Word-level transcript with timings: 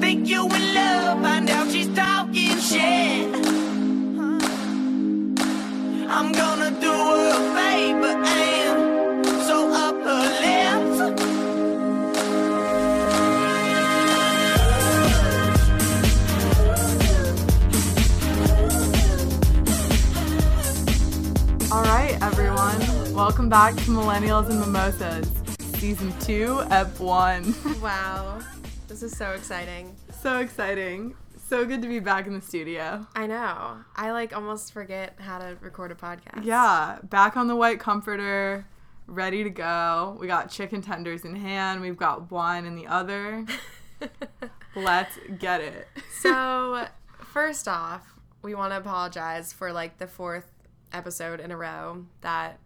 Think 0.00 0.28
you 0.28 0.44
in 0.46 0.74
love, 0.74 1.22
find 1.22 1.48
out 1.50 1.70
she's 1.70 1.88
talking 1.94 2.56
shit. 2.58 3.34
I'm 6.10 6.32
gonna 6.32 6.70
do 6.80 6.92
her 6.92 7.30
a 7.30 7.40
favor 7.56 8.14
and 8.42 9.26
sew 9.46 9.70
up 9.72 9.94
her 10.08 10.24
lips. 10.44 10.98
All 21.70 21.82
right, 21.82 22.16
everyone. 22.22 22.80
Welcome 23.14 23.48
back 23.48 23.74
to 23.76 23.82
Millennials 23.90 24.48
and 24.48 24.60
Mimosas, 24.60 25.28
Season 25.78 26.12
2, 26.20 26.62
Ep 26.70 26.98
1. 26.98 27.54
Wow. 27.82 28.40
This 28.98 29.12
is 29.12 29.16
so 29.16 29.30
exciting. 29.30 29.94
so 30.10 30.38
exciting. 30.40 31.14
So 31.46 31.64
good 31.64 31.82
to 31.82 31.88
be 31.88 32.00
back 32.00 32.26
in 32.26 32.32
the 32.34 32.40
studio. 32.40 33.06
I 33.14 33.28
know. 33.28 33.76
I 33.94 34.10
like 34.10 34.34
almost 34.34 34.72
forget 34.72 35.14
how 35.20 35.38
to 35.38 35.56
record 35.60 35.92
a 35.92 35.94
podcast. 35.94 36.44
Yeah, 36.44 36.98
back 37.04 37.36
on 37.36 37.46
the 37.46 37.54
white 37.54 37.78
comforter, 37.78 38.66
ready 39.06 39.44
to 39.44 39.50
go. 39.50 40.16
We 40.20 40.26
got 40.26 40.50
chicken 40.50 40.82
tenders 40.82 41.24
in 41.24 41.36
hand, 41.36 41.80
we've 41.80 41.96
got 41.96 42.32
wine 42.32 42.64
in 42.64 42.74
the 42.74 42.88
other. 42.88 43.46
Let's 44.74 45.16
get 45.38 45.60
it. 45.60 45.86
so, 46.20 46.88
first 47.32 47.68
off, 47.68 48.02
we 48.42 48.56
want 48.56 48.72
to 48.72 48.78
apologize 48.78 49.52
for 49.52 49.72
like 49.72 49.98
the 49.98 50.08
fourth 50.08 50.50
episode 50.92 51.38
in 51.38 51.52
a 51.52 51.56
row 51.56 52.04
that 52.22 52.58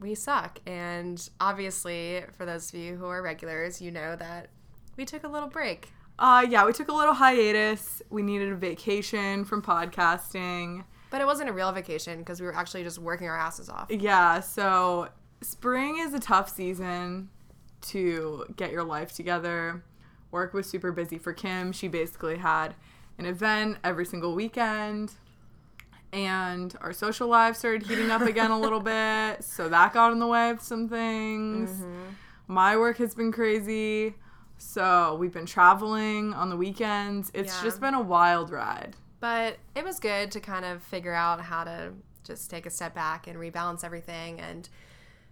we 0.00 0.14
suck. 0.14 0.60
And 0.66 1.28
obviously, 1.38 2.24
for 2.38 2.46
those 2.46 2.72
of 2.72 2.80
you 2.80 2.96
who 2.96 3.04
are 3.04 3.20
regulars, 3.20 3.82
you 3.82 3.90
know 3.90 4.16
that 4.16 4.48
we 4.98 5.06
took 5.06 5.24
a 5.24 5.28
little 5.28 5.48
break. 5.48 5.92
Uh 6.18 6.44
yeah, 6.46 6.66
we 6.66 6.72
took 6.74 6.88
a 6.88 6.92
little 6.92 7.14
hiatus. 7.14 8.02
We 8.10 8.22
needed 8.22 8.52
a 8.52 8.56
vacation 8.56 9.46
from 9.46 9.62
podcasting. 9.62 10.84
But 11.10 11.22
it 11.22 11.26
wasn't 11.26 11.48
a 11.48 11.52
real 11.52 11.72
vacation 11.72 12.18
because 12.18 12.40
we 12.40 12.46
were 12.46 12.54
actually 12.54 12.82
just 12.82 12.98
working 12.98 13.28
our 13.28 13.38
asses 13.38 13.70
off. 13.70 13.86
Yeah, 13.88 14.40
so 14.40 15.08
spring 15.40 15.98
is 15.98 16.12
a 16.12 16.18
tough 16.18 16.54
season 16.54 17.30
to 17.80 18.44
get 18.56 18.72
your 18.72 18.84
life 18.84 19.14
together. 19.14 19.82
Work 20.32 20.52
was 20.52 20.68
super 20.68 20.92
busy 20.92 21.16
for 21.16 21.32
Kim. 21.32 21.72
She 21.72 21.88
basically 21.88 22.36
had 22.36 22.74
an 23.16 23.24
event 23.24 23.78
every 23.82 24.04
single 24.04 24.34
weekend. 24.34 25.12
And 26.12 26.74
our 26.80 26.92
social 26.92 27.28
lives 27.28 27.58
started 27.58 27.86
heating 27.86 28.10
up 28.10 28.22
again 28.22 28.50
a 28.50 28.58
little 28.66 28.80
bit. 28.80 29.44
So 29.44 29.68
that 29.68 29.94
got 29.94 30.12
in 30.12 30.18
the 30.18 30.26
way 30.26 30.50
of 30.50 30.60
some 30.60 30.88
things. 30.88 31.70
My 32.48 32.76
work 32.76 32.98
has 32.98 33.14
been 33.14 33.30
crazy. 33.32 34.14
So 34.58 35.16
we've 35.16 35.32
been 35.32 35.46
traveling 35.46 36.34
on 36.34 36.50
the 36.50 36.56
weekends. 36.56 37.30
It's 37.34 37.56
Yeah. 37.56 37.62
just 37.64 37.80
been 37.80 37.94
a 37.94 38.00
wild 38.02 38.50
ride. 38.50 38.96
But 39.20 39.58
it 39.74 39.84
was 39.84 39.98
good 39.98 40.30
to 40.32 40.40
kind 40.40 40.64
of 40.64 40.82
figure 40.82 41.14
out 41.14 41.40
how 41.40 41.64
to 41.64 41.92
just 42.24 42.50
take 42.50 42.66
a 42.66 42.70
step 42.70 42.94
back 42.94 43.26
and 43.26 43.38
rebalance 43.38 43.82
everything 43.84 44.40
and 44.40 44.68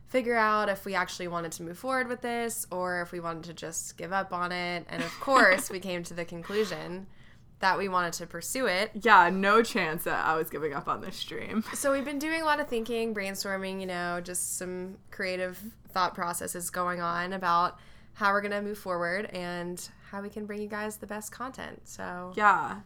figure 0.07 0.37
out 0.37 0.69
if 0.69 0.85
we 0.85 0.95
actually 0.95 1.29
wanted 1.29 1.53
to 1.53 1.63
move 1.63 1.79
forward 1.79 2.09
with 2.09 2.21
this 2.23 2.67
or 2.71 3.03
if 3.03 3.13
we 3.13 3.21
wanted 3.21 3.45
to 3.45 3.53
just 3.55 3.97
give 3.97 4.13
up 4.13 4.33
on 4.33 4.53
it. 4.53 4.87
And 4.89 5.03
of 5.03 5.13
course, 5.21 5.69
we 5.71 5.81
came 5.89 6.03
to 6.05 6.15
the 6.15 6.25
conclusion 6.25 7.07
that 7.59 7.79
we 7.79 7.89
wanted 7.89 8.13
to 8.13 8.27
pursue 8.27 8.67
it. 8.67 8.91
Yeah, 8.95 9.31
no 9.31 9.63
chance 9.63 10.05
that 10.05 10.25
I 10.25 10.37
was 10.37 10.51
giving 10.51 10.75
up 10.75 10.89
on 10.89 11.01
this 11.01 11.17
stream. 11.17 11.65
So 11.75 11.91
we've 11.93 12.05
been 12.05 12.19
doing 12.19 12.43
a 12.43 12.45
lot 12.45 12.61
of 12.61 12.69
thinking, 12.69 13.15
brainstorming, 13.15 13.81
you 13.81 13.87
know, 13.87 14.21
just 14.23 14.59
some 14.59 14.99
creative 15.11 15.59
thought 15.91 16.15
processes 16.15 16.71
going 16.71 17.01
on 17.01 17.33
about 17.33 17.79
how 18.17 18.33
we're 18.33 18.41
to 18.51 18.63
move 18.63 18.79
forward 18.79 19.27
and 19.27 19.91
how 20.11 20.23
we 20.23 20.31
can 20.31 20.47
bring 20.47 20.61
you 20.61 20.69
guys 20.69 20.97
the 20.97 21.07
best 21.07 21.31
content. 21.33 21.83
So 21.85 22.33
Yeah. 22.35 22.81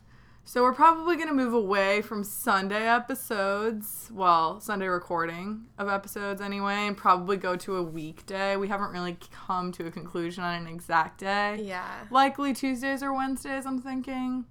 So 0.44 0.62
we're 0.62 0.72
probably 0.72 1.14
going 1.14 1.28
to 1.28 1.34
move 1.34 1.52
away 1.52 2.02
from 2.02 2.24
Sunday 2.24 2.88
episodes, 2.88 4.10
well, 4.12 4.58
Sunday 4.60 4.88
recording 4.88 5.66
of 5.78 5.88
episodes 5.88 6.40
anyway, 6.40 6.88
and 6.88 6.96
probably 6.96 7.36
go 7.36 7.54
to 7.56 7.76
a 7.76 7.82
weekday. 7.82 8.56
We 8.56 8.66
haven't 8.66 8.90
really 8.90 9.18
come 9.30 9.70
to 9.72 9.86
a 9.86 9.90
conclusion 9.92 10.42
on 10.42 10.54
an 10.54 10.66
exact 10.66 11.20
day. 11.20 11.60
yeah. 11.62 12.06
Likely 12.10 12.52
Tuesdays 12.52 13.00
or 13.00 13.14
Wednesdays, 13.14 13.66
I'm 13.66 13.80
thinking, 13.80 14.46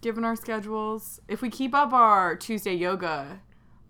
given 0.00 0.24
our 0.24 0.34
schedules. 0.34 1.20
If 1.28 1.42
we 1.42 1.50
keep 1.50 1.74
up 1.74 1.92
our 1.92 2.34
Tuesday 2.34 2.74
yoga 2.74 3.40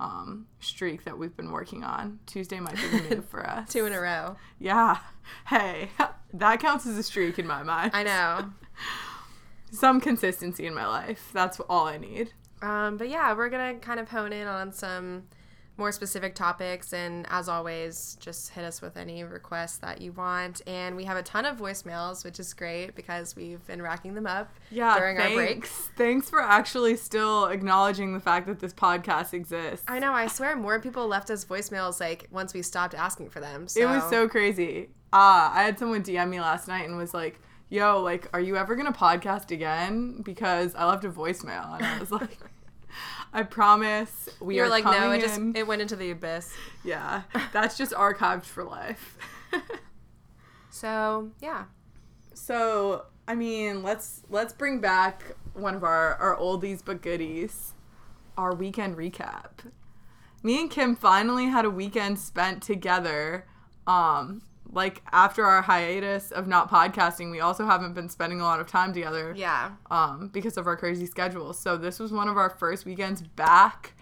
um, 0.02 0.46
streak 0.60 1.04
that 1.04 1.16
we've 1.16 1.36
been 1.36 1.52
working 1.52 1.84
on, 1.84 2.18
Tuesday 2.26 2.58
might 2.58 2.74
be 2.74 2.88
the 2.88 3.14
move 3.16 3.24
for 3.30 3.48
us. 3.48 3.72
Two 3.72 3.86
in 3.86 3.92
a 3.92 4.00
row. 4.00 4.36
Yeah. 4.58 4.98
Hey, 5.46 5.90
that 6.34 6.60
counts 6.60 6.86
as 6.86 6.98
a 6.98 7.02
streak 7.02 7.38
in 7.38 7.46
my 7.46 7.62
mind. 7.62 7.92
I 7.94 8.02
know. 8.02 8.50
Some 9.70 10.00
consistency 10.00 10.66
in 10.66 10.74
my 10.74 10.86
life. 10.86 11.30
That's 11.32 11.60
all 11.60 11.86
I 11.86 11.98
need. 11.98 12.32
Um, 12.60 12.96
but 12.96 13.08
yeah, 13.08 13.32
we're 13.34 13.48
gonna 13.48 13.74
kind 13.76 13.98
of 13.98 14.08
hone 14.08 14.32
in 14.32 14.46
on 14.46 14.72
some 14.72 15.24
more 15.78 15.90
specific 15.90 16.34
topics, 16.34 16.92
and 16.92 17.26
as 17.30 17.48
always, 17.48 18.16
just 18.20 18.50
hit 18.50 18.62
us 18.64 18.82
with 18.82 18.96
any 18.96 19.24
requests 19.24 19.78
that 19.78 20.00
you 20.00 20.12
want. 20.12 20.60
And 20.66 20.96
we 20.96 21.04
have 21.04 21.16
a 21.16 21.22
ton 21.22 21.44
of 21.46 21.56
voicemails, 21.56 22.24
which 22.24 22.38
is 22.38 22.52
great 22.52 22.94
because 22.94 23.34
we've 23.34 23.66
been 23.66 23.80
racking 23.80 24.14
them 24.14 24.26
up 24.26 24.50
Yeah, 24.70 24.96
during 24.98 25.16
thanks. 25.16 25.30
our 25.30 25.36
breaks. 25.36 25.70
Thanks 25.96 26.28
for 26.30 26.40
actually 26.42 26.96
still 26.96 27.46
acknowledging 27.46 28.12
the 28.12 28.20
fact 28.20 28.46
that 28.48 28.60
this 28.60 28.74
podcast 28.74 29.32
exists. 29.32 29.84
I 29.88 29.98
know. 29.98 30.12
I 30.12 30.26
swear, 30.26 30.56
more 30.56 30.78
people 30.78 31.06
left 31.06 31.30
us 31.30 31.44
voicemails 31.44 32.00
like 32.00 32.28
once 32.30 32.52
we 32.52 32.60
stopped 32.62 32.94
asking 32.94 33.30
for 33.30 33.40
them. 33.40 33.66
So. 33.66 33.80
It 33.80 33.86
was 33.86 34.08
so 34.10 34.28
crazy. 34.28 34.90
Ah, 35.12 35.52
I 35.54 35.62
had 35.62 35.78
someone 35.78 36.02
DM 36.02 36.28
me 36.28 36.40
last 36.40 36.68
night 36.68 36.86
and 36.88 36.96
was 36.96 37.12
like, 37.14 37.38
"Yo, 37.68 38.00
like, 38.02 38.28
are 38.32 38.40
you 38.40 38.56
ever 38.56 38.74
gonna 38.76 38.92
podcast 38.92 39.50
again? 39.50 40.22
Because 40.22 40.74
I 40.74 40.86
left 40.86 41.04
a 41.04 41.10
voicemail." 41.10 41.76
And 41.76 41.84
I 41.84 41.98
was 41.98 42.10
like, 42.10 42.38
"I 43.32 43.42
promise 43.44 44.28
we 44.40 44.56
You're 44.56 44.66
are 44.66 44.68
like, 44.68 44.84
no, 44.84 45.10
it 45.12 45.20
just 45.20 45.38
in." 45.38 45.56
it 45.56 45.66
went 45.66 45.82
into 45.82 45.96
the 45.96 46.10
abyss. 46.10 46.52
yeah, 46.84 47.22
that's 47.52 47.76
just 47.78 47.92
archived 47.92 48.44
for 48.44 48.64
life. 48.64 49.16
So 50.70 51.30
yeah, 51.40 51.64
So, 52.34 53.06
I 53.28 53.34
mean, 53.34 53.82
let's 53.82 54.22
let's 54.30 54.52
bring 54.52 54.80
back 54.80 55.36
one 55.54 55.74
of 55.74 55.84
our 55.84 56.14
our 56.16 56.36
oldies 56.36 56.82
but 56.84 57.02
goodies, 57.02 57.74
our 58.36 58.54
weekend 58.54 58.96
recap. 58.96 59.70
Me 60.42 60.60
and 60.60 60.70
Kim 60.70 60.96
finally 60.96 61.46
had 61.46 61.64
a 61.64 61.70
weekend 61.70 62.18
spent 62.18 62.62
together. 62.62 63.46
Um, 63.86 64.42
like 64.74 65.02
after 65.12 65.44
our 65.44 65.62
hiatus 65.62 66.30
of 66.30 66.46
not 66.46 66.70
podcasting, 66.70 67.30
we 67.30 67.40
also 67.40 67.66
haven't 67.66 67.92
been 67.92 68.08
spending 68.08 68.40
a 68.40 68.44
lot 68.44 68.58
of 68.58 68.66
time 68.66 68.92
together. 68.92 69.34
yeah. 69.36 69.72
Um, 69.90 70.28
because 70.32 70.56
of 70.56 70.66
our 70.66 70.76
crazy 70.76 71.06
schedules. 71.06 71.58
So 71.58 71.76
this 71.76 71.98
was 71.98 72.10
one 72.10 72.26
of 72.28 72.36
our 72.38 72.50
first 72.50 72.86
weekends 72.86 73.20
back, 73.22 73.94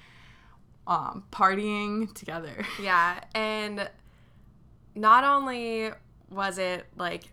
um, 0.87 1.25
partying 1.33 2.13
together. 2.15 2.65
Yeah, 2.81 3.21
and 3.35 3.91
not 4.95 5.25
only 5.25 5.91
was 6.31 6.59
it 6.59 6.87
like 6.97 7.25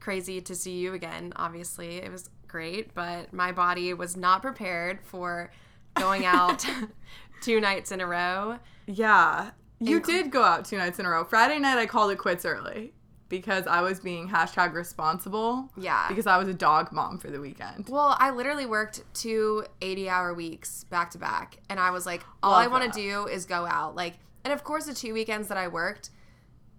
crazy 0.00 0.40
to 0.40 0.54
see 0.54 0.78
you 0.78 0.94
again, 0.94 1.32
obviously, 1.36 1.96
it 1.98 2.10
was 2.10 2.30
great, 2.46 2.94
but 2.94 3.32
my 3.32 3.52
body 3.52 3.92
was 3.92 4.16
not 4.16 4.40
prepared 4.40 5.00
for 5.02 5.50
going 5.94 6.24
out 6.38 6.64
two 7.42 7.60
nights 7.60 7.92
in 7.92 8.00
a 8.00 8.06
row. 8.06 8.58
Yeah. 8.86 9.50
You 9.80 10.00
did 10.00 10.30
go 10.30 10.42
out 10.42 10.64
two 10.64 10.76
nights 10.78 10.98
in 10.98 11.06
a 11.06 11.10
row. 11.10 11.24
Friday 11.24 11.58
night, 11.58 11.78
I 11.78 11.86
called 11.86 12.10
it 12.10 12.16
quits 12.18 12.44
early 12.44 12.92
because 13.28 13.66
I 13.66 13.80
was 13.82 14.00
being 14.00 14.28
hashtag 14.28 14.72
responsible. 14.72 15.70
Yeah. 15.76 16.06
Because 16.08 16.26
I 16.26 16.36
was 16.38 16.48
a 16.48 16.54
dog 16.54 16.92
mom 16.92 17.18
for 17.18 17.30
the 17.30 17.40
weekend. 17.40 17.88
Well, 17.88 18.16
I 18.18 18.30
literally 18.30 18.66
worked 18.66 19.02
two 19.14 19.64
80 19.80 20.08
hour 20.08 20.34
weeks 20.34 20.84
back 20.84 21.10
to 21.12 21.18
back, 21.18 21.58
and 21.68 21.78
I 21.78 21.90
was 21.90 22.06
like, 22.06 22.24
all 22.42 22.54
I 22.54 22.66
want 22.66 22.92
to 22.92 23.00
do 23.00 23.26
is 23.28 23.44
go 23.44 23.66
out. 23.66 23.94
Like, 23.94 24.14
and 24.44 24.52
of 24.52 24.64
course, 24.64 24.86
the 24.86 24.94
two 24.94 25.12
weekends 25.12 25.48
that 25.48 25.58
I 25.58 25.68
worked, 25.68 26.10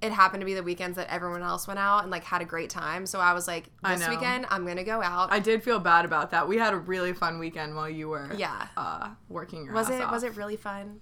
it 0.01 0.11
happened 0.13 0.39
to 0.41 0.45
be 0.45 0.53
the 0.53 0.63
weekends 0.63 0.95
that 0.95 1.07
everyone 1.09 1.41
else 1.43 1.67
went 1.67 1.77
out 1.79 2.03
and 2.03 2.09
like 2.11 2.23
had 2.23 2.41
a 2.41 2.45
great 2.45 2.69
time. 2.69 3.05
So 3.05 3.19
I 3.19 3.33
was 3.33 3.47
like, 3.47 3.69
this 3.83 4.07
weekend 4.07 4.45
I'm 4.49 4.65
gonna 4.65 4.83
go 4.85 5.01
out. 5.01 5.31
I 5.31 5.39
did 5.39 5.61
feel 5.61 5.77
bad 5.77 6.05
about 6.05 6.31
that. 6.31 6.47
We 6.47 6.57
had 6.57 6.73
a 6.73 6.77
really 6.77 7.11
fun 7.13 7.37
weekend 7.37 7.75
while 7.75 7.89
you 7.89 8.07
were 8.09 8.31
Yeah. 8.35 8.67
uh, 8.77 9.09
working 9.27 9.65
your 9.65 9.73
was 9.73 9.89
it 9.89 10.01
off. 10.01 10.11
was 10.11 10.23
it 10.23 10.35
really 10.37 10.55
fun? 10.55 11.01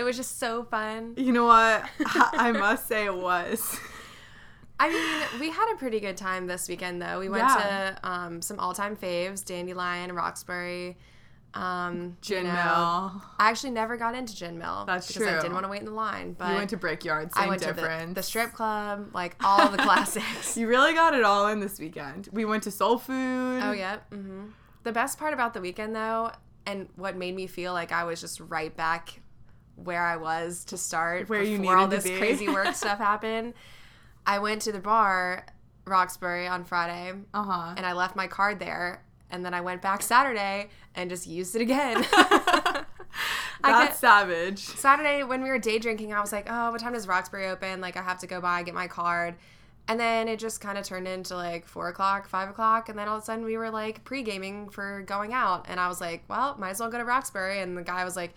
It 0.00 0.04
was 0.04 0.16
just 0.16 0.38
so 0.38 0.64
fun. 0.64 1.12
You 1.18 1.30
know 1.30 1.44
what? 1.44 1.84
I 2.06 2.52
must 2.52 2.88
say 2.88 3.04
it 3.04 3.14
was. 3.14 3.78
I 4.78 4.88
mean, 4.88 5.40
we 5.40 5.50
had 5.50 5.70
a 5.74 5.76
pretty 5.76 6.00
good 6.00 6.16
time 6.16 6.46
this 6.46 6.66
weekend 6.70 7.02
though. 7.02 7.20
We 7.20 7.28
went 7.28 7.44
Yeah. 7.46 7.96
to 8.00 8.08
um, 8.08 8.40
some 8.40 8.58
all 8.58 8.72
time 8.72 8.96
faves, 8.96 9.44
Dandelion, 9.44 10.12
Roxbury. 10.14 10.96
Um, 11.52 12.16
Gin 12.22 12.46
you 12.46 12.52
know, 12.52 12.54
Mill. 12.54 13.22
I 13.38 13.50
actually 13.50 13.72
never 13.72 13.98
got 13.98 14.14
into 14.14 14.34
Gin 14.34 14.56
Mill. 14.56 14.84
That's 14.86 15.06
because 15.08 15.24
I 15.26 15.36
didn't 15.42 15.52
want 15.52 15.64
to 15.64 15.68
wait 15.70 15.80
in 15.80 15.84
the 15.86 15.90
line. 15.92 16.32
But 16.32 16.48
You 16.48 16.54
went 16.56 16.70
to 16.70 16.76
Brickyard, 16.78 17.34
same 17.34 17.44
I 17.44 17.48
went 17.48 17.60
difference. 17.60 18.02
to 18.02 18.08
the, 18.08 18.14
the 18.14 18.22
strip 18.22 18.52
club, 18.54 19.10
like 19.12 19.36
all 19.44 19.68
the 19.68 19.76
classics. 19.78 20.56
You 20.56 20.66
really 20.66 20.94
got 20.94 21.12
it 21.12 21.24
all 21.24 21.48
in 21.48 21.60
this 21.60 21.78
weekend. 21.78 22.28
We 22.32 22.46
went 22.46 22.62
to 22.62 22.70
Soul 22.70 22.96
Food. 22.98 23.60
oh 23.62 23.72
yeah. 23.72 23.98
hmm 24.10 24.46
The 24.84 24.92
best 24.92 25.18
part 25.18 25.34
about 25.34 25.52
the 25.52 25.60
weekend 25.60 25.94
though, 25.94 26.30
and 26.64 26.88
what 26.96 27.16
made 27.16 27.34
me 27.36 27.46
feel 27.48 27.74
like 27.74 27.92
I 27.92 28.04
was 28.04 28.20
just 28.20 28.40
right 28.40 28.74
back 28.74 29.20
where 29.84 30.02
I 30.04 30.16
was 30.16 30.64
to 30.66 30.76
start 30.76 31.28
Where 31.28 31.42
you 31.42 31.68
all 31.70 31.88
to 31.88 31.96
this 31.96 32.04
be. 32.04 32.16
crazy 32.18 32.48
work 32.48 32.74
stuff 32.74 32.98
happened. 32.98 33.54
I 34.26 34.38
went 34.38 34.62
to 34.62 34.72
the 34.72 34.80
bar 34.80 35.46
Roxbury 35.86 36.46
on 36.46 36.64
Friday, 36.64 37.12
Uh 37.34 37.42
huh. 37.42 37.74
and 37.76 37.84
I 37.86 37.92
left 37.94 38.14
my 38.16 38.26
card 38.26 38.58
there, 38.60 39.02
and 39.30 39.44
then 39.44 39.54
I 39.54 39.60
went 39.60 39.82
back 39.82 40.02
Saturday 40.02 40.68
and 40.94 41.08
just 41.10 41.26
used 41.26 41.56
it 41.56 41.62
again. 41.62 42.04
I 43.62 43.72
That's 43.72 43.88
get- 43.88 43.96
savage. 43.98 44.58
Saturday 44.60 45.22
when 45.24 45.42
we 45.42 45.50
were 45.50 45.58
day 45.58 45.78
drinking, 45.78 46.12
I 46.14 46.20
was 46.20 46.32
like, 46.32 46.46
oh, 46.48 46.70
what 46.70 46.80
time 46.80 46.92
does 46.94 47.06
Roxbury 47.08 47.46
open? 47.48 47.80
Like, 47.80 47.96
I 47.96 48.02
have 48.02 48.18
to 48.20 48.26
go 48.26 48.40
by, 48.40 48.62
get 48.62 48.74
my 48.74 48.86
card. 48.88 49.34
And 49.88 49.98
then 49.98 50.28
it 50.28 50.38
just 50.38 50.60
kind 50.60 50.78
of 50.78 50.84
turned 50.84 51.08
into 51.08 51.34
like 51.34 51.66
four 51.66 51.88
o'clock, 51.88 52.28
five 52.28 52.48
o'clock. 52.48 52.88
And 52.88 52.96
then 52.98 53.08
all 53.08 53.16
of 53.16 53.22
a 53.22 53.26
sudden 53.26 53.44
we 53.44 53.56
were 53.56 53.70
like 53.70 54.04
pre 54.04 54.22
gaming 54.22 54.68
for 54.68 55.02
going 55.02 55.32
out. 55.32 55.66
And 55.68 55.80
I 55.80 55.88
was 55.88 56.00
like, 56.00 56.22
well, 56.28 56.56
might 56.58 56.70
as 56.70 56.80
well 56.80 56.90
go 56.90 56.98
to 56.98 57.04
Roxbury. 57.04 57.60
And 57.60 57.76
the 57.76 57.82
guy 57.82 58.04
was 58.04 58.14
like, 58.14 58.34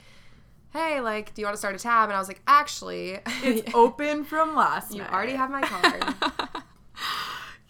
hey, 0.73 0.99
like, 0.99 1.33
do 1.33 1.41
you 1.41 1.45
want 1.45 1.53
to 1.53 1.59
start 1.59 1.75
a 1.75 1.79
tab? 1.79 2.09
And 2.09 2.15
I 2.15 2.19
was 2.19 2.27
like, 2.27 2.41
actually, 2.47 3.19
It's 3.43 3.73
open 3.75 4.23
from 4.25 4.55
last 4.55 4.91
you 4.91 4.99
night. 4.99 5.09
You 5.09 5.15
already 5.15 5.33
have 5.33 5.49
my 5.49 5.61
card. 5.61 6.15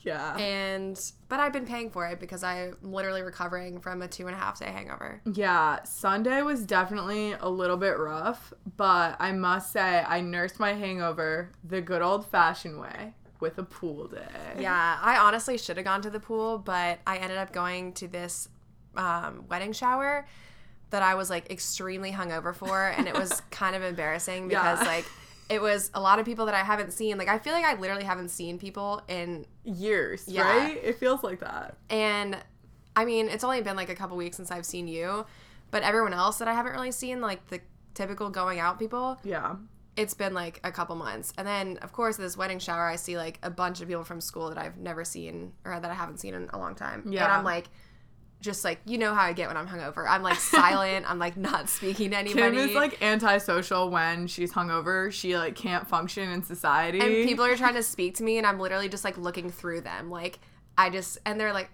Yeah. 0.05 0.35
and, 0.35 0.99
but 1.29 1.39
I've 1.39 1.53
been 1.53 1.65
paying 1.65 1.89
for 1.89 2.05
it 2.07 2.19
because 2.19 2.43
I'm 2.43 2.75
literally 2.81 3.21
recovering 3.21 3.79
from 3.79 4.01
a 4.01 4.07
two 4.09 4.27
and 4.27 4.35
a 4.35 4.37
half 4.37 4.59
day 4.59 4.65
hangover. 4.65 5.21
Yeah, 5.33 5.81
Sunday 5.83 6.41
was 6.41 6.65
definitely 6.65 7.31
a 7.39 7.49
little 7.49 7.77
bit 7.77 7.97
rough, 7.97 8.51
but 8.75 9.15
I 9.19 9.31
must 9.31 9.71
say 9.71 10.03
I 10.05 10.19
nursed 10.19 10.59
my 10.59 10.73
hangover 10.73 11.53
the 11.63 11.79
good 11.79 12.01
old 12.01 12.27
fashioned 12.27 12.81
way 12.81 13.13
with 13.39 13.57
a 13.59 13.63
pool 13.63 14.09
day. 14.09 14.25
Yeah, 14.59 14.99
I 15.01 15.19
honestly 15.19 15.57
should 15.57 15.77
have 15.77 15.85
gone 15.85 16.01
to 16.01 16.09
the 16.09 16.19
pool, 16.19 16.57
but 16.57 16.99
I 17.07 17.15
ended 17.19 17.37
up 17.37 17.53
going 17.53 17.93
to 17.93 18.09
this 18.09 18.49
um, 18.97 19.45
wedding 19.47 19.71
shower 19.71 20.25
that 20.93 21.01
I 21.03 21.15
was 21.15 21.29
like 21.29 21.49
extremely 21.51 22.11
hungover 22.11 22.55
for, 22.55 22.87
and 22.87 23.07
it 23.07 23.13
was 23.13 23.41
kind 23.51 23.75
of 23.75 23.83
embarrassing 23.83 24.47
because 24.47 24.79
Yeah. 24.81 24.87
like 24.87 25.05
it 25.49 25.61
was 25.61 25.91
a 25.93 25.99
lot 25.99 26.19
of 26.19 26.25
people 26.25 26.45
that 26.45 26.55
I 26.55 26.63
haven't 26.63 26.93
seen. 26.93 27.17
Like 27.17 27.27
I 27.27 27.37
feel 27.39 27.53
like 27.53 27.65
I 27.65 27.73
literally 27.73 28.03
haven't 28.05 28.29
seen 28.29 28.57
people 28.57 29.01
in, 29.07 29.45
Years, 29.65 30.25
Yeah. 30.27 30.43
right? 30.47 30.77
It 30.83 30.97
feels 30.99 31.23
like 31.23 31.39
that. 31.41 31.77
and 31.89 32.37
I 32.95 33.05
mean 33.05 33.27
it's 33.27 33.43
only 33.43 33.61
been 33.61 33.75
like 33.75 33.89
a 33.89 33.95
couple 33.95 34.15
weeks 34.17 34.37
since 34.37 34.51
I've 34.51 34.65
seen 34.65 34.87
you, 34.87 35.25
but 35.71 35.83
everyone 35.83 36.13
else 36.13 36.37
that 36.37 36.47
I 36.47 36.53
haven't 36.53 36.73
really 36.73 36.91
seen, 36.91 37.21
like 37.21 37.47
the 37.47 37.59
typical 37.95 38.29
going 38.29 38.59
out 38.59 38.77
people, 38.79 39.17
Yeah. 39.23 39.55
it's 39.95 40.13
been 40.13 40.33
like 40.33 40.59
a 40.63 40.71
couple 40.71 40.95
months. 40.95 41.33
And 41.37 41.47
then, 41.47 41.77
of 41.81 41.91
course, 41.91 42.17
this 42.17 42.35
wedding 42.37 42.59
shower, 42.59 42.85
I 42.87 42.95
see 42.97 43.17
like 43.17 43.39
a 43.43 43.49
bunch 43.49 43.81
of 43.81 43.87
people 43.87 44.03
from 44.03 44.21
school 44.21 44.49
that 44.49 44.57
I've 44.57 44.77
never 44.77 45.03
seen 45.05 45.53
or 45.65 45.79
that 45.79 45.89
I 45.89 45.93
haven't 45.95 46.19
seen 46.19 46.33
in 46.35 46.49
a 46.53 46.57
long 46.59 46.75
time. 46.75 47.03
Yeah. 47.09 47.23
And 47.25 47.33
I'm 47.33 47.43
like, 47.43 47.67
just 48.43 48.63
like, 48.63 48.79
you 48.85 48.97
know 48.97 49.13
how 49.15 49.23
I 49.23 49.33
get 49.33 49.47
when 49.47 49.57
I'm 49.57 49.67
hungover. 49.67 50.05
I'm 50.07 50.21
like 50.21 50.37
silent. 50.39 51.09
I'm 51.09 51.17
like 51.17 51.37
not 51.37 51.69
speaking 51.69 52.11
to 52.11 52.17
anybody. 52.17 52.57
Kim 52.57 52.69
is 52.69 52.75
like 52.75 53.01
antisocial 53.01 53.89
when 53.89 54.27
she's 54.27 54.51
hungover. 54.51 55.11
She 55.11 55.35
like 55.37 55.55
can't 55.55 55.87
function 55.87 56.29
in 56.29 56.43
society. 56.43 56.99
and 56.99 57.27
people 57.27 57.45
are 57.45 57.55
trying 57.55 57.75
to 57.75 57.83
speak 57.83 58.15
to 58.15 58.23
me, 58.23 58.37
and 58.37 58.45
I'm 58.45 58.59
literally 58.59 58.89
just 58.89 59.03
like 59.03 59.17
looking 59.17 59.49
through 59.49 59.81
them. 59.81 60.11
Like, 60.11 60.39
I 60.77 60.89
just, 60.89 61.17
and 61.25 61.39
they're 61.39 61.53
like, 61.53 61.69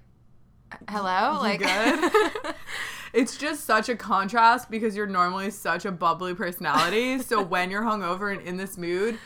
hello? 0.87 1.33
You 1.33 1.39
Like, 1.39 1.59
good? 1.59 2.53
it's 3.13 3.35
just 3.35 3.65
such 3.65 3.89
a 3.89 3.95
contrast 3.95 4.69
because 4.69 4.95
you're 4.95 5.07
normally 5.07 5.49
such 5.49 5.85
a 5.85 5.91
bubbly 5.91 6.35
personality. 6.35 7.19
so 7.19 7.41
when 7.41 7.71
you're 7.71 7.83
hungover 7.83 8.31
and 8.31 8.45
in 8.47 8.57
this 8.57 8.77
mood, 8.77 9.17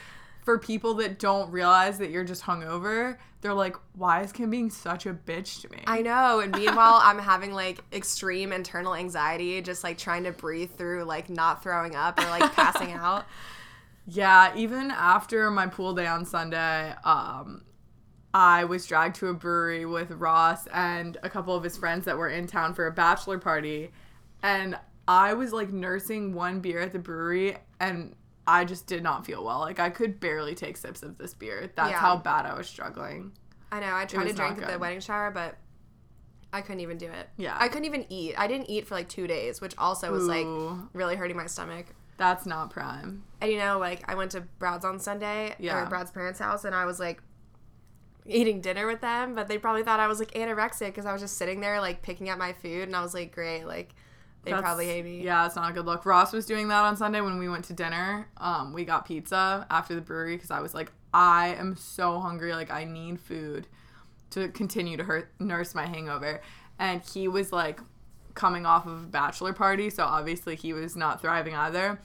for 0.43 0.59
people 0.59 0.95
that 0.95 1.19
don't 1.19 1.49
realize 1.51 1.97
that 1.99 2.09
you're 2.09 2.23
just 2.23 2.43
hungover, 2.43 3.17
they're 3.41 3.53
like, 3.53 3.75
"Why 3.95 4.21
is 4.21 4.31
Kim 4.31 4.49
being 4.49 4.69
such 4.69 5.05
a 5.05 5.13
bitch 5.13 5.61
to 5.61 5.69
me?" 5.69 5.79
I 5.87 6.01
know. 6.01 6.39
And 6.39 6.53
meanwhile, 6.55 6.99
I'm 7.01 7.19
having 7.19 7.53
like 7.53 7.79
extreme 7.93 8.51
internal 8.51 8.93
anxiety, 8.93 9.61
just 9.61 9.83
like 9.83 9.97
trying 9.97 10.25
to 10.25 10.31
breathe 10.31 10.71
through 10.71 11.05
like 11.05 11.29
not 11.29 11.63
throwing 11.63 11.95
up 11.95 12.19
or 12.19 12.25
like 12.25 12.53
passing 12.53 12.91
out. 12.93 13.25
Yeah, 14.05 14.53
even 14.55 14.91
after 14.91 15.49
my 15.49 15.67
pool 15.67 15.93
day 15.93 16.07
on 16.07 16.25
Sunday, 16.25 16.93
um, 17.05 17.63
I 18.33 18.65
was 18.65 18.85
dragged 18.85 19.15
to 19.17 19.27
a 19.27 19.33
brewery 19.33 19.85
with 19.85 20.11
Ross 20.11 20.67
and 20.67 21.17
a 21.23 21.29
couple 21.29 21.55
of 21.55 21.63
his 21.63 21.77
friends 21.77 22.03
that 22.05 22.17
were 22.17 22.29
in 22.29 22.47
town 22.47 22.73
for 22.73 22.87
a 22.87 22.91
bachelor 22.91 23.37
party. 23.37 23.91
And 24.41 24.77
I 25.07 25.33
was 25.35 25.53
like 25.53 25.71
nursing 25.71 26.33
one 26.33 26.59
beer 26.59 26.79
at 26.79 26.91
the 26.91 26.99
brewery 26.99 27.57
and 27.79 28.13
I 28.45 28.65
just 28.65 28.87
did 28.87 29.03
not 29.03 29.25
feel 29.25 29.43
well. 29.43 29.59
Like 29.59 29.79
I 29.79 29.89
could 29.89 30.19
barely 30.19 30.55
take 30.55 30.77
sips 30.77 31.01
of 31.03 31.17
this 31.17 31.33
beer. 31.33 31.71
That's 31.75 31.91
Yeah. 31.91 31.97
how 31.99 32.17
bad 32.17 32.45
I 32.45 32.55
was 32.57 32.67
struggling. 32.67 33.31
I 33.71 33.79
know. 33.79 33.95
I 33.95 34.05
tried 34.05 34.27
to 34.27 34.33
drink 34.33 34.61
at 34.61 34.69
the 34.71 34.77
wedding 34.79 34.99
shower, 34.99 35.31
but 35.31 35.57
I 36.51 36.61
couldn't 36.61 36.81
even 36.81 36.97
do 36.97 37.07
it. 37.07 37.29
Yeah. 37.37 37.57
I 37.59 37.67
couldn't 37.67 37.85
even 37.85 38.05
eat. 38.09 38.35
I 38.37 38.47
didn't 38.47 38.69
eat 38.69 38.85
for 38.85 38.95
like 38.95 39.09
two 39.09 39.25
days, 39.27 39.61
which 39.61 39.73
also 39.77 40.11
was 40.11 40.25
like 40.25 40.45
really 40.93 41.15
hurting 41.15 41.37
my 41.37 41.47
stomach. 41.47 41.87
That's 42.17 42.45
not 42.45 42.69
prime. 42.69 43.23
And 43.41 43.51
you 43.51 43.57
know, 43.57 43.79
like 43.79 44.03
I 44.09 44.15
went 44.15 44.31
to 44.31 44.41
Brad's 44.41 44.85
on 44.85 44.99
Sunday 44.99 45.55
Yeah. 45.57 45.81
or 45.81 45.85
Brad's 45.87 46.11
parents' 46.11 46.39
house, 46.39 46.63
and 46.65 46.75
I 46.75 46.85
was 46.85 46.99
like 46.99 47.21
eating 48.25 48.61
dinner 48.61 48.85
with 48.87 49.01
them, 49.01 49.35
but 49.35 49.47
they 49.47 49.57
probably 49.57 49.83
thought 49.83 49.99
I 49.99 50.07
was 50.07 50.19
like 50.19 50.31
anorexic 50.33 50.87
because 50.87 51.05
I 51.05 51.11
was 51.13 51.21
just 51.21 51.37
sitting 51.37 51.59
there 51.59 51.81
like 51.81 52.01
picking 52.03 52.29
at 52.29 52.37
my 52.37 52.53
food, 52.53 52.83
and 52.83 52.95
I 52.95 53.01
was 53.01 53.13
like, 53.13 53.33
great, 53.33 53.63
like 53.65 53.95
they 54.43 54.51
That's- 54.51 54.61
probably 54.63 54.87
hate 54.87 55.05
me. 55.05 55.23
Yeah, 55.23 55.45
it's 55.45 55.55
not 55.55 55.69
a 55.69 55.73
good 55.73 55.85
look. 55.85 56.05
Ross 56.05 56.33
was 56.33 56.45
doing 56.45 56.67
that 56.67 56.83
on 56.83 56.97
Sunday 56.97 57.21
when 57.21 57.39
we 57.39 57.47
went 57.47 57.65
to 57.65 57.73
dinner. 57.73 58.27
Um, 58.37 58.73
we 58.73 58.83
got 58.85 59.05
pizza 59.05 59.65
after 59.69 59.95
the 59.95 60.01
brewery 60.01 60.35
because 60.35 60.51
I 60.51 60.59
was 60.59 60.73
like, 60.73 60.91
I 61.13 61.55
am 61.59 61.75
so 61.75 62.19
hungry. 62.19 62.53
Like, 62.53 62.71
I 62.71 62.83
need 62.83 63.19
food 63.19 63.67
to 64.31 64.49
continue 64.49 64.97
to 64.97 65.03
hurt, 65.03 65.31
nurse 65.39 65.73
my 65.73 65.85
hangover. 65.85 66.41
And 66.79 67.01
he 67.03 67.27
was 67.27 67.51
like 67.53 67.79
coming 68.33 68.65
off 68.65 68.85
of 68.85 69.03
a 69.03 69.05
bachelor 69.07 69.53
party, 69.53 69.89
so 69.89 70.03
obviously 70.03 70.55
he 70.55 70.73
was 70.73 70.95
not 70.95 71.21
thriving 71.21 71.55
either. 71.55 72.01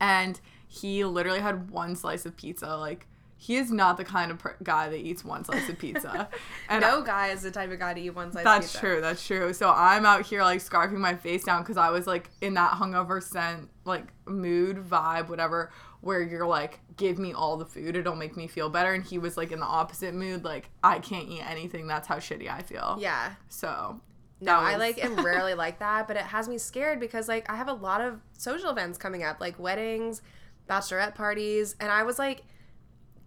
And 0.00 0.40
he 0.68 1.04
literally 1.04 1.40
had 1.40 1.70
one 1.70 1.96
slice 1.96 2.24
of 2.24 2.36
pizza. 2.36 2.76
Like, 2.76 3.06
he 3.42 3.56
is 3.56 3.72
not 3.72 3.96
the 3.96 4.04
kind 4.04 4.30
of 4.30 4.38
per- 4.38 4.54
guy 4.62 4.90
that 4.90 4.98
eats 4.98 5.24
one 5.24 5.42
slice 5.46 5.66
of 5.66 5.78
pizza. 5.78 6.28
And 6.68 6.82
No 6.82 7.00
guy 7.00 7.28
is 7.28 7.40
the 7.40 7.50
type 7.50 7.72
of 7.72 7.78
guy 7.78 7.94
to 7.94 8.00
eat 8.00 8.10
one 8.10 8.30
slice 8.32 8.44
that's 8.44 8.66
pizza. 8.66 8.72
That's 8.74 8.80
true. 8.80 9.00
That's 9.00 9.26
true. 9.26 9.52
So 9.54 9.72
I'm 9.74 10.04
out 10.04 10.26
here 10.26 10.42
like 10.42 10.60
scarfing 10.60 10.98
my 10.98 11.14
face 11.14 11.42
down 11.42 11.62
because 11.62 11.78
I 11.78 11.88
was 11.88 12.06
like 12.06 12.28
in 12.42 12.52
that 12.54 12.72
hungover 12.72 13.22
scent, 13.22 13.70
like 13.86 14.04
mood, 14.26 14.76
vibe, 14.76 15.30
whatever, 15.30 15.72
where 16.02 16.20
you're 16.20 16.46
like, 16.46 16.80
give 16.98 17.18
me 17.18 17.32
all 17.32 17.56
the 17.56 17.64
food. 17.64 17.96
It'll 17.96 18.14
make 18.14 18.36
me 18.36 18.46
feel 18.46 18.68
better. 18.68 18.92
And 18.92 19.02
he 19.02 19.16
was 19.16 19.38
like 19.38 19.52
in 19.52 19.60
the 19.60 19.66
opposite 19.66 20.12
mood, 20.12 20.44
like, 20.44 20.68
I 20.84 20.98
can't 20.98 21.26
eat 21.26 21.40
anything. 21.40 21.86
That's 21.86 22.06
how 22.06 22.16
shitty 22.16 22.50
I 22.50 22.60
feel. 22.60 22.98
Yeah. 23.00 23.32
So. 23.48 24.02
No, 24.42 24.52
that 24.52 24.74
I 24.74 24.76
like 24.76 25.02
am 25.02 25.16
rarely 25.24 25.54
like 25.54 25.78
that, 25.78 26.06
but 26.06 26.18
it 26.18 26.24
has 26.24 26.46
me 26.46 26.58
scared 26.58 27.00
because 27.00 27.26
like 27.26 27.50
I 27.50 27.56
have 27.56 27.68
a 27.68 27.72
lot 27.72 28.02
of 28.02 28.20
social 28.36 28.68
events 28.68 28.98
coming 28.98 29.22
up, 29.22 29.40
like 29.40 29.58
weddings, 29.58 30.20
bachelorette 30.68 31.14
parties, 31.14 31.74
and 31.80 31.90
I 31.90 32.02
was 32.02 32.18
like 32.18 32.42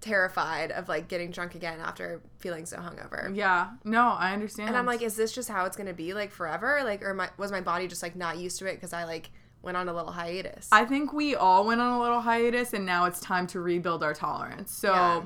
terrified 0.04 0.72
of 0.72 0.90
like 0.90 1.08
getting 1.08 1.32
drunk 1.32 1.56
again 1.56 1.80
after 1.80 2.22
feeling 2.38 2.66
so 2.66 2.78
hungover. 2.78 3.36
Yeah. 3.36 3.70
No, 3.84 4.10
I 4.10 4.34
understand. 4.34 4.70
And 4.70 4.78
I'm 4.78 4.86
like, 4.86 5.02
is 5.02 5.16
this 5.16 5.34
just 5.34 5.50
how 5.50 5.66
it's 5.66 5.78
gonna 5.78 5.94
be 5.94 6.14
like 6.14 6.32
forever? 6.32 6.82
Like, 6.84 7.04
or 7.04 7.14
my, 7.14 7.30
was 7.38 7.52
my 7.52 7.62
body 7.62 7.88
just 7.88 8.04
like 8.04 8.16
not 8.16 8.38
used 8.38 8.60
to 8.60 8.66
it 8.66 8.76
because 8.76 8.94
I 8.94 9.06
like 9.06 9.32
went 9.62 9.78
on 9.78 9.88
a 9.88 9.94
little 9.94 10.12
hiatus? 10.12 10.68
I 10.72 10.86
think 10.86 11.14
we 11.14 11.36
all 11.36 11.66
went 11.66 11.80
on 11.82 11.94
a 11.94 12.02
little 12.02 12.20
hiatus 12.20 12.74
and 12.74 12.86
now 12.86 13.06
it's 13.06 13.22
time 13.22 13.48
to 13.48 13.62
rebuild 13.62 14.04
our 14.04 14.14
tolerance. 14.14 14.74
So 14.74 14.92
Yeah. 14.92 15.24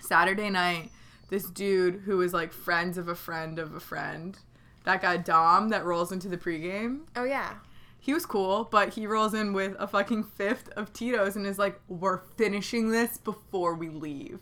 Saturday 0.00 0.50
night, 0.50 0.90
this 1.30 1.44
dude 1.44 2.02
who 2.04 2.18
was 2.18 2.34
like 2.34 2.52
friends 2.52 2.98
of 2.98 3.08
a 3.08 3.14
friend 3.14 3.58
of 3.58 3.74
a 3.74 3.80
friend, 3.80 4.38
that 4.84 5.00
guy 5.00 5.16
Dom 5.16 5.70
that 5.70 5.84
rolls 5.84 6.12
into 6.12 6.28
the 6.28 6.36
pregame, 6.36 7.00
oh 7.16 7.24
yeah, 7.24 7.54
he 8.02 8.12
was 8.12 8.26
cool, 8.26 8.64
but 8.64 8.94
he 8.94 9.06
rolls 9.06 9.32
in 9.32 9.52
with 9.52 9.76
a 9.78 9.86
fucking 9.86 10.24
fifth 10.24 10.68
of 10.70 10.92
Tito's 10.92 11.36
and 11.36 11.46
is 11.46 11.56
like, 11.56 11.80
We're 11.86 12.18
finishing 12.18 12.90
this 12.90 13.16
before 13.16 13.74
we 13.74 13.88
leave. 13.90 14.40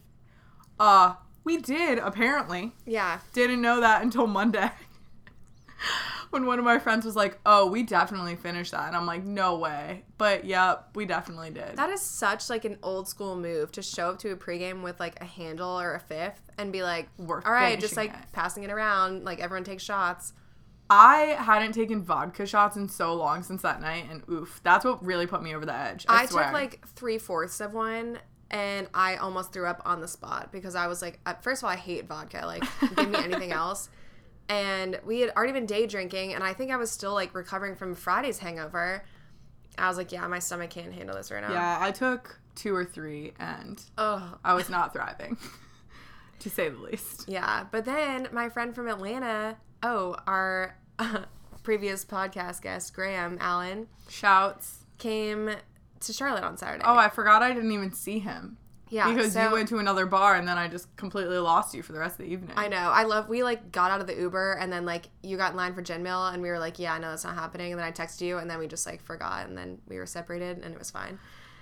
Uh, 0.78 1.16
we 1.44 1.58
did, 1.58 1.98
apparently. 1.98 2.72
yeah. 2.86 3.20
Didn't 3.34 3.60
know 3.60 3.80
that 3.82 4.02
until 4.02 4.26
Monday. 4.26 4.70
when 6.30 6.46
one 6.46 6.58
of 6.58 6.64
my 6.64 6.78
friends 6.78 7.04
was 7.04 7.16
like, 7.16 7.38
"Oh, 7.44 7.66
we 7.66 7.82
definitely 7.82 8.36
finished 8.36 8.72
that," 8.72 8.86
and 8.88 8.96
I'm 8.96 9.04
like, 9.04 9.24
"No 9.24 9.58
way!" 9.58 10.04
But 10.16 10.46
yep, 10.46 10.88
we 10.94 11.04
definitely 11.04 11.50
did. 11.50 11.76
That 11.76 11.90
is 11.90 12.00
such 12.00 12.48
like 12.48 12.64
an 12.64 12.78
old 12.82 13.08
school 13.08 13.36
move 13.36 13.72
to 13.72 13.82
show 13.82 14.10
up 14.10 14.18
to 14.20 14.30
a 14.30 14.36
pregame 14.36 14.82
with 14.82 14.98
like 15.00 15.20
a 15.20 15.26
handle 15.26 15.78
or 15.78 15.94
a 15.94 16.00
fifth 16.00 16.50
and 16.56 16.72
be 16.72 16.82
like, 16.82 17.08
We're 17.18 17.42
all 17.42 17.52
right, 17.52 17.78
just 17.78 17.96
like 17.96 18.10
it." 18.10 18.32
passing 18.32 18.62
it 18.62 18.70
around, 18.70 19.24
like 19.24 19.40
everyone 19.40 19.64
takes 19.64 19.82
shots. 19.82 20.32
I 20.90 21.36
hadn't 21.38 21.72
taken 21.72 22.02
vodka 22.02 22.46
shots 22.46 22.76
in 22.76 22.88
so 22.88 23.14
long 23.14 23.44
since 23.44 23.62
that 23.62 23.80
night, 23.80 24.06
and 24.10 24.22
oof, 24.28 24.60
that's 24.64 24.84
what 24.84 25.04
really 25.04 25.26
put 25.26 25.42
me 25.42 25.54
over 25.54 25.64
the 25.64 25.74
edge. 25.74 26.04
I, 26.08 26.24
I, 26.24 26.26
took 26.26 26.52
like 26.52 26.86
three 26.88 27.16
fourths 27.16 27.60
of 27.60 27.72
one 27.72 28.18
and 28.50 28.88
I 28.92 29.16
almost 29.16 29.52
threw 29.52 29.66
up 29.66 29.80
on 29.84 30.00
the 30.00 30.08
spot 30.08 30.50
because 30.50 30.74
I 30.74 30.88
was 30.88 31.00
like, 31.00 31.20
first 31.42 31.62
of 31.62 31.66
all, 31.66 31.70
I 31.70 31.76
hate 31.76 32.06
vodka. 32.06 32.42
Like, 32.44 32.64
give 32.96 33.08
me 33.08 33.18
anything 33.18 33.52
else. 33.62 33.88
And 34.48 34.98
we 35.04 35.20
had 35.20 35.30
already 35.36 35.52
been 35.52 35.66
day 35.66 35.86
drinking, 35.86 36.34
and 36.34 36.42
I 36.42 36.52
think 36.52 36.72
I 36.72 36.76
was 36.76 36.90
still 36.90 37.14
like 37.14 37.34
recovering 37.34 37.76
from 37.76 37.94
Friday's 37.94 38.38
hangover. 38.38 39.04
I 39.78 39.86
was 39.86 39.96
like, 39.96 40.10
yeah, 40.10 40.26
my 40.26 40.40
stomach 40.40 40.70
can't 40.70 40.92
handle 40.92 41.14
this 41.14 41.30
right 41.30 41.40
now. 41.40 41.52
yeah, 41.52 41.78
I 41.80 41.92
took 41.92 42.40
two 42.56 42.74
or 42.74 42.84
three, 42.84 43.32
and 43.38 43.80
Oh, 43.96 44.36
I 44.44 44.54
was 44.54 44.68
not 44.68 44.92
thriving, 44.92 45.38
to 46.40 46.50
say 46.50 46.68
the 46.68 46.78
least. 46.78 47.28
yeah. 47.28 47.66
But 47.70 47.84
then 47.84 48.28
my 48.32 48.48
friend 48.48 48.74
from 48.74 48.88
Atlanta, 48.88 49.56
oh, 49.84 50.16
our 50.26 50.76
previous 51.62 52.04
podcast 52.04 52.62
guest, 52.62 52.94
Graham 52.94 53.36
Allen, 53.40 53.86
Shouts. 54.08 54.84
came 54.98 55.50
to 56.00 56.12
Charlotte 56.12 56.44
on 56.44 56.56
Saturday. 56.56 56.82
Oh, 56.86 56.96
I 56.96 57.08
forgot 57.08 57.42
I 57.42 57.52
didn't 57.52 57.72
even 57.72 57.92
see 57.92 58.18
him. 58.18 58.56
Yeah, 58.88 59.08
Because 59.14 59.34
so- 59.34 59.42
you 59.44 59.52
went 59.52 59.68
to 59.68 59.78
another 59.78 60.04
bar 60.04 60.34
and 60.34 60.48
then 60.48 60.58
I 60.58 60.66
just 60.66 60.94
completely 60.96 61.38
lost 61.38 61.74
you 61.74 61.82
for 61.82 61.92
the 61.92 62.00
rest 62.00 62.18
of 62.18 62.26
the 62.26 62.32
evening. 62.32 62.50
I 62.56 62.66
know. 62.66 62.76
I 62.90 63.04
love. 63.04 63.28
We 63.28 63.44
like 63.44 63.70
got 63.70 63.92
out 63.92 64.00
of 64.00 64.08
the 64.08 64.16
Uber 64.16 64.54
and 64.54 64.72
then 64.72 64.84
like 64.84 65.10
you 65.22 65.36
got 65.36 65.52
in 65.52 65.56
line 65.56 65.74
for 65.74 65.82
gin 65.82 66.02
mill 66.02 66.26
and 66.26 66.42
we 66.42 66.48
were 66.48 66.58
like, 66.58 66.78
yeah, 66.80 66.94
I 66.94 66.98
know 66.98 67.10
that's 67.10 67.22
not 67.22 67.34
happening. 67.36 67.70
And 67.72 67.80
then 67.80 67.86
I 67.86 67.92
texted 67.92 68.22
you 68.22 68.38
and 68.38 68.50
then 68.50 68.58
we 68.58 68.66
just 68.66 68.86
like 68.86 69.00
forgot 69.00 69.46
and 69.46 69.56
then 69.56 69.78
we 69.86 69.96
were 69.96 70.06
separated 70.06 70.64
and 70.64 70.72
it 70.74 70.78
was 70.78 70.90
fine. 70.90 71.20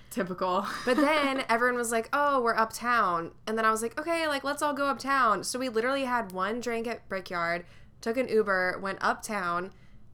Typical. 0.09 0.65
But 0.85 0.97
then 0.97 1.43
everyone 1.49 1.77
was 1.77 1.91
like, 1.91 2.09
oh, 2.13 2.41
we're 2.41 2.55
uptown. 2.55 3.31
And 3.45 3.55
then 3.55 3.63
I 3.65 3.69
was 3.69 3.83
like, 3.83 3.99
okay, 3.99 4.27
like 4.27 4.43
let's 4.43 4.63
all 4.63 4.73
go 4.73 4.85
uptown. 4.87 5.43
So 5.43 5.59
we 5.59 5.69
literally 5.69 6.05
had 6.05 6.31
one 6.31 6.59
drink 6.61 6.87
at 6.87 7.07
Brickyard, 7.09 7.63
took 8.01 8.17
an 8.17 8.27
Uber, 8.27 8.79
went 8.81 8.99
uptown, 9.01 9.71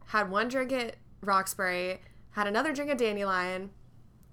had 0.07 0.29
one 0.29 0.47
drink 0.47 0.71
at 0.71 0.95
Roxbury, 1.21 2.01
had 2.31 2.47
another 2.47 2.73
drink 2.73 2.91
at 2.91 2.97
Dandelion, 2.97 3.71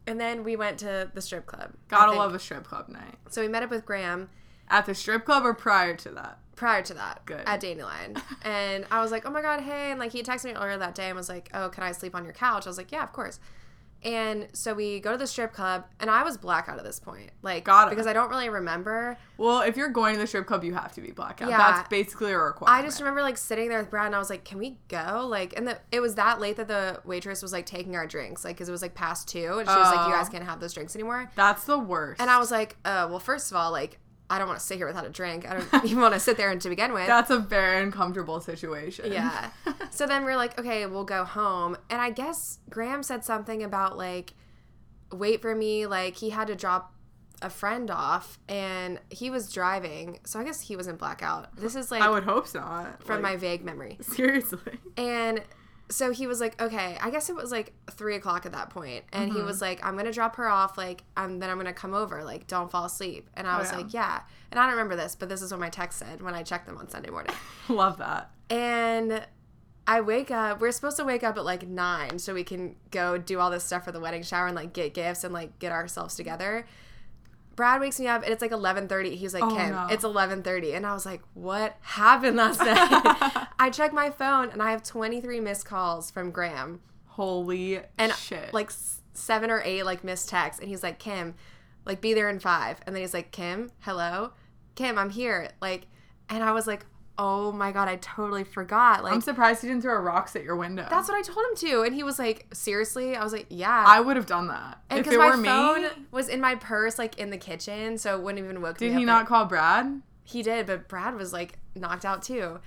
and 0.06 0.20
then 0.20 0.44
we 0.44 0.56
went 0.56 0.78
to 0.78 1.10
the 1.14 1.20
strip 1.20 1.46
club. 1.46 1.72
Gotta 1.88 2.12
love 2.12 2.34
a 2.34 2.38
strip 2.38 2.64
club 2.64 2.88
night. 2.88 3.16
So 3.30 3.40
we 3.40 3.48
met 3.48 3.62
up 3.62 3.70
with 3.70 3.86
Graham 3.86 4.28
At 4.68 4.86
the 4.86 4.94
strip 4.94 5.24
club 5.24 5.44
or 5.44 5.54
prior 5.54 5.94
to 5.96 6.10
that? 6.10 6.38
prior 6.54 6.82
to 6.82 6.94
that 6.94 7.24
Good. 7.24 7.42
at 7.46 7.60
Dandelion. 7.60 8.16
and 8.42 8.86
I 8.90 9.00
was 9.00 9.10
like, 9.10 9.26
oh 9.26 9.30
my 9.30 9.42
God, 9.42 9.60
hey. 9.60 9.90
And 9.90 9.98
like 9.98 10.12
he 10.12 10.22
texted 10.22 10.44
me 10.44 10.52
earlier 10.52 10.78
that 10.78 10.94
day 10.94 11.08
and 11.08 11.16
was 11.16 11.28
like, 11.28 11.50
oh, 11.54 11.68
can 11.68 11.82
I 11.82 11.92
sleep 11.92 12.14
on 12.14 12.24
your 12.24 12.34
couch? 12.34 12.66
I 12.66 12.70
was 12.70 12.78
like, 12.78 12.92
yeah, 12.92 13.02
of 13.02 13.12
course. 13.12 13.40
And 14.04 14.48
so 14.52 14.74
we 14.74 14.98
go 14.98 15.12
to 15.12 15.16
the 15.18 15.26
strip 15.28 15.52
club, 15.52 15.84
and 16.00 16.10
I 16.10 16.24
was 16.24 16.36
blackout 16.36 16.76
at 16.78 16.84
this 16.84 16.98
point, 16.98 17.30
like, 17.42 17.64
Gotta. 17.64 17.90
because 17.90 18.06
I 18.08 18.12
don't 18.12 18.30
really 18.30 18.48
remember. 18.48 19.16
Well, 19.38 19.60
if 19.60 19.76
you're 19.76 19.90
going 19.90 20.14
to 20.14 20.20
the 20.20 20.26
strip 20.26 20.46
club, 20.46 20.64
you 20.64 20.74
have 20.74 20.92
to 20.94 21.00
be 21.00 21.12
blackout. 21.12 21.48
Yeah. 21.48 21.56
That's 21.58 21.88
basically 21.88 22.32
a 22.32 22.38
requirement. 22.38 22.82
I 22.82 22.86
just 22.86 22.98
remember 23.00 23.22
like 23.22 23.36
sitting 23.38 23.68
there 23.68 23.78
with 23.78 23.90
Brad, 23.90 24.06
and 24.06 24.14
I 24.14 24.18
was 24.18 24.28
like, 24.30 24.44
"Can 24.44 24.58
we 24.58 24.78
go?" 24.88 25.26
Like, 25.28 25.54
and 25.56 25.68
the, 25.68 25.78
it 25.92 26.00
was 26.00 26.16
that 26.16 26.40
late 26.40 26.56
that 26.56 26.66
the 26.68 27.00
waitress 27.04 27.42
was 27.42 27.52
like 27.52 27.64
taking 27.66 27.94
our 27.94 28.06
drinks, 28.06 28.44
like, 28.44 28.56
because 28.56 28.68
it 28.68 28.72
was 28.72 28.82
like 28.82 28.94
past 28.94 29.28
two, 29.28 29.58
and 29.58 29.68
she 29.68 29.74
was 29.76 29.94
like, 29.94 30.06
"You 30.08 30.14
Oh. 30.14 30.16
guys 30.16 30.28
can't 30.28 30.44
have 30.44 30.58
those 30.60 30.72
drinks 30.74 30.96
anymore." 30.96 31.30
That's 31.36 31.64
the 31.64 31.78
worst. 31.78 32.20
And 32.20 32.28
I 32.28 32.38
was 32.38 32.50
like, 32.50 32.76
"Uh, 32.84 33.06
well, 33.08 33.20
first 33.20 33.50
of 33.52 33.56
all, 33.56 33.70
like, 33.70 33.98
I 34.32 34.38
don't 34.38 34.48
want 34.48 34.58
to 34.58 34.64
sit 34.64 34.78
here 34.78 34.86
without 34.86 35.04
a 35.04 35.10
drink. 35.10 35.48
I 35.48 35.58
don't 35.58 35.84
even 35.84 36.00
want 36.00 36.14
to 36.14 36.20
sit 36.20 36.38
there 36.38 36.50
and 36.50 36.60
to 36.62 36.68
begin 36.68 36.92
with." 36.92 37.06
That's 37.06 37.30
a 37.30 37.38
very 37.38 37.82
uncomfortable 37.82 38.40
situation. 38.40 39.12
Yeah. 39.12 39.50
so 39.90 40.06
then 40.06 40.24
we're 40.24 40.36
like, 40.36 40.58
okay, 40.58 40.86
we'll 40.86 41.04
go 41.04 41.24
home. 41.24 41.76
And 41.90 42.00
I 42.00 42.10
guess 42.10 42.58
Graham 42.70 43.02
said 43.02 43.24
something 43.24 43.62
about 43.62 43.98
like, 43.98 44.32
wait 45.12 45.42
for 45.42 45.54
me. 45.54 45.86
Like 45.86 46.16
he 46.16 46.30
had 46.30 46.46
to 46.46 46.54
drop 46.54 46.94
a 47.42 47.50
friend 47.50 47.90
off 47.90 48.38
and 48.48 49.00
he 49.10 49.28
was 49.28 49.52
driving. 49.52 50.20
So 50.24 50.40
I 50.40 50.44
guess 50.44 50.60
he 50.60 50.76
was 50.76 50.86
in 50.86 50.96
blackout. 50.96 51.54
This 51.56 51.76
is 51.76 51.90
like 51.90 52.02
I 52.02 52.08
would 52.08 52.24
hope 52.24 52.52
not. 52.54 53.02
from 53.02 53.20
my 53.20 53.36
vague 53.36 53.64
memory. 53.64 53.98
seriously. 54.00 54.78
And 54.96 55.42
so 55.92 56.10
he 56.10 56.26
was 56.26 56.40
like, 56.40 56.60
okay, 56.60 56.96
I 57.00 57.10
guess 57.10 57.28
it 57.28 57.36
was 57.36 57.52
like 57.52 57.72
three 57.90 58.16
o'clock 58.16 58.46
at 58.46 58.52
that 58.52 58.70
point. 58.70 59.04
and 59.12 59.30
Mm-hmm. 59.30 59.38
he 59.40 59.44
was 59.44 59.60
like, 59.60 59.84
I'm 59.84 59.96
gonna 59.96 60.12
drop 60.12 60.36
her 60.36 60.48
off, 60.48 60.78
like, 60.78 61.04
um, 61.16 61.38
then 61.38 61.50
I'm 61.50 61.58
gonna 61.58 61.72
come 61.72 61.92
over, 61.94 62.24
like, 62.24 62.46
don't 62.46 62.70
fall 62.70 62.84
asleep. 62.86 63.28
And 63.34 63.46
I 63.46 63.56
Oh, 63.56 63.58
was 63.58 63.70
yeah. 63.70 63.76
like, 63.76 63.92
yeah. 63.94 64.20
And 64.50 64.58
I 64.58 64.64
don't 64.64 64.72
remember 64.72 64.96
this, 64.96 65.14
but 65.14 65.28
this 65.28 65.42
is 65.42 65.50
what 65.52 65.60
my 65.60 65.68
text 65.68 65.98
said 65.98 66.22
when 66.22 66.34
I 66.34 66.42
checked 66.42 66.66
them 66.66 66.78
on 66.78 66.88
Sunday 66.88 67.10
morning. 67.10 67.34
Love 67.68 67.98
that. 67.98 68.30
And 68.50 69.26
I 69.86 70.00
wake 70.00 70.30
up. 70.30 70.60
We're 70.60 70.72
supposed 70.72 70.96
to 70.98 71.04
wake 71.04 71.24
up 71.24 71.36
at 71.36 71.44
like 71.44 71.66
nine 71.66 72.18
so 72.18 72.32
we 72.34 72.44
can 72.44 72.76
go 72.90 73.18
do 73.18 73.38
all 73.40 73.50
this 73.50 73.64
stuff 73.64 73.84
for 73.84 73.92
the 73.92 74.00
wedding 74.00 74.22
shower 74.22 74.46
and 74.46 74.54
like 74.56 74.72
get 74.72 74.94
gifts 74.94 75.24
and 75.24 75.34
like 75.34 75.58
get 75.58 75.72
ourselves 75.72 76.14
together. 76.14 76.66
Brad 77.54 77.80
wakes 77.80 78.00
me 78.00 78.06
up 78.06 78.22
and 78.22 78.32
it's 78.32 78.42
like 78.42 78.52
eleven 78.52 78.88
thirty. 78.88 79.16
He's 79.16 79.34
like, 79.34 79.42
Oh, 79.42 79.54
Kim, 79.54 79.70
no. 79.70 79.86
it's 79.90 80.04
eleven 80.04 80.42
thirty, 80.42 80.72
and 80.74 80.86
I 80.86 80.92
was 80.94 81.04
like, 81.06 81.22
what 81.34 81.76
happened 81.82 82.36
last 82.36 82.60
night? 82.60 83.46
I 83.58 83.70
check 83.70 83.92
my 83.92 84.10
phone 84.10 84.50
and 84.50 84.62
I 84.62 84.70
have 84.70 84.82
twenty 84.82 85.20
three 85.20 85.40
missed 85.40 85.66
calls 85.66 86.10
from 86.10 86.30
Graham 86.30 86.80
Holy 87.06 87.80
and 87.98 88.12
shit. 88.14 88.52
like 88.54 88.70
seven 89.14 89.50
or 89.50 89.60
eight 89.64 89.84
like 89.84 90.02
missed 90.02 90.28
texts, 90.28 90.60
and 90.60 90.68
he's 90.68 90.82
like, 90.82 90.98
Kim, 90.98 91.34
like 91.84 92.00
be 92.00 92.14
there 92.14 92.28
in 92.30 92.38
five, 92.40 92.80
and 92.86 92.94
then 92.96 93.02
he's 93.02 93.12
like, 93.14 93.30
Kim, 93.32 93.70
hello, 93.80 94.32
Kim, 94.74 94.96
I'm 94.98 95.10
here, 95.10 95.50
like, 95.60 95.86
and 96.30 96.42
I 96.42 96.52
was 96.52 96.66
like, 96.66 96.86
oh 97.24 97.52
my 97.52 97.70
god, 97.70 97.86
I 97.88 97.96
totally 97.96 98.42
forgot, 98.42 99.04
like. 99.04 99.12
I'm 99.12 99.20
surprised 99.20 99.62
he 99.62 99.68
didn't 99.68 99.82
throw 99.82 99.94
rocks 100.00 100.34
at 100.34 100.42
your 100.42 100.56
window. 100.56 100.86
That's 100.90 101.08
what 101.08 101.16
I 101.16 101.22
told 101.22 101.46
him 101.50 101.56
to, 101.68 101.82
and 101.82 101.94
he 101.94 102.02
was 102.02 102.18
like, 102.18 102.46
"Seriously?" 102.52 103.14
I 103.14 103.22
was 103.22 103.32
like, 103.32 103.46
"Yeah." 103.48 103.84
I 103.86 104.00
would 104.00 104.16
have 104.16 104.26
done 104.26 104.48
that. 104.48 104.80
and 104.90 104.98
if 104.98 105.04
because 105.04 105.14
it 105.14 105.18
my 105.20 105.30
were 105.30 105.36
me, 105.36 105.48
phone 105.48 106.06
was 106.10 106.28
in 106.28 106.40
my 106.40 106.56
purse, 106.56 106.98
like 106.98 107.18
in 107.18 107.30
the 107.30 107.38
kitchen, 107.38 107.96
so 107.96 108.16
it 108.16 108.22
wouldn't 108.22 108.44
even 108.44 108.60
woke 108.60 108.80
me 108.80 108.88
did 108.88 108.98
he 108.98 109.04
but- 109.04 109.12
not 109.12 109.26
call 109.26 109.44
Brad? 109.46 110.02
He 110.24 110.42
did, 110.42 110.66
but 110.66 110.88
Brad 110.88 111.14
was 111.14 111.32
like 111.32 111.58
knocked 111.76 112.04
out 112.04 112.22
too. 112.22 112.58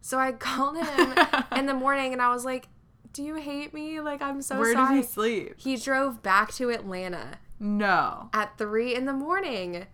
So 0.00 0.18
I 0.18 0.32
called 0.48 0.76
him 0.78 1.14
in 1.56 1.66
the 1.66 1.74
morning, 1.74 2.12
and 2.12 2.20
I 2.20 2.30
was 2.32 2.44
like, 2.44 2.68
"Do 3.12 3.22
you 3.22 3.36
hate 3.36 3.72
me? 3.72 4.00
Like 4.00 4.20
I'm 4.20 4.42
so 4.42 4.58
Where 4.58 4.72
sorry." 4.72 4.96
did 4.96 5.04
he 5.04 5.08
sleep? 5.10 5.54
He 5.58 5.76
drove 5.76 6.22
back 6.22 6.52
to 6.54 6.70
Atlanta 6.70 7.38
No. 7.60 8.30
at 8.32 8.58
three 8.58 8.94
in 8.96 9.04
the 9.04 9.12
morning. 9.12 9.86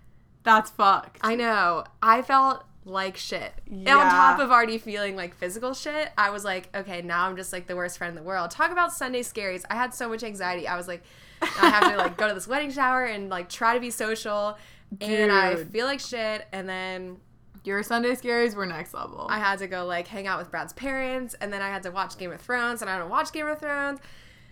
That's 0.45 0.71
fucked. 0.71 1.19
I 1.21 1.35
know. 1.35 1.85
I 2.03 2.23
felt 2.23 2.65
like 2.89 3.17
shit. 3.17 3.53
And 3.69 3.89
on 3.89 4.11
top 4.11 4.41
of 4.41 4.51
already 4.51 4.79
feeling 4.79 5.15
like 5.15 5.35
physical 5.35 5.75
shit, 5.75 6.11
I 6.17 6.31
was 6.31 6.45
like, 6.45 6.75
okay, 6.75 7.03
now 7.03 7.27
I'm 7.27 7.37
just 7.37 7.53
like 7.53 7.67
the 7.67 7.77
worst 7.77 7.99
friend 7.99 8.17
in 8.17 8.17
the 8.17 8.27
world. 8.27 8.51
Talk 8.51 8.73
about 8.73 8.93
Sunday 8.93 9.21
scaries. 9.23 9.65
I 9.71 9.75
had 9.75 9.93
so 9.95 10.09
much 10.09 10.23
anxiety. 10.25 10.67
I 10.67 10.77
was 10.77 10.89
like, 10.89 11.05
I 11.43 11.69
have 11.69 11.93
to 11.93 11.97
like 11.99 12.17
go 12.17 12.27
to 12.27 12.35
this 12.35 12.49
wedding 12.49 12.73
shower 12.73 13.05
and 13.05 13.29
like 13.29 13.49
try 13.49 13.75
to 13.75 13.81
be 13.81 13.91
social. 13.91 14.57
And 15.01 15.31
I 15.31 15.57
feel 15.65 15.87
like 15.87 16.01
shit. 16.01 16.47
And 16.51 16.69
then 16.69 17.19
Your 17.65 17.83
Sunday 17.83 18.13
scaries 18.13 18.55
were 18.55 18.67
next 18.67 18.95
level. 18.95 19.27
I 19.29 19.39
had 19.39 19.59
to 19.59 19.67
go 19.67 19.85
like 19.85 20.09
hang 20.09 20.27
out 20.27 20.39
with 20.39 20.51
Brad's 20.51 20.73
parents. 20.73 21.35
And 21.41 21.53
then 21.53 21.61
I 21.61 21.69
had 21.69 21.83
to 21.83 21.91
watch 21.91 22.17
Game 22.17 22.33
of 22.33 22.41
Thrones. 22.41 22.81
And 22.81 22.91
I 22.91 22.99
don't 22.99 23.11
watch 23.11 23.33
Game 23.33 23.47
of 23.47 23.61
Thrones. 23.61 24.01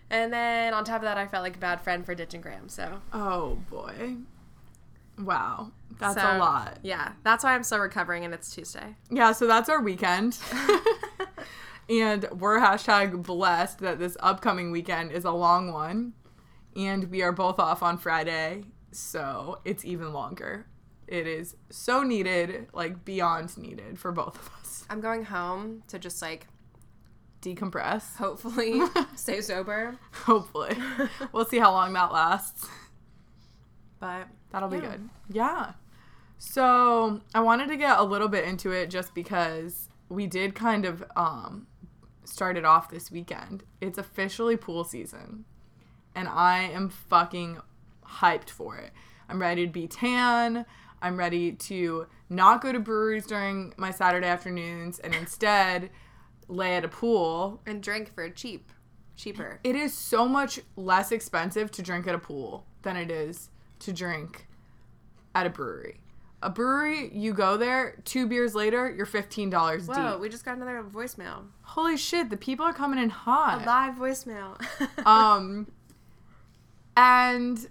And 0.09 0.31
then 0.31 0.73
on 0.73 0.85
top 0.85 0.97
of 0.97 1.01
that, 1.03 1.17
I 1.17 1.27
felt 1.27 1.43
like 1.43 1.55
a 1.55 1.59
bad 1.59 1.81
friend 1.81 2.05
for 2.05 2.15
ditching 2.15 2.41
Graham. 2.41 2.69
So 2.69 3.01
oh 3.13 3.57
boy. 3.69 4.17
Wow. 5.19 5.71
That's 5.99 6.21
so, 6.21 6.37
a 6.37 6.37
lot. 6.37 6.79
Yeah, 6.83 7.13
that's 7.23 7.43
why 7.43 7.55
I'm 7.55 7.63
still 7.63 7.79
recovering, 7.79 8.23
and 8.25 8.33
it's 8.33 8.53
Tuesday. 8.53 8.95
Yeah, 9.09 9.31
so 9.31 9.47
that's 9.47 9.69
our 9.69 9.81
weekend. 9.81 10.37
and 11.89 12.27
we're 12.31 12.59
hashtag 12.59 13.23
blessed 13.23 13.79
that 13.79 13.99
this 13.99 14.17
upcoming 14.19 14.71
weekend 14.71 15.11
is 15.11 15.25
a 15.25 15.31
long 15.31 15.71
one. 15.71 16.13
And 16.75 17.09
we 17.09 17.23
are 17.23 17.31
both 17.31 17.57
off 17.57 17.81
on 17.81 17.97
Friday, 17.97 18.65
so 18.91 19.59
it's 19.65 19.83
even 19.83 20.13
longer. 20.13 20.67
It 21.07 21.25
is 21.25 21.55
so 21.71 22.03
needed, 22.03 22.67
like 22.73 23.03
beyond 23.03 23.57
needed 23.57 23.97
for 23.97 24.11
both 24.11 24.35
of 24.35 24.51
us. 24.59 24.85
I'm 24.89 25.01
going 25.01 25.23
home 25.23 25.83
to 25.87 25.97
just 25.97 26.21
like 26.21 26.47
Decompress. 27.41 28.17
hopefully 28.17 28.81
stay 29.15 29.41
sober. 29.41 29.97
Hopefully. 30.11 30.75
we'll 31.31 31.45
see 31.45 31.57
how 31.57 31.71
long 31.71 31.93
that 31.93 32.11
lasts. 32.11 32.67
But 33.99 34.27
That'll 34.51 34.69
be 34.69 34.77
Yeah. 34.77 34.89
good. 34.91 35.09
Yeah. 35.29 35.73
So 36.37 37.21
I 37.33 37.39
wanted 37.41 37.67
to 37.69 37.77
get 37.77 37.97
a 37.97 38.03
little 38.03 38.27
bit 38.27 38.45
into 38.45 38.71
it 38.71 38.89
just 38.89 39.13
because 39.15 39.89
we 40.09 40.27
did 40.27 40.55
kind 40.55 40.85
of 40.85 41.03
um, 41.15 41.67
start 42.23 42.57
it 42.57 42.65
off 42.65 42.89
this 42.89 43.11
weekend. 43.11 43.63
It's 43.81 43.97
officially 43.97 44.55
pool 44.55 44.83
season, 44.83 45.45
and 46.15 46.27
I 46.27 46.59
am 46.59 46.89
fucking 46.89 47.57
hyped 48.05 48.49
for 48.49 48.77
it. 48.77 48.91
I'm 49.27 49.41
ready 49.41 49.65
to 49.65 49.71
be 49.71 49.87
tan. 49.87 50.65
I'm 51.01 51.17
ready 51.17 51.51
to 51.51 52.07
not 52.29 52.61
go 52.61 52.71
to 52.71 52.79
breweries 52.79 53.25
during 53.27 53.73
my 53.77 53.91
Saturday 53.91 54.27
afternoons 54.27 54.99
and 54.99 55.13
instead 55.13 55.89
lay 56.47 56.75
at 56.75 56.85
a 56.85 56.87
pool. 56.87 57.61
and 57.65 57.83
drink 57.83 58.13
for 58.15 58.29
cheap, 58.29 58.71
cheaper. 59.15 59.59
It 59.63 59.75
is 59.75 59.93
so 59.93 60.27
much 60.27 60.59
less 60.75 61.11
expensive 61.11 61.71
to 61.71 61.81
drink 61.81 62.07
at 62.07 62.15
a 62.15 62.19
pool 62.19 62.65
than 62.83 62.95
it 62.95 63.11
is 63.11 63.49
to 63.79 63.93
drink 63.93 64.47
at 65.35 65.45
a 65.45 65.49
brewery. 65.49 65.99
A 66.43 66.49
brewery, 66.51 67.09
you 67.13 67.33
go 67.33 67.57
there, 67.57 67.95
two 68.05 68.27
beers 68.27 68.53
later, 68.53 68.93
you're 68.95 69.07
fifteen 69.07 69.49
dollars 69.49 69.87
Whoa, 69.87 70.11
deep. 70.11 70.19
we 70.21 70.29
just 70.29 70.45
got 70.45 70.55
another 70.57 70.83
voicemail. 70.83 71.45
Holy 71.61 71.97
shit, 71.97 72.29
the 72.29 72.37
people 72.37 72.65
are 72.65 72.73
coming 72.73 72.99
in 72.99 73.09
hot. 73.09 73.63
A 73.63 73.65
live 73.65 73.95
voicemail. 73.95 74.59
um 75.05 75.67
and 76.95 77.67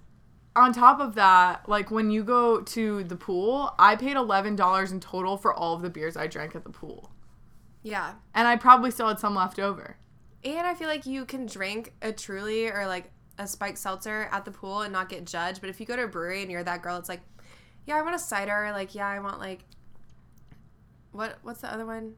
on 0.55 0.73
top 0.73 1.01
of 1.01 1.15
that, 1.17 1.69
like 1.69 1.91
when 1.91 2.11
you 2.11 2.25
go 2.25 2.61
to 2.63 3.05
the 3.05 3.17
pool, 3.17 3.75
I 3.79 3.97
paid 3.97 4.17
eleven 4.17 4.57
dollars 4.57 4.91
in 4.93 5.01
total 5.01 5.37
for 5.37 5.53
all 5.53 5.75
of 5.75 5.83
the 5.83 5.91
beers 5.91 6.17
I 6.17 6.27
drank 6.27 6.55
at 6.57 6.65
the 6.65 6.71
pool. 6.71 7.11
yeah. 7.83 8.15
And 8.35 8.49
I 8.49 8.57
probably 8.57 8.91
still 8.91 9.09
had 9.09 9.19
some 9.21 9.35
left 9.35 9.59
over. 9.59 9.97
And 10.45 10.67
I 10.67 10.75
feel 10.75 10.89
like 10.89 11.07
you 11.07 11.25
can 11.25 11.47
drink 11.47 11.93
a 12.03 12.13
truly 12.13 12.69
or 12.69 12.87
like 12.87 13.11
a 13.39 13.47
spiked 13.47 13.79
seltzer 13.79 14.29
at 14.33 14.45
the 14.45 14.51
pool 14.51 14.83
and 14.83 14.93
not 14.93 15.09
get 15.09 15.25
judged. 15.25 15.61
But 15.61 15.71
if 15.71 15.79
you 15.81 15.87
go 15.87 15.97
to 15.97 16.05
a 16.05 16.09
brewery 16.09 16.43
and 16.43 16.51
you're 16.51 16.65
that 16.65 16.83
girl, 16.83 16.97
it's 16.97 17.09
like, 17.09 17.21
yeah, 17.87 17.97
I 17.97 18.03
want 18.03 18.15
a 18.15 18.19
cider. 18.19 18.71
Like, 18.73 18.95
yeah, 18.95 19.07
I 19.09 19.19
want 19.21 19.39
like, 19.39 19.65
what? 21.13 21.39
What's 21.43 21.61
the 21.61 21.73
other 21.73 21.87
one? 21.87 22.15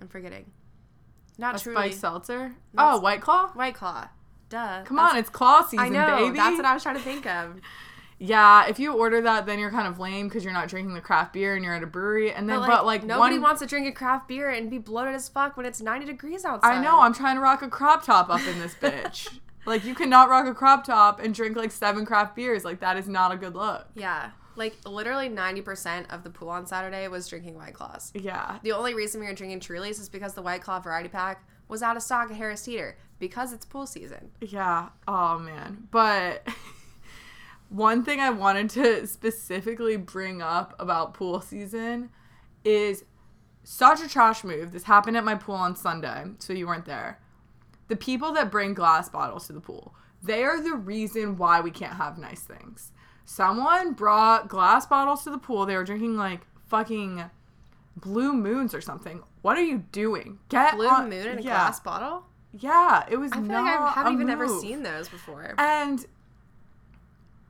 I'm 0.00 0.08
forgetting. 0.08 0.50
Not 1.38 1.56
A 1.56 1.62
truly. 1.62 1.76
spiked 1.76 1.94
seltzer? 2.00 2.54
That's- 2.74 2.96
Oh, 2.96 3.00
White 3.00 3.20
Claw? 3.20 3.48
White 3.54 3.74
Claw. 3.74 4.08
Duh. 4.48 4.82
Come 4.84 4.96
That's- 4.96 5.12
on, 5.12 5.18
it's 5.18 5.28
claw 5.30 5.62
season, 5.62 5.78
I 5.86 5.88
know. 5.88 6.16
baby. 6.26 6.36
That's 6.36 6.56
what 6.56 6.64
I 6.66 6.72
was 6.74 6.82
trying 6.82 6.96
to 6.96 7.02
think 7.02 7.26
of. 7.26 7.60
Yeah, 8.18 8.66
if 8.66 8.78
you 8.78 8.94
order 8.94 9.20
that, 9.20 9.44
then 9.44 9.58
you're 9.58 9.70
kind 9.70 9.86
of 9.86 9.98
lame 9.98 10.26
because 10.26 10.42
you're 10.42 10.54
not 10.54 10.68
drinking 10.68 10.94
the 10.94 11.02
craft 11.02 11.34
beer 11.34 11.54
and 11.54 11.62
you're 11.62 11.74
at 11.74 11.82
a 11.82 11.86
brewery. 11.86 12.32
And 12.32 12.48
then, 12.48 12.60
But 12.60 12.66
but 12.68 12.86
like, 12.86 13.02
like, 13.02 13.08
nobody 13.08 13.34
one, 13.34 13.42
wants 13.42 13.60
to 13.60 13.66
drink 13.66 13.86
a 13.86 13.92
craft 13.92 14.26
beer 14.28 14.48
and 14.48 14.70
be 14.70 14.78
bloated 14.78 15.14
as 15.14 15.28
fuck 15.28 15.54
when 15.58 15.66
it's 15.66 15.82
90 15.82 16.06
degrees 16.06 16.42
outside. 16.46 16.78
I 16.78 16.82
know. 16.82 16.98
I'm 17.02 17.12
trying 17.12 17.34
to 17.36 17.42
rock 17.42 17.60
a 17.60 17.68
crop 17.68 18.06
top 18.06 18.30
up 18.30 18.40
in 18.48 18.58
this 18.58 18.74
bitch. 18.74 19.28
like, 19.66 19.84
you 19.84 19.94
cannot 19.94 20.28
rock 20.28 20.46
a 20.46 20.54
crop 20.54 20.84
top 20.84 21.20
and 21.20 21.34
drink 21.34 21.56
like 21.56 21.70
seven 21.70 22.06
craft 22.06 22.36
beers. 22.36 22.64
Like, 22.64 22.80
that 22.80 22.96
is 22.96 23.08
not 23.08 23.32
a 23.32 23.36
good 23.36 23.54
look. 23.54 23.86
Yeah. 23.94 24.30
Like 24.56 24.74
literally 24.86 25.28
90% 25.28 26.12
of 26.12 26.24
the 26.24 26.30
pool 26.30 26.48
on 26.48 26.66
Saturday 26.66 27.06
was 27.08 27.28
drinking 27.28 27.56
White 27.56 27.74
Claws. 27.74 28.10
Yeah. 28.14 28.58
The 28.62 28.72
only 28.72 28.94
reason 28.94 29.20
we 29.20 29.26
were 29.26 29.34
drinking 29.34 29.60
Trulies 29.60 30.00
is 30.00 30.08
because 30.08 30.32
the 30.32 30.42
White 30.42 30.62
Claw 30.62 30.80
variety 30.80 31.10
pack 31.10 31.46
was 31.68 31.82
out 31.82 31.96
of 31.96 32.02
stock 32.02 32.30
at 32.30 32.36
Harris 32.36 32.62
Teeter 32.62 32.96
because 33.18 33.52
it's 33.52 33.66
pool 33.66 33.86
season. 33.86 34.30
Yeah. 34.40 34.88
Oh 35.06 35.38
man. 35.38 35.88
But 35.90 36.48
one 37.68 38.02
thing 38.02 38.20
I 38.20 38.30
wanted 38.30 38.70
to 38.70 39.06
specifically 39.06 39.96
bring 39.96 40.40
up 40.40 40.74
about 40.78 41.14
pool 41.14 41.40
season 41.40 42.10
is 42.64 43.04
such 43.62 44.00
a 44.00 44.08
trash 44.08 44.44
move. 44.44 44.72
This 44.72 44.84
happened 44.84 45.16
at 45.16 45.24
my 45.24 45.34
pool 45.34 45.56
on 45.56 45.76
Sunday, 45.76 46.24
so 46.38 46.52
you 46.52 46.66
weren't 46.66 46.84
there. 46.86 47.20
The 47.88 47.96
people 47.96 48.32
that 48.32 48.50
bring 48.50 48.74
glass 48.74 49.08
bottles 49.08 49.46
to 49.46 49.52
the 49.52 49.60
pool, 49.60 49.94
they 50.22 50.42
are 50.44 50.60
the 50.62 50.74
reason 50.74 51.36
why 51.36 51.60
we 51.60 51.70
can't 51.70 51.94
have 51.94 52.18
nice 52.18 52.40
things. 52.40 52.92
Someone 53.24 53.92
brought 53.92 54.48
glass 54.48 54.86
bottles 54.86 55.24
to 55.24 55.30
the 55.30 55.38
pool. 55.38 55.66
They 55.66 55.76
were 55.76 55.84
drinking 55.84 56.16
like 56.16 56.40
fucking 56.68 57.24
blue 57.96 58.32
moons 58.32 58.74
or 58.74 58.80
something. 58.80 59.22
What 59.42 59.56
are 59.56 59.62
you 59.62 59.78
doing? 59.92 60.38
Get 60.48 60.74
Blue 60.74 60.88
on- 60.88 61.08
Moon 61.10 61.26
in 61.26 61.38
a 61.38 61.42
yeah. 61.42 61.50
glass 61.54 61.80
bottle? 61.80 62.24
Yeah, 62.52 63.04
it 63.10 63.16
was 63.16 63.32
I 63.32 63.36
feel 63.36 63.44
not 63.44 63.64
like 63.64 63.80
I 63.80 64.00
haven't 64.00 64.14
even 64.14 64.30
ever 64.30 64.48
seen 64.48 64.82
those 64.82 65.08
before. 65.08 65.54
And 65.58 66.04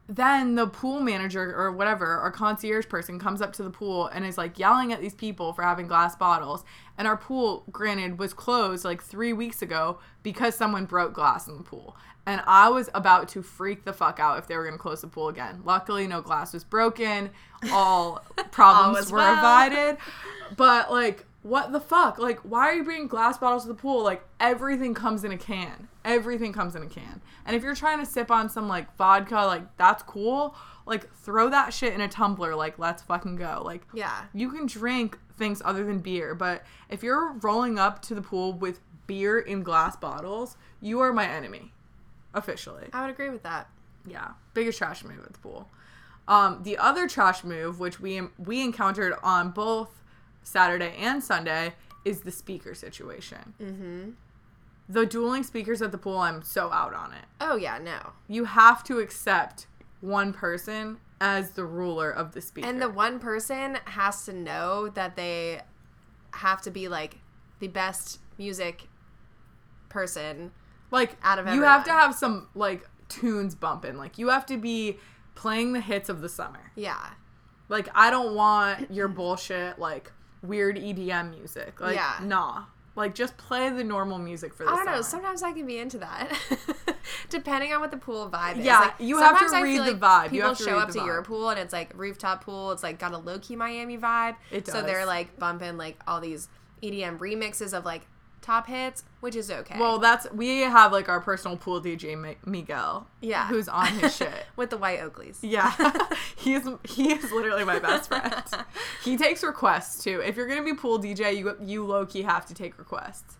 then 0.09 0.55
the 0.55 0.67
pool 0.69 1.01
manager 1.01 1.55
or 1.57 1.73
whatever, 1.73 2.07
our 2.19 2.31
concierge 2.31 2.89
person 2.89 3.19
comes 3.19 3.43
up 3.43 3.53
to 3.55 3.63
the 3.63 3.71
pool 3.71 4.07
and 4.07 4.25
is 4.25 4.39
like 4.39 4.59
yelling 4.59 4.93
at 4.93 5.01
these 5.01 5.15
people 5.15 5.53
for 5.53 5.63
having 5.63 5.89
glass 5.89 6.15
bottles. 6.15 6.65
And 6.97 7.09
our 7.09 7.17
pool, 7.17 7.65
granted, 7.73 8.19
was 8.19 8.33
closed 8.33 8.85
like 8.85 9.03
three 9.03 9.33
weeks 9.33 9.63
ago 9.63 9.99
because 10.23 10.55
someone 10.55 10.85
broke 10.85 11.13
glass 11.13 11.49
in 11.49 11.57
the 11.57 11.65
pool. 11.65 11.97
And 12.25 12.41
I 12.47 12.69
was 12.69 12.89
about 12.95 13.29
to 13.31 13.43
freak 13.43 13.85
the 13.85 13.93
fuck 13.93 14.19
out 14.19 14.39
if 14.39 14.47
they 14.47 14.57
were 14.57 14.65
going 14.65 14.75
to 14.75 14.83
close 14.83 15.01
the 15.01 15.07
pool 15.09 15.29
again. 15.29 15.63
Luckily, 15.65 16.07
no 16.07 16.21
glass 16.21 16.53
was 16.53 16.65
broken. 16.65 17.31
All 17.71 18.25
problems 18.51 18.97
was 18.99 19.13
were 19.13 19.19
well. 19.19 19.39
averted. 19.39 19.99
But 20.57 20.91
like, 20.91 21.25
what 21.47 21.73
the 21.73 21.81
fuck? 21.81 22.19
Like, 22.19 22.41
why 22.41 22.67
are 22.69 22.75
you 22.75 22.85
bringing 22.85 23.07
glass 23.09 23.38
bottles 23.38 23.62
to 23.62 23.69
the 23.69 23.75
pool? 23.75 24.03
Like, 24.03 24.25
everything 24.41 24.95
comes 24.95 25.23
in 25.25 25.33
a 25.33 25.38
can. 25.38 25.88
Everything 26.05 26.53
comes 26.53 26.75
in 26.75 26.83
a 26.83 26.87
can. 26.88 27.21
And 27.45 27.55
if 27.55 27.62
you're 27.62 27.75
trying 27.75 27.99
to 28.00 28.07
sip 28.07 28.31
on 28.31 28.49
some 28.49 28.69
like 28.69 28.95
vodka, 28.97 29.35
like 29.47 29.76
that's 29.76 30.03
cool. 30.03 30.55
Like, 30.87 31.12
throw 31.17 31.49
that 31.50 31.73
shit 31.73 31.93
in 31.95 32.00
a 32.00 32.09
tumbler. 32.09 32.55
Like, 32.55 32.79
let's 32.79 33.03
fucking 33.03 33.37
go. 33.37 33.62
Like, 33.65 33.83
Yeah. 33.93 34.25
you 34.33 34.50
can 34.50 34.67
drink 34.67 35.19
things 35.37 35.61
other 35.65 35.85
than 35.85 35.99
beer, 35.99 36.35
but 36.35 36.62
if 36.88 37.03
you're 37.03 37.33
rolling 37.43 37.79
up 37.79 38.00
to 38.03 38.15
the 38.15 38.23
pool 38.23 38.53
with 38.53 38.81
beer 39.07 39.38
in 39.38 39.62
glass 39.62 39.97
bottles, 39.97 40.57
you 40.81 41.00
are 41.00 41.12
my 41.12 41.26
enemy. 41.29 41.73
Officially. 42.35 42.88
I 42.93 43.00
would 43.03 43.11
agree 43.11 43.31
with 43.31 43.43
that. 43.45 43.69
Yeah, 44.07 44.33
biggest 44.55 44.79
trash 44.79 45.03
move 45.05 45.19
at 45.25 45.33
the 45.33 45.38
pool. 45.38 45.69
Um, 46.29 46.62
the 46.62 46.76
other 46.79 47.09
trash 47.09 47.43
move, 47.45 47.79
which 47.81 47.99
we 48.00 48.21
we 48.38 48.62
encountered 48.62 49.15
on 49.23 49.50
both 49.50 50.03
Saturday 50.47 50.95
and 50.99 51.23
Sunday, 51.23 51.75
is 52.05 52.21
the 52.21 52.31
speaker 52.31 52.73
situation. 52.73 53.55
Mm-hmm. 53.61 54.11
The 54.88 55.05
dueling 55.05 55.43
speakers 55.43 55.83
at 55.83 55.91
the 55.91 55.99
pool, 55.99 56.19
I'm 56.19 56.43
so 56.43 56.71
out 56.73 56.95
on 56.95 57.12
it. 57.12 57.25
Oh, 57.41 57.57
yeah, 57.57 57.79
no. 57.79 58.12
You 58.29 58.45
have 58.45 58.85
to 58.85 59.00
accept 59.00 59.67
one 60.00 60.33
person 60.33 60.99
as 61.21 61.50
the 61.50 61.65
ruler 61.65 62.11
of 62.11 62.33
the 62.33 62.41
speaker. 62.41 62.69
And 62.69 62.81
the 62.81 62.88
one 62.88 63.19
person 63.19 63.79
has 63.87 64.25
to 64.26 64.33
know 64.33 64.88
that 64.91 65.17
they 65.17 65.62
have 66.33 66.62
to 66.62 66.71
be 66.71 66.87
like 66.87 67.19
the 67.59 67.69
best 67.69 68.21
music 68.38 68.88
person. 69.88 70.53
like 70.91 71.17
out 71.23 71.38
of 71.38 71.53
you 71.53 71.62
have 71.62 71.85
to 71.85 71.91
have 71.91 72.15
some 72.15 72.49
like 72.55 72.88
tunes 73.09 73.57
bumping. 73.57 73.97
Like 73.97 74.19
you 74.19 74.29
have 74.29 74.47
to 74.47 74.57
be 74.57 74.99
playing 75.35 75.73
the 75.73 75.81
hits 75.81 76.09
of 76.09 76.21
the 76.21 76.29
summer. 76.29 76.71
Yeah. 76.76 77.11
Like 77.69 77.88
I 77.95 78.11
don't 78.11 78.35
want 78.35 78.93
your 78.93 79.09
bullshit 79.09 79.79
like 79.79 80.12
weird 80.49 80.76
EDM 80.76 81.31
music. 81.31 81.81
Like 81.81 81.97
Yeah. 81.97 82.19
nah. 82.23 82.65
Like 82.95 83.15
just 83.15 83.37
play 83.37 83.69
the 83.69 83.85
normal 83.85 84.19
music 84.19 84.55
for 84.55 84.65
the 84.65 84.71
I 84.71 84.76
don't 84.76 84.87
know. 84.87 84.93
summer. 85.03 85.03
Sometimes 85.03 85.43
I 85.43 85.53
can 85.53 85.67
be 85.67 85.79
into 85.79 85.99
that, 85.99 86.32
depending 87.28 87.73
on 87.75 87.80
what 87.80 87.91
the 87.91 87.99
pool 87.99 88.30
vibe 88.30 88.59
is. 88.59 88.65
Yeah, 88.65 88.78
Like, 88.80 88.95
you 89.00 89.19
have 89.19 89.39
to 89.39 89.54
I 89.54 89.61
read 89.63 89.78
the 89.80 89.93
like 89.93 90.00
vibe. 90.00 90.25
You 90.25 90.30
People 90.30 90.49
have 90.49 90.59
to 90.59 90.65
show 90.65 90.78
up 90.78 90.91
to 90.93 91.04
your 91.04 91.23
pool 91.23 91.50
and 91.50 91.61
it's 91.61 91.75
like 91.75 91.93
rooftop 91.95 92.45
pool. 92.45 92.73
It's 92.73 92.82
like 92.82 92.99
got 92.99 93.13
a 93.13 93.19
low 93.19 93.39
key 93.39 93.54
Miami 93.54 93.99
vibe. 93.99 94.37
It 94.50 94.65
does. 94.65 94.75
So 94.75 94.82
they're 94.82 95.04
like 95.04 95.39
bumping 95.39 95.76
like 95.76 96.00
all 96.06 96.21
these 96.23 96.49
EDM 96.82 97.19
remixes 97.19 97.76
of 97.76 97.85
like 97.85 98.06
top 98.47 98.69
hits, 98.69 99.02
which 99.21 99.35
is 99.35 99.50
okay. 99.50 99.78
Well, 99.78 99.99
that's 99.99 100.30
we 100.32 100.61
have 100.61 100.93
like 100.93 101.09
our 101.09 101.21
personal 101.21 101.56
pool 101.56 101.82
DJ 101.82 102.19
Mi- 102.19 102.37
Miguel. 102.47 103.09
Yeah. 103.21 103.49
Who's 103.49 103.69
on 103.69 103.89
his 103.89 104.17
shit. 104.17 104.47
with 104.56 104.71
the 104.71 104.76
white 104.76 105.00
Oakleys. 105.00 105.39
Yeah, 105.43 105.73
he's 106.37 106.63
he 106.85 107.13
is 107.13 107.32
literally 107.32 107.65
my 107.65 107.78
best 107.80 108.09
friend. 108.09 108.35
He 109.04 109.17
takes 109.17 109.43
requests 109.43 110.02
too. 110.04 110.21
If 110.25 110.37
you're 110.37 110.47
gonna 110.47 110.63
be 110.63 110.75
pool 110.75 110.99
DJ, 110.99 111.37
you 111.37 111.56
you 111.61 111.85
low 111.85 112.06
key 112.06 112.23
have 112.23 112.47
to 112.47 112.54
take 112.54 112.78
requests. 112.78 113.37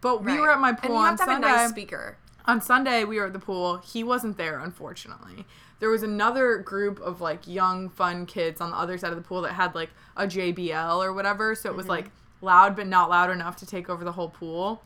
But 0.00 0.24
we 0.24 0.32
Right. 0.32 0.40
were 0.40 0.50
at 0.50 0.60
my 0.60 0.70
and 0.70 0.78
pool 0.78 0.90
you 0.92 0.96
on 0.96 1.16
to 1.16 1.22
have 1.24 1.30
Sunday. 1.32 1.48
a 1.48 1.50
nice 1.50 1.70
speaker. 1.70 2.16
on 2.46 2.60
Sunday 2.62 3.04
we 3.04 3.18
were 3.20 3.26
at 3.26 3.32
the 3.32 3.38
pool. 3.38 3.78
He 3.78 4.02
wasn't 4.02 4.38
there, 4.38 4.58
unfortunately. 4.58 5.44
There 5.80 5.90
was 5.90 6.02
another 6.02 6.58
group 6.58 6.98
of 7.00 7.20
like 7.20 7.46
young, 7.46 7.88
fun 7.90 8.24
kids 8.26 8.60
on 8.60 8.70
the 8.70 8.76
other 8.76 8.96
side 8.98 9.10
of 9.10 9.16
the 9.16 9.22
pool 9.22 9.42
that 9.42 9.52
had 9.52 9.74
like 9.74 9.90
a 10.16 10.26
JBL 10.26 11.04
or 11.04 11.12
whatever. 11.12 11.54
So 11.54 11.68
it 11.68 11.76
was 11.76 11.84
mm-hmm. 11.84 11.90
like 11.90 12.10
loud, 12.40 12.76
but 12.76 12.86
not 12.86 13.10
loud 13.10 13.30
enough 13.30 13.56
to 13.56 13.66
take 13.66 13.88
over 13.88 14.04
the 14.04 14.12
whole 14.12 14.28
pool. 14.28 14.82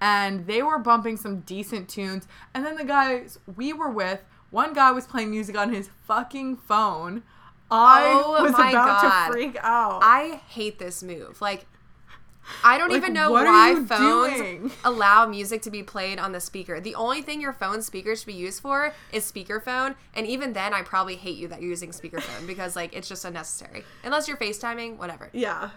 And 0.00 0.46
they 0.46 0.62
were 0.62 0.78
bumping 0.78 1.16
some 1.16 1.40
decent 1.40 1.88
tunes. 1.88 2.26
And 2.54 2.64
then 2.64 2.76
the 2.76 2.84
guys 2.84 3.38
we 3.56 3.72
were 3.72 3.90
with, 3.90 4.20
one 4.50 4.72
guy 4.72 4.90
was 4.92 5.06
playing 5.06 5.30
music 5.30 5.56
on 5.58 5.72
his 5.72 5.90
fucking 6.06 6.56
phone. 6.56 7.22
I 7.70 8.10
Oh 8.24 8.42
was 8.42 8.52
my 8.52 8.70
about 8.70 9.02
God. 9.02 9.26
to 9.26 9.32
freak 9.32 9.56
out. 9.62 10.00
I 10.02 10.40
hate 10.48 10.78
this 10.78 11.02
move. 11.02 11.40
Like, 11.40 11.66
I 12.64 12.78
don't 12.78 12.88
Like, 12.88 12.96
even 12.96 13.12
know 13.12 13.30
why 13.30 13.74
phones 13.86 14.38
doing? 14.38 14.70
allow 14.84 15.24
music 15.26 15.62
to 15.62 15.70
be 15.70 15.84
played 15.84 16.18
on 16.18 16.32
the 16.32 16.40
speaker. 16.40 16.80
The 16.80 16.96
only 16.96 17.22
thing 17.22 17.40
your 17.40 17.52
phone 17.52 17.80
speaker 17.82 18.16
should 18.16 18.26
be 18.26 18.32
used 18.32 18.60
for 18.60 18.92
is 19.12 19.30
speakerphone, 19.30 19.94
and 20.14 20.26
even 20.26 20.52
then, 20.52 20.74
I 20.74 20.82
probably 20.82 21.14
hate 21.14 21.36
you 21.36 21.46
that 21.48 21.60
you're 21.60 21.70
using 21.70 21.90
speakerphone 21.90 22.46
because 22.48 22.74
like 22.74 22.92
it's 22.96 23.08
just 23.08 23.24
unnecessary. 23.24 23.84
Unless 24.02 24.26
you're 24.26 24.38
FaceTiming, 24.38 24.96
whatever. 24.96 25.28
yeah. 25.32 25.70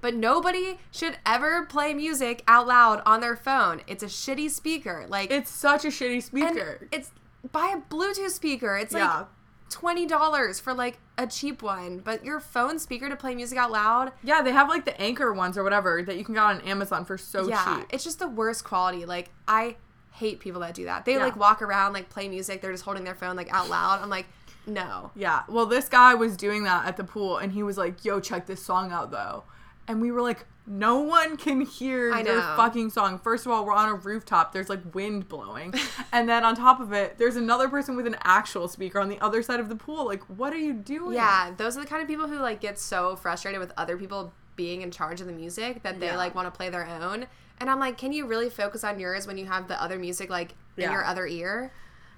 But 0.00 0.14
nobody 0.14 0.78
should 0.90 1.18
ever 1.26 1.66
play 1.66 1.92
music 1.94 2.42
out 2.48 2.66
loud 2.66 3.02
on 3.04 3.20
their 3.20 3.36
phone. 3.36 3.82
It's 3.86 4.02
a 4.02 4.06
shitty 4.06 4.50
speaker. 4.50 5.06
Like 5.08 5.30
It's 5.30 5.50
such 5.50 5.84
a 5.84 5.88
shitty 5.88 6.14
and 6.14 6.24
speaker. 6.24 6.88
it's 6.90 7.10
buy 7.52 7.74
a 7.76 7.80
Bluetooth 7.94 8.30
speaker. 8.30 8.76
It's 8.76 8.92
like 8.94 9.26
twenty 9.68 10.04
dollars 10.06 10.58
for 10.58 10.74
like 10.74 10.98
a 11.18 11.26
cheap 11.26 11.62
one, 11.62 11.98
but 11.98 12.24
your 12.24 12.40
phone 12.40 12.78
speaker 12.78 13.08
to 13.08 13.16
play 13.16 13.34
music 13.34 13.58
out 13.58 13.70
loud. 13.70 14.12
Yeah, 14.24 14.42
they 14.42 14.52
have 14.52 14.68
like 14.68 14.84
the 14.84 14.98
Anker 15.00 15.32
ones 15.32 15.56
or 15.58 15.62
whatever 15.62 16.02
that 16.02 16.16
you 16.16 16.24
can 16.24 16.34
get 16.34 16.42
on 16.42 16.60
Amazon 16.62 17.04
for 17.04 17.16
so 17.18 17.46
yeah, 17.48 17.78
cheap. 17.78 17.86
it's 17.90 18.04
just 18.04 18.18
the 18.18 18.28
worst 18.28 18.64
quality. 18.64 19.04
Like 19.04 19.30
I 19.46 19.76
hate 20.12 20.40
people 20.40 20.60
that 20.62 20.74
do 20.74 20.84
that. 20.84 21.04
They 21.04 21.14
Yeah. 21.14 21.24
like 21.24 21.36
walk 21.36 21.62
around 21.62 21.92
like 21.92 22.08
play 22.08 22.28
music. 22.28 22.62
They're 22.62 22.72
just 22.72 22.84
holding 22.84 23.04
their 23.04 23.14
phone 23.14 23.36
like 23.36 23.52
out 23.52 23.68
loud. 23.68 24.00
I'm 24.02 24.10
like, 24.10 24.26
no. 24.66 25.10
Yeah. 25.14 25.42
Well, 25.48 25.66
this 25.66 25.88
guy 25.88 26.14
was 26.14 26.36
doing 26.36 26.64
that 26.64 26.86
at 26.86 26.96
the 26.96 27.04
pool 27.04 27.36
and 27.38 27.52
he 27.52 27.62
was 27.62 27.78
like, 27.78 28.04
yo, 28.04 28.18
check 28.18 28.46
this 28.46 28.62
song 28.62 28.90
out 28.92 29.10
though. 29.10 29.44
And 29.88 30.00
we 30.00 30.10
were 30.12 30.22
like, 30.22 30.46
no 30.66 31.00
one 31.00 31.36
can 31.36 31.62
hear 31.62 32.12
I 32.14 32.20
your 32.22 32.36
know. 32.36 32.54
fucking 32.56 32.90
song. 32.90 33.18
First 33.18 33.44
of 33.44 33.50
all, 33.50 33.64
we're 33.64 33.72
on 33.72 33.88
a 33.88 33.94
rooftop. 33.94 34.52
There's 34.52 34.68
like 34.68 34.94
wind 34.94 35.28
blowing. 35.28 35.74
and 36.12 36.28
then 36.28 36.44
on 36.44 36.54
top 36.54 36.78
of 36.80 36.92
it, 36.92 37.18
there's 37.18 37.34
another 37.36 37.68
person 37.68 37.96
with 37.96 38.06
an 38.06 38.16
actual 38.22 38.68
speaker 38.68 39.00
on 39.00 39.08
the 39.08 39.18
other 39.20 39.42
side 39.42 39.58
of 39.58 39.68
the 39.68 39.74
pool. 39.74 40.06
Like, 40.06 40.22
what 40.24 40.52
are 40.52 40.58
you 40.58 40.72
doing? 40.72 41.14
Yeah, 41.16 41.50
those 41.56 41.76
are 41.76 41.80
the 41.80 41.86
kind 41.86 42.02
of 42.02 42.08
people 42.08 42.28
who 42.28 42.38
like 42.38 42.60
get 42.60 42.78
so 42.78 43.16
frustrated 43.16 43.58
with 43.58 43.72
other 43.76 43.96
people 43.96 44.32
being 44.54 44.82
in 44.82 44.90
charge 44.92 45.20
of 45.20 45.26
the 45.26 45.32
music 45.32 45.82
that 45.82 45.98
they 45.98 46.06
Yeah. 46.06 46.16
like 46.16 46.34
want 46.36 46.46
to 46.46 46.56
play 46.56 46.68
their 46.68 46.86
own. 46.86 47.26
And 47.58 47.68
I'm 47.68 47.80
like, 47.80 47.98
can 47.98 48.12
you 48.12 48.26
really 48.26 48.48
focus 48.48 48.84
on 48.84 49.00
yours 49.00 49.26
when 49.26 49.38
you 49.38 49.46
have 49.46 49.66
the 49.66 49.82
other 49.82 49.98
music 49.98 50.30
like 50.30 50.52
in 50.76 50.84
Yeah. 50.84 50.92
your 50.92 51.04
other 51.04 51.26
ear? 51.26 51.72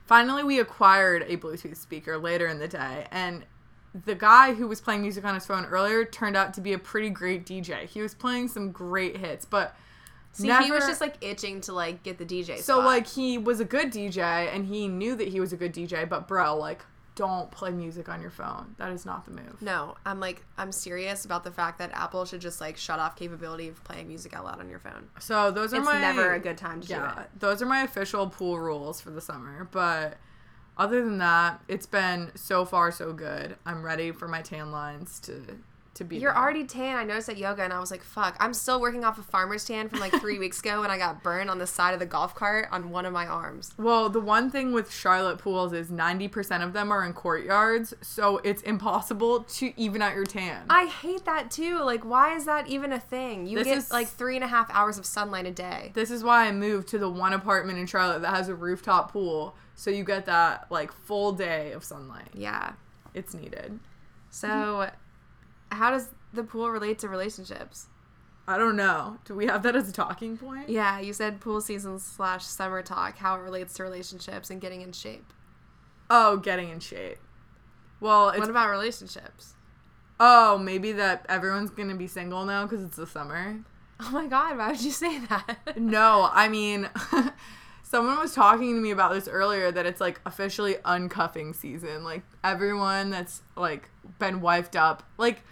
Finally, 0.05 0.43
we 0.45 0.59
acquired 0.61 1.23
a 1.29 1.37
Bluetooth 1.37 1.77
speaker 1.77 2.19
later 2.19 2.47
in 2.49 2.59
the 2.59 2.69
day, 2.69 3.07
and 3.13 3.45
the 3.95 4.15
guy 4.15 4.55
who 4.55 4.67
was 4.67 4.81
playing 4.81 5.03
music 5.03 5.25
on 5.25 5.35
his 5.35 5.45
phone 5.47 5.65
earlier 5.67 6.05
turned 6.05 6.37
out 6.37 6.55
to 6.55 6.61
be 6.61 6.73
a 6.73 6.79
pretty 6.79 7.11
great 7.11 7.45
DJ. 7.45 7.87
He 7.87 8.01
was 8.01 8.15
playing 8.15 8.49
some 8.49 8.73
great 8.73 9.17
hits, 9.19 9.45
but 9.45 9.77
See, 10.33 10.51
he 10.51 10.73
was 10.73 10.87
just 10.87 11.03
like 11.03 11.17
itching 11.21 11.61
to 11.63 11.73
like 11.75 12.03
get 12.03 12.17
the 12.17 12.25
DJ. 12.25 12.57
so 12.57 12.77
spot. 12.77 12.85
like 12.87 13.07
he 13.07 13.37
was 13.37 13.61
a 13.61 13.67
good 13.67 13.93
DJ, 13.93 14.19
and 14.55 14.65
he 14.67 14.89
knew 14.89 15.15
that 15.17 15.29
he 15.29 15.41
was 15.41 15.53
a 15.53 15.57
good 15.59 15.75
DJ. 15.75 16.09
But 16.09 16.27
bro, 16.27 16.57
like, 16.57 16.81
don't 17.15 17.51
play 17.51 17.71
music 17.71 18.09
on 18.09 18.23
your 18.23 18.31
phone. 18.31 18.75
That 18.79 18.91
is 18.93 19.05
not 19.05 19.27
the 19.27 19.31
move. 19.33 19.61
no, 19.61 19.95
I'm 20.07 20.21
like 20.21 20.43
I'm 20.57 20.73
serious 20.73 21.27
about 21.27 21.45
the 21.45 21.51
fact 21.51 21.79
that 21.81 21.91
Apple 21.93 22.25
should 22.25 22.41
just 22.41 22.63
like 22.63 22.79
shut 22.79 22.99
off 22.99 23.15
capability 23.15 23.69
of 23.69 23.85
playing 23.85 24.09
music 24.09 24.33
out 24.35 24.47
loud 24.47 24.59
on 24.61 24.71
your 24.71 24.79
phone. 24.79 25.11
So 25.21 25.51
those 25.51 25.75
are 25.75 25.81
It's 25.81 25.85
my 25.85 26.01
never 26.01 26.33
a 26.33 26.41
good 26.41 26.57
time 26.57 26.81
to 26.81 26.87
do 26.89 26.95
yeah, 26.95 27.21
it. 27.25 27.29
those 27.39 27.61
are 27.61 27.67
my 27.67 27.83
official 27.83 28.27
pool 28.31 28.59
rules 28.59 29.03
for 29.03 29.11
the 29.11 29.21
summer. 29.21 29.69
But 29.71 30.17
other 30.77 31.05
than 31.05 31.19
that, 31.19 31.61
it's 31.69 31.87
been 31.87 32.31
so 32.35 32.65
far 32.65 32.91
so 32.93 33.13
good. 33.13 33.57
I'm 33.67 33.83
ready 33.83 34.11
for 34.13 34.29
my 34.29 34.43
tan 34.43 34.71
lines 34.73 35.21
to 35.21 35.43
to 35.95 36.05
be. 36.05 36.17
You're 36.17 36.33
there. 36.33 36.41
already 36.43 36.65
tan. 36.65 36.97
I 36.97 37.05
noticed 37.05 37.29
at 37.29 37.37
yoga, 37.37 37.63
and 37.63 37.71
I 37.71 37.79
was 37.79 37.91
like, 37.91 38.03
"Fuck!" 38.03 38.35
I'm 38.41 38.55
still 38.55 38.81
working 38.81 39.05
off 39.05 39.19
a 39.19 39.23
farmer's 39.23 39.67
tan 39.67 39.91
from 39.91 40.01
like 40.01 40.13
three 40.23 40.39
weeks 40.45 40.59
ago, 40.61 40.81
when 40.81 40.91
I 40.91 40.97
got 40.97 41.23
burned 41.23 41.51
on 41.51 41.59
the 41.59 41.67
side 41.67 41.93
of 41.93 42.01
the 42.01 42.07
golf 42.07 42.35
cart 42.35 42.69
on 42.73 42.89
one 42.89 43.05
of 43.05 43.13
my 43.13 43.27
arms. 43.27 43.75
Well, 43.77 44.09
the 44.09 44.19
one 44.19 44.51
thing 44.51 44.73
with 44.73 44.91
Charlotte 44.91 45.37
pools 45.37 45.75
is 45.75 45.89
90% 45.91 46.65
of 46.65 46.73
them 46.73 46.91
are 46.91 47.05
in 47.05 47.13
courtyards, 47.13 47.93
so 48.01 48.39
it's 48.39 48.63
impossible 48.63 49.41
to 49.43 49.73
even 49.79 50.01
out 50.01 50.15
your 50.15 50.25
tan. 50.25 50.65
I 50.71 50.87
hate 50.87 51.27
that 51.27 51.51
too. 51.51 51.81
Like, 51.83 52.07
why 52.07 52.35
is 52.37 52.47
that 52.47 52.69
even 52.69 52.91
a 52.95 52.99
thing? 53.01 53.47
You 53.47 53.59
This 53.59 53.67
get 53.67 53.77
is- 53.77 53.93
like 53.93 54.09
three 54.09 54.37
and 54.37 54.45
a 54.45 54.49
half 54.49 54.71
hours 54.71 54.97
of 54.97 55.05
sunlight 55.05 55.45
a 55.45 55.51
day. 55.53 55.91
this 55.93 56.11
is 56.11 56.25
why 56.25 56.47
I 56.47 56.53
moved 56.53 56.89
to 56.89 56.99
the 56.99 57.11
one 57.11 57.35
apartment 57.35 57.79
in 57.79 57.85
Charlotte 57.87 58.23
that 58.23 58.35
has 58.35 58.49
a 58.49 58.55
rooftop 58.55 59.13
pool, 59.13 59.55
so 59.83 59.91
you 59.91 60.05
get 60.05 60.27
that 60.27 60.71
like 60.71 60.93
full 60.93 61.33
day 61.33 61.73
of 61.73 61.83
sunlight. 61.83 62.29
Yeah. 62.35 62.75
It's 63.15 63.35
needed. 63.35 63.81
So, 64.31 64.89
how 65.73 65.91
does 65.91 66.11
the 66.33 66.45
pool 66.45 66.71
relate 66.71 67.01
to 67.01 67.09
relationships? 67.09 67.89
I 68.47 68.59
don't 68.59 68.77
know. 68.77 69.19
Do 69.25 69.35
we 69.35 69.47
have 69.47 69.65
that 69.65 69.75
as 69.75 69.89
a 69.89 69.93
talking 69.93 70.37
point? 70.37 70.69
Yeah, 70.69 71.01
you 71.01 71.13
said 71.13 71.41
pool 71.41 71.61
season 71.61 71.99
slash 71.99 72.45
summer 72.45 72.81
talk, 72.83 73.19
how 73.19 73.35
it 73.35 73.41
relates 73.41 73.75
to 73.75 73.83
relationships 73.83 74.51
and 74.51 74.61
getting 74.61 74.83
in 74.83 74.93
shape. 74.93 75.33
Oh, 76.09 76.37
getting 76.37 76.69
in 76.69 76.79
shape. 76.79 77.19
Well, 77.99 78.29
it's 78.29 78.39
what 78.39 78.51
about 78.51 78.71
relationships? 78.71 79.55
oh 80.21 80.57
maybe 80.59 80.93
that 80.93 81.27
everyone's 81.29 81.71
gonna 81.71 81.97
be 81.97 82.07
single 82.07 82.45
now 82.45 82.65
because 82.67 82.85
it's 82.85 82.97
the 82.97 83.07
summer. 83.07 83.65
Oh 83.99 84.11
my 84.13 84.29
god, 84.29 84.57
why 84.59 84.71
would 84.71 84.81
you 84.81 84.93
say 84.93 85.19
that? 85.27 85.77
No, 85.77 86.29
I 86.33 86.49
mean, 86.49 86.89
someone 87.93 88.19
was 88.19 88.35
talking 88.35 88.75
to 88.75 88.81
me 88.81 88.91
about 88.91 89.13
this 89.13 89.29
earlier 89.29 89.71
that 89.71 89.85
it's 89.85 90.01
like 90.01 90.19
officially 90.25 90.77
uncuffing 90.77 91.55
season. 91.55 92.03
Like 92.03 92.23
everyone 92.43 93.11
that's 93.11 93.43
like 93.55 93.91
been 94.19 94.41
wifed 94.41 94.77
up, 94.77 95.03
like, 95.19 95.43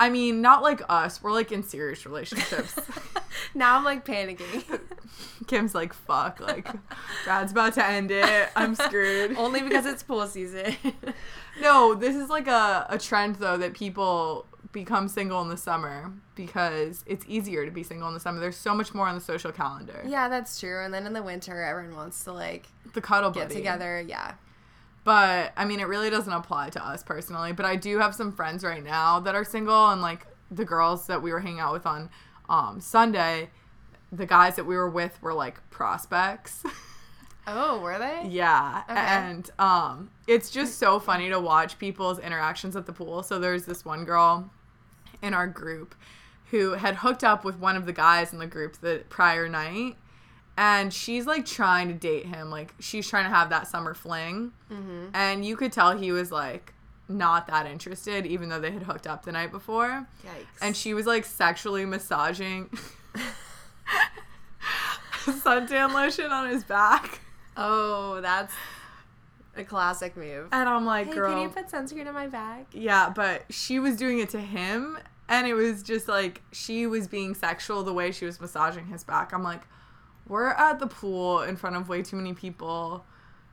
I 0.00 0.10
mean, 0.10 0.40
not 0.40 0.62
like 0.62 0.80
us. 0.88 1.22
We're 1.22 1.32
like 1.32 1.50
in 1.52 1.62
serious 1.62 2.06
relationships. 2.06 2.76
now 3.54 3.76
I'm 3.76 3.84
like 3.84 4.04
panicking. 4.04 4.80
Kim's 5.46 5.74
like, 5.74 5.92
fuck, 5.92 6.40
like, 6.40 6.68
Brad's 7.24 7.52
about 7.52 7.74
to 7.74 7.84
end 7.84 8.10
it. 8.10 8.48
I'm 8.54 8.74
screwed. 8.74 9.34
Only 9.38 9.62
because 9.62 9.86
it's 9.86 10.02
pool 10.02 10.26
season. 10.26 10.76
No, 11.60 11.94
this 11.94 12.14
is 12.14 12.28
like 12.28 12.46
a, 12.46 12.86
a 12.88 12.98
trend 12.98 13.36
though 13.36 13.56
that 13.56 13.74
people 13.74 14.46
become 14.70 15.08
single 15.08 15.40
in 15.42 15.48
the 15.48 15.56
summer 15.56 16.12
because 16.34 17.02
it's 17.06 17.24
easier 17.26 17.64
to 17.64 17.70
be 17.72 17.82
single 17.82 18.06
in 18.08 18.14
the 18.14 18.20
summer. 18.20 18.38
There's 18.38 18.56
so 18.56 18.74
much 18.74 18.94
more 18.94 19.08
on 19.08 19.14
the 19.14 19.20
social 19.20 19.50
calendar. 19.50 20.02
yeah, 20.06 20.28
that's 20.28 20.60
true. 20.60 20.84
And 20.84 20.92
then 20.92 21.06
in 21.06 21.12
the 21.14 21.22
winter, 21.22 21.62
everyone 21.62 21.96
wants 21.96 22.22
to 22.24 22.32
like 22.32 22.66
The 22.92 23.00
cuddle 23.00 23.30
buddy. 23.30 23.48
get 23.48 23.56
together. 23.56 24.04
Yeah. 24.06 24.34
But 25.08 25.52
I 25.56 25.64
mean, 25.64 25.80
it 25.80 25.84
really 25.88 26.10
doesn't 26.10 26.30
apply 26.30 26.68
to 26.70 26.86
us 26.86 27.02
personally. 27.02 27.52
But 27.52 27.64
I 27.64 27.76
do 27.76 27.98
have 27.98 28.14
some 28.14 28.30
friends 28.30 28.62
right 28.62 28.84
now 28.84 29.20
that 29.20 29.34
are 29.34 29.42
single, 29.42 29.88
and 29.88 30.02
like 30.02 30.26
the 30.50 30.66
girls 30.66 31.06
that 31.06 31.22
we 31.22 31.32
were 31.32 31.40
hanging 31.40 31.60
out 31.60 31.72
with 31.72 31.86
on 31.86 32.10
um, 32.50 32.78
Sunday, 32.78 33.48
the 34.12 34.26
guys 34.26 34.56
that 34.56 34.66
we 34.66 34.76
were 34.76 34.90
with 34.90 35.18
were 35.22 35.32
like 35.32 35.70
prospects. 35.70 36.62
Oh, 37.50 37.80
were 37.80 37.98
they? 37.98 38.26
yeah, 38.28 38.82
Okay. 38.90 39.00
and 39.00 39.50
um, 39.58 40.10
it's 40.26 40.50
just 40.50 40.78
so 40.78 41.00
funny 41.00 41.30
to 41.30 41.40
watch 41.40 41.78
people's 41.78 42.18
interactions 42.18 42.76
at 42.76 42.84
the 42.84 42.92
pool. 42.92 43.22
So 43.22 43.38
there's 43.38 43.64
this 43.64 43.86
one 43.86 44.04
girl 44.04 44.50
in 45.22 45.32
our 45.32 45.46
group 45.46 45.94
who 46.50 46.72
had 46.72 46.96
hooked 46.96 47.24
up 47.24 47.46
with 47.46 47.56
one 47.58 47.74
of 47.74 47.86
the 47.86 47.94
guys 47.94 48.34
in 48.34 48.38
the 48.38 48.46
group 48.46 48.76
the 48.82 49.02
prior 49.08 49.48
night. 49.48 49.96
And 50.58 50.92
she's 50.92 51.24
like 51.24 51.46
trying 51.46 51.86
to 51.86 51.94
date 51.94 52.26
him. 52.26 52.50
Like 52.50 52.74
she's 52.80 53.08
trying 53.08 53.24
to 53.24 53.30
have 53.30 53.48
that 53.50 53.68
summer 53.68 53.94
fling. 53.94 54.50
Mm-hmm. 54.70 55.10
And 55.14 55.44
you 55.44 55.56
could 55.56 55.72
tell 55.72 55.96
he 55.96 56.10
was 56.10 56.32
like 56.32 56.74
not 57.08 57.46
that 57.46 57.66
interested, 57.66 58.26
even 58.26 58.48
though 58.48 58.58
they 58.60 58.72
had 58.72 58.82
hooked 58.82 59.06
up 59.06 59.24
the 59.24 59.30
night 59.30 59.52
before. 59.52 60.08
Yikes. 60.26 60.46
And 60.60 60.76
she 60.76 60.94
was 60.94 61.06
like 61.06 61.24
sexually 61.24 61.86
massaging 61.86 62.70
suntan 65.24 65.94
lotion 65.94 66.32
on 66.32 66.48
his 66.50 66.64
back. 66.64 67.20
oh, 67.56 68.20
that's 68.20 68.52
a 69.56 69.62
classic 69.62 70.16
move. 70.16 70.48
And 70.50 70.68
I'm 70.68 70.84
like, 70.84 71.06
Hey, 71.06 71.14
girl. 71.14 71.32
can 71.32 71.42
you 71.42 71.48
put 71.48 71.68
sunscreen 71.68 72.08
on 72.08 72.14
my 72.14 72.26
bag? 72.26 72.66
Yeah, 72.72 73.10
but 73.14 73.44
she 73.50 73.78
was 73.78 73.96
doing 73.96 74.18
it 74.18 74.30
to 74.30 74.40
him, 74.40 74.98
and 75.28 75.46
it 75.46 75.54
was 75.54 75.84
just 75.84 76.08
like 76.08 76.42
she 76.52 76.86
was 76.86 77.06
being 77.06 77.34
sexual 77.34 77.82
the 77.84 77.92
way 77.92 78.10
she 78.10 78.24
was 78.24 78.40
massaging 78.40 78.86
his 78.86 79.04
back. 79.04 79.32
I'm 79.32 79.42
like, 79.42 79.62
we're 80.28 80.48
at 80.48 80.78
the 80.78 80.86
pool 80.86 81.40
in 81.42 81.56
front 81.56 81.76
of 81.76 81.88
way 81.88 82.02
too 82.02 82.16
many 82.16 82.34
people. 82.34 83.04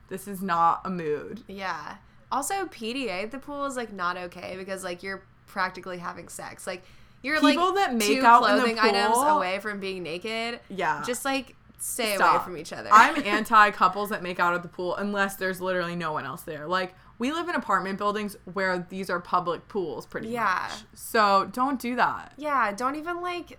This 0.08 0.28
is 0.28 0.42
not 0.42 0.82
a 0.84 0.90
mood. 0.90 1.42
Yeah. 1.48 1.96
Also, 2.30 2.66
PDA 2.66 3.24
at 3.24 3.30
the 3.30 3.38
pool 3.38 3.64
is 3.66 3.76
like 3.76 3.92
not 3.92 4.16
okay 4.16 4.56
because 4.56 4.84
like 4.84 5.02
you're 5.02 5.22
practically 5.46 5.98
having 5.98 6.28
sex. 6.28 6.66
Like 6.66 6.84
you're 7.22 7.40
People 7.40 7.66
like 7.66 7.74
that 7.76 7.94
make 7.94 8.20
two 8.20 8.24
out 8.26 8.44
in 8.50 8.56
the 8.56 8.62
clothing 8.74 8.78
items 8.78 9.16
away 9.18 9.58
from 9.58 9.80
being 9.80 10.02
naked. 10.02 10.60
Yeah. 10.68 11.02
Just 11.06 11.24
like 11.24 11.56
stay 11.78 12.14
away 12.14 12.38
from 12.44 12.56
each 12.56 12.72
other. 12.72 12.88
I'm 12.92 13.22
anti 13.24 13.70
couples 13.70 14.10
that 14.10 14.22
make 14.22 14.38
out 14.38 14.54
at 14.54 14.62
the 14.62 14.68
pool 14.68 14.94
unless 14.96 15.36
there's 15.36 15.60
literally 15.60 15.96
no 15.96 16.12
one 16.12 16.24
else 16.24 16.42
there. 16.42 16.66
Like, 16.66 16.94
we 17.18 17.32
live 17.32 17.48
in 17.48 17.54
apartment 17.54 17.96
buildings 17.98 18.36
where 18.52 18.86
these 18.90 19.08
are 19.08 19.18
public 19.20 19.66
pools, 19.68 20.04
pretty 20.06 20.28
Yeah. 20.28 20.68
much. 20.68 20.80
So 20.94 21.48
don't 21.52 21.80
do 21.80 21.96
that. 21.96 22.32
yeah. 22.36 22.72
Don't 22.72 22.96
even 22.96 23.20
like 23.22 23.58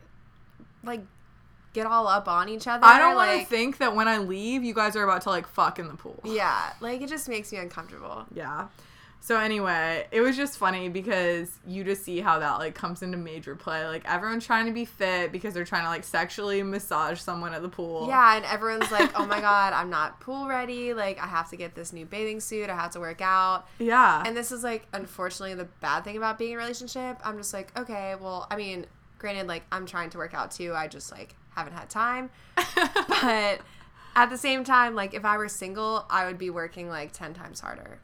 like 0.84 1.02
get 1.74 1.86
all 1.86 2.08
up 2.08 2.28
on 2.28 2.50
each 2.50 2.68
other. 2.68 2.86
I 2.86 3.00
don't 3.00 3.16
want 3.16 3.40
to 3.40 3.46
think 3.46 3.78
that 3.78 3.96
when 3.96 4.08
I 4.08 4.18
leave, 4.18 4.64
you 4.64 4.74
guys 4.74 4.96
are 4.96 5.04
about 5.04 5.22
to 5.24 5.30
like 5.30 5.48
fuck 5.48 5.80
in 5.80 5.88
the 5.88 5.96
pool. 5.96 6.20
Yeah. 6.24 6.74
Like 6.80 7.02
it 7.02 7.10
just 7.10 7.30
makes 7.30 7.52
me 7.52 7.60
uncomfortable. 7.60 8.26
Yeah. 8.34 8.68
So 9.20 9.38
anyway, 9.38 10.08
it 10.12 10.22
was 10.22 10.38
just 10.38 10.58
funny 10.58 10.88
because 10.88 11.60
you 11.68 11.84
just 11.84 12.06
see 12.06 12.22
how 12.22 12.40
that 12.40 12.60
like 12.60 12.76
comes 12.76 13.02
into 13.02 13.18
major 13.18 13.56
play. 13.56 13.86
Like 13.86 14.06
everyone's 14.06 14.46
trying 14.46 14.68
to 14.68 14.72
be 14.72 14.86
fit 14.86 15.34
because 15.34 15.54
they're 15.54 15.66
trying 15.66 15.84
to 15.84 15.90
like 15.90 16.06
sexually 16.06 16.64
massage 16.64 17.20
someone 17.20 17.54
at 17.54 17.62
the 17.62 17.68
pool. 17.68 18.08
Yeah, 18.08 18.38
and 18.38 18.46
everyone's 18.46 18.90
like, 18.90 19.20
"Oh 19.20 19.26
my 19.26 19.42
god, 19.42 19.74
I'm 19.74 19.90
not 19.90 20.22
pool 20.22 20.48
ready. 20.48 20.94
Like, 20.94 21.22
I 21.22 21.28
have 21.28 21.50
to 21.50 21.58
get 21.58 21.76
this 21.76 21.92
new 21.92 22.06
bathing 22.06 22.40
suit. 22.40 22.70
I 22.70 22.76
have 22.76 22.92
to 22.92 23.02
work 23.02 23.20
out." 23.20 23.68
Yeah. 23.80 24.24
And 24.26 24.38
this 24.38 24.54
is 24.54 24.64
like, 24.64 24.88
unfortunately, 24.94 25.56
the 25.56 25.68
bad 25.82 26.06
thing 26.06 26.16
about 26.16 26.38
being 26.38 26.52
in 26.52 26.58
a 26.58 26.62
relationship. 26.62 27.20
I'm 27.22 27.38
just 27.38 27.54
like, 27.54 27.78
okay, 27.78 28.16
well, 28.16 28.48
I 28.50 28.56
mean, 28.56 28.86
granted, 29.20 29.48
like, 29.48 29.64
I'm 29.74 29.86
trying 29.86 30.10
to 30.12 30.18
work 30.18 30.36
out 30.36 30.52
too. 30.52 30.74
I 30.74 30.88
just 30.88 31.12
like 31.12 31.36
haven't 31.58 31.74
had 31.74 31.90
time. 31.90 32.30
but 32.56 33.60
at 34.16 34.30
the 34.30 34.38
same 34.38 34.64
time, 34.64 34.96
like, 34.96 35.14
if 35.14 35.26
I 35.26 35.38
were 35.38 35.48
single, 35.50 36.06
I 36.10 36.26
would 36.26 36.38
be 36.38 36.50
working 36.50 36.90
like 36.90 37.12
ten 37.14 37.34
times 37.34 37.60
harder. 37.60 38.00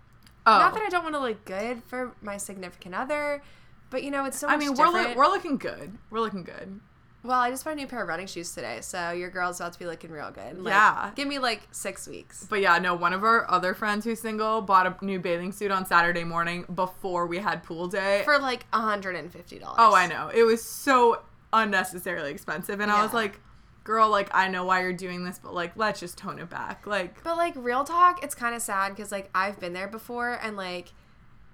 oh. 0.45 0.57
Not 0.59 0.73
that 0.73 0.83
I 0.83 0.89
don't 0.89 1.03
want 1.03 1.15
to 1.15 1.21
look 1.21 1.45
good 1.45 1.83
for 1.83 2.13
my 2.21 2.37
significant 2.37 2.95
other, 2.95 3.41
but 3.89 4.03
you 4.03 4.11
know, 4.11 4.25
it's 4.25 4.37
so 4.39 4.47
much 4.47 4.55
I 4.55 4.57
mean, 4.59 4.75
we're 4.75 4.87
lo- 4.89 5.13
we're 5.15 5.27
looking 5.27 5.57
good. 5.57 5.97
We're 6.09 6.19
looking 6.21 6.43
good. 6.43 6.79
Well, 7.25 7.39
I 7.39 7.49
just 7.51 7.63
bought 7.63 7.71
a 7.71 7.75
new 7.77 7.87
pair 7.87 8.01
of 8.01 8.09
running 8.09 8.27
shoes 8.27 8.53
today, 8.53 8.79
so 8.81 9.11
your 9.11 9.29
girl's 9.29 9.61
about 9.61 9.71
to 9.71 9.79
be 9.79 9.85
looking 9.85 10.11
real 10.11 10.29
good. 10.29 10.61
Like, 10.61 10.73
Yeah. 10.73 11.11
Give 11.15 11.25
me 11.25 11.39
like 11.39 11.61
six 11.71 12.05
weeks. 12.05 12.45
But 12.49 12.59
yeah, 12.59 12.77
no, 12.79 12.95
one 12.95 13.13
of 13.13 13.23
our 13.23 13.49
other 13.49 13.73
friends 13.73 14.03
who's 14.03 14.19
single 14.19 14.59
bought 14.61 14.85
a 15.01 15.05
new 15.05 15.19
bathing 15.19 15.53
suit 15.53 15.71
on 15.71 15.85
Saturday 15.85 16.25
morning 16.25 16.65
before 16.75 17.25
we 17.25 17.37
had 17.37 17.63
pool 17.63 17.87
day. 17.87 18.23
For 18.25 18.39
like 18.39 18.69
$150. 18.71 19.61
oh, 19.77 19.95
I 19.95 20.05
know. 20.07 20.31
It 20.33 20.43
was 20.43 20.61
so 20.61 21.21
unnecessarily 21.53 22.31
expensive. 22.31 22.79
And 22.81 22.91
I 22.91 23.01
was 23.03 23.13
like, 23.13 23.39
girl, 23.85 24.09
like, 24.09 24.29
I 24.33 24.47
know 24.49 24.65
why 24.65 24.81
you're 24.81 24.91
doing 24.93 25.23
this, 25.23 25.39
but 25.41 25.53
like, 25.53 25.71
let's 25.77 25.99
just 25.99 26.17
tone 26.17 26.39
it 26.39 26.49
back. 26.49 26.85
Like, 26.85 27.23
But 27.23 27.37
like 27.37 27.53
real 27.55 27.83
talk, 27.85 28.23
it's 28.23 28.35
kind 28.35 28.55
of 28.55 28.61
sad 28.61 28.95
because 28.95 29.11
like 29.11 29.29
I've 29.35 29.59
been 29.59 29.73
there 29.73 29.87
before 29.87 30.39
and 30.41 30.57
like 30.57 30.91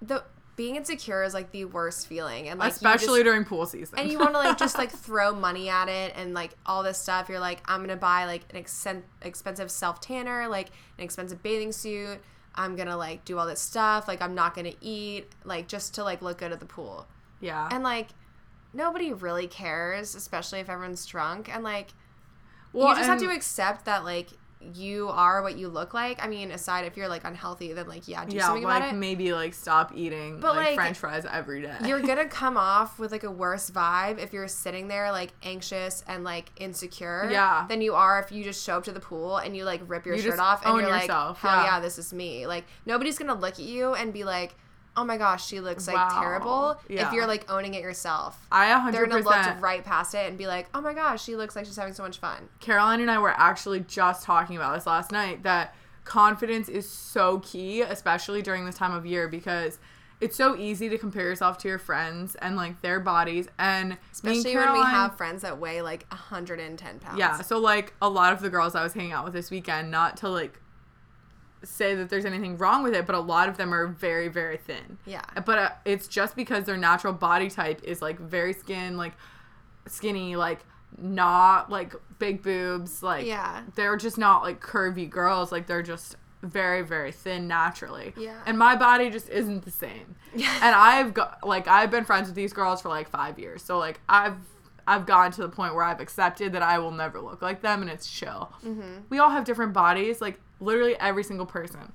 the 0.02 0.24
being 0.56 0.76
insecure 0.76 1.22
is 1.22 1.32
like 1.32 1.52
the 1.52 1.64
worst 1.64 2.06
feeling 2.06 2.48
and 2.48 2.58
like 2.60 2.72
especially 2.72 3.20
just- 3.20 3.24
during 3.24 3.44
pool 3.46 3.64
season. 3.64 3.98
and 3.98 4.10
you 4.10 4.18
want 4.18 4.32
to 4.32 4.38
like 4.38 4.58
just 4.58 4.76
like 4.76 4.90
throw 5.06 5.34
money 5.34 5.68
at 5.70 5.88
it 5.88 6.12
and 6.16 6.34
like 6.34 6.50
all 6.66 6.82
this 6.82 6.98
stuff. 6.98 7.28
You're 7.28 7.40
like, 7.40 7.60
I'm 7.66 7.80
gonna 7.80 7.96
buy 7.96 8.26
like 8.26 8.42
an 8.50 9.02
expensive 9.22 9.70
self 9.70 10.00
tanner, 10.00 10.48
like 10.48 10.68
an 10.98 11.04
expensive 11.04 11.42
bathing 11.42 11.72
suit. 11.72 12.18
I'm 12.54 12.76
gonna 12.76 12.96
like 12.96 13.24
do 13.24 13.38
all 13.38 13.46
this 13.46 13.60
stuff. 13.60 14.06
Like 14.08 14.20
I'm 14.20 14.34
not 14.34 14.54
gonna 14.54 14.74
eat, 14.80 15.28
like 15.44 15.66
just 15.68 15.94
to 15.94 16.04
like 16.04 16.20
look 16.20 16.38
good 16.38 16.52
at 16.52 16.60
the 16.60 16.66
pool. 16.66 17.06
yeah. 17.40 17.68
And 17.70 17.82
like 17.82 18.08
nobody 18.72 19.12
really 19.12 19.46
cares, 19.46 20.14
especially 20.14 20.60
if 20.60 20.68
everyone's 20.68 21.04
drunk. 21.06 21.52
And 21.52 21.64
like 21.64 21.88
well, 22.72 22.88
you 22.88 22.96
just 22.96 23.08
have 23.08 23.20
to 23.20 23.30
accept 23.30 23.84
that 23.86 24.04
like 24.04 24.28
you 24.74 25.08
are 25.08 25.42
what 25.42 25.56
you 25.56 25.68
look 25.68 25.94
like. 25.94 26.22
I 26.22 26.28
mean, 26.28 26.50
aside 26.50 26.84
if 26.84 26.96
you're 26.96 27.08
like 27.08 27.24
unhealthy, 27.24 27.72
then 27.72 27.88
like 27.88 28.06
yeah, 28.06 28.24
do 28.26 28.36
yeah, 28.36 28.46
something 28.46 28.62
like 28.62 28.76
about 28.82 28.94
it. 28.94 28.96
maybe 28.96 29.32
like 29.32 29.54
stop 29.54 29.92
eating 29.94 30.38
But, 30.38 30.54
like, 30.54 30.66
like, 30.66 30.74
French 30.74 30.98
fries 30.98 31.26
every 31.30 31.62
day. 31.62 31.74
You're 31.86 32.00
gonna 32.00 32.26
come 32.28 32.56
off 32.56 32.98
with 32.98 33.10
like 33.10 33.24
a 33.24 33.30
worse 33.30 33.70
vibe 33.70 34.18
if 34.18 34.32
you're 34.32 34.48
sitting 34.48 34.88
there 34.88 35.10
like 35.12 35.32
anxious 35.42 36.04
and 36.06 36.24
like 36.24 36.50
insecure. 36.58 37.28
Yeah. 37.30 37.64
Than 37.68 37.80
you 37.80 37.94
are 37.94 38.20
if 38.20 38.30
you 38.30 38.44
just 38.44 38.64
show 38.64 38.76
up 38.76 38.84
to 38.84 38.92
the 38.92 39.00
pool 39.00 39.38
and 39.38 39.56
you 39.56 39.64
like 39.64 39.80
rip 39.86 40.04
your 40.04 40.16
You 40.16 40.22
shirt 40.22 40.38
off 40.38 40.64
and 40.64 40.78
you're 40.78 40.88
yourself, 40.88 41.42
like, 41.42 41.52
hell 41.52 41.64
yeah. 41.64 41.76
yeah, 41.76 41.80
this 41.80 41.98
is 41.98 42.12
me. 42.12 42.46
Like 42.46 42.64
nobody's 42.84 43.18
gonna 43.18 43.34
look 43.34 43.54
at 43.54 43.60
you 43.60 43.94
and 43.94 44.12
be 44.12 44.24
like, 44.24 44.54
oh 44.96 45.04
my 45.04 45.16
gosh, 45.16 45.46
she 45.46 45.60
looks 45.60 45.86
like 45.86 45.96
Wow. 45.96 46.20
terrible. 46.20 46.80
Yeah. 46.88 47.06
If 47.06 47.12
you're 47.12 47.26
like 47.26 47.50
owning 47.50 47.74
it 47.74 47.82
yourself. 47.82 48.46
I 48.50 48.66
They're 48.90 49.06
100% 49.06 49.24
gonna 49.24 49.52
look 49.52 49.62
right 49.62 49.84
past 49.84 50.14
it 50.14 50.28
and 50.28 50.36
be 50.36 50.46
like, 50.46 50.68
"Oh 50.74 50.80
my 50.80 50.94
gosh, 50.94 51.22
she 51.22 51.36
looks 51.36 51.56
like 51.56 51.66
she's 51.66 51.76
having 51.76 51.94
so 51.94 52.02
much 52.02 52.18
fun." 52.18 52.48
Caroline 52.60 53.00
and 53.00 53.10
I 53.10 53.18
were 53.18 53.30
actually 53.30 53.80
just 53.80 54.24
talking 54.24 54.56
about 54.56 54.74
this 54.74 54.86
last 54.86 55.12
night 55.12 55.42
that 55.44 55.74
confidence 56.04 56.68
is 56.68 56.88
so 56.88 57.38
key, 57.40 57.82
especially 57.82 58.42
during 58.42 58.64
this 58.66 58.74
time 58.74 58.92
of 58.92 59.06
year 59.06 59.28
because 59.28 59.78
it's 60.20 60.36
so 60.36 60.54
easy 60.56 60.88
to 60.88 60.98
compare 60.98 61.22
yourself 61.22 61.56
to 61.58 61.68
your 61.68 61.78
friends 61.78 62.34
and 62.36 62.54
like 62.56 62.82
their 62.82 63.00
bodies 63.00 63.48
and 63.58 63.96
Especially 64.12 64.54
when 64.54 64.72
we 64.72 64.80
have 64.80 65.16
friends 65.16 65.42
that 65.42 65.58
weigh 65.58 65.80
like 65.82 66.04
110 66.10 66.98
pounds. 66.98 67.18
Yeah, 67.18 67.40
so 67.40 67.58
like 67.58 67.94
a 68.02 68.08
lot 68.08 68.32
of 68.32 68.40
the 68.40 68.50
girls 68.50 68.74
I 68.74 68.82
was 68.82 68.92
hanging 68.92 69.12
out 69.12 69.24
with 69.24 69.32
this 69.32 69.50
weekend, 69.50 69.90
not 69.90 70.18
to 70.18 70.28
like 70.28 70.60
say 71.62 71.94
that 71.94 72.08
there's 72.08 72.24
anything 72.24 72.56
wrong 72.56 72.82
with 72.82 72.94
it, 72.94 73.06
but 73.06 73.14
a 73.14 73.20
lot 73.20 73.48
of 73.48 73.56
them 73.56 73.72
are 73.74 73.86
very, 73.86 74.28
very 74.28 74.56
thin. 74.56 74.98
Yeah. 75.06 75.22
But 75.44 75.58
uh, 75.58 75.70
it's 75.84 76.08
just 76.08 76.34
because 76.36 76.64
their 76.64 76.76
natural 76.76 77.12
body 77.12 77.50
type 77.50 77.82
is 77.84 78.00
like 78.00 78.18
very 78.18 78.52
skin, 78.52 78.96
like 78.96 79.12
skinny, 79.86 80.36
like 80.36 80.60
not 80.98 81.70
like 81.70 81.94
big 82.18 82.42
boobs, 82.42 83.02
like 83.02 83.26
Yeah. 83.26 83.62
they're 83.74 83.96
just 83.96 84.18
not 84.18 84.42
like 84.42 84.60
curvy 84.60 85.08
girls, 85.08 85.52
like 85.52 85.66
they're 85.66 85.82
just 85.82 86.16
very, 86.42 86.82
very 86.82 87.12
thin 87.12 87.46
naturally. 87.46 88.14
Yeah. 88.16 88.40
And 88.46 88.58
my 88.58 88.74
body 88.74 89.10
just 89.10 89.28
isn't 89.28 89.64
the 89.64 89.70
same. 89.70 90.16
Yeah. 90.34 90.52
And 90.62 90.74
I've 90.74 91.12
got 91.12 91.46
like 91.46 91.68
I've 91.68 91.90
been 91.90 92.04
friends 92.04 92.28
with 92.28 92.36
these 92.36 92.52
girls 92.52 92.80
for 92.80 92.88
like 92.88 93.08
five 93.10 93.38
years, 93.38 93.62
so 93.62 93.78
like 93.78 94.00
I've 94.08 94.36
I've 94.86 95.04
gotten 95.06 95.32
to 95.32 95.42
the 95.42 95.48
point 95.48 95.74
where 95.74 95.84
I've 95.84 96.00
accepted 96.00 96.52
that 96.54 96.62
I 96.62 96.78
will 96.78 96.90
never 96.92 97.20
look 97.20 97.42
like 97.42 97.60
them, 97.62 97.82
and 97.82 97.90
it's 97.90 98.08
chill. 98.10 98.50
Mm-hmm. 98.64 99.02
We 99.10 99.18
all 99.18 99.30
have 99.30 99.44
different 99.44 99.72
bodies, 99.72 100.20
like 100.20 100.40
literally 100.60 100.96
every 100.98 101.24
single 101.24 101.46
person. 101.46 101.92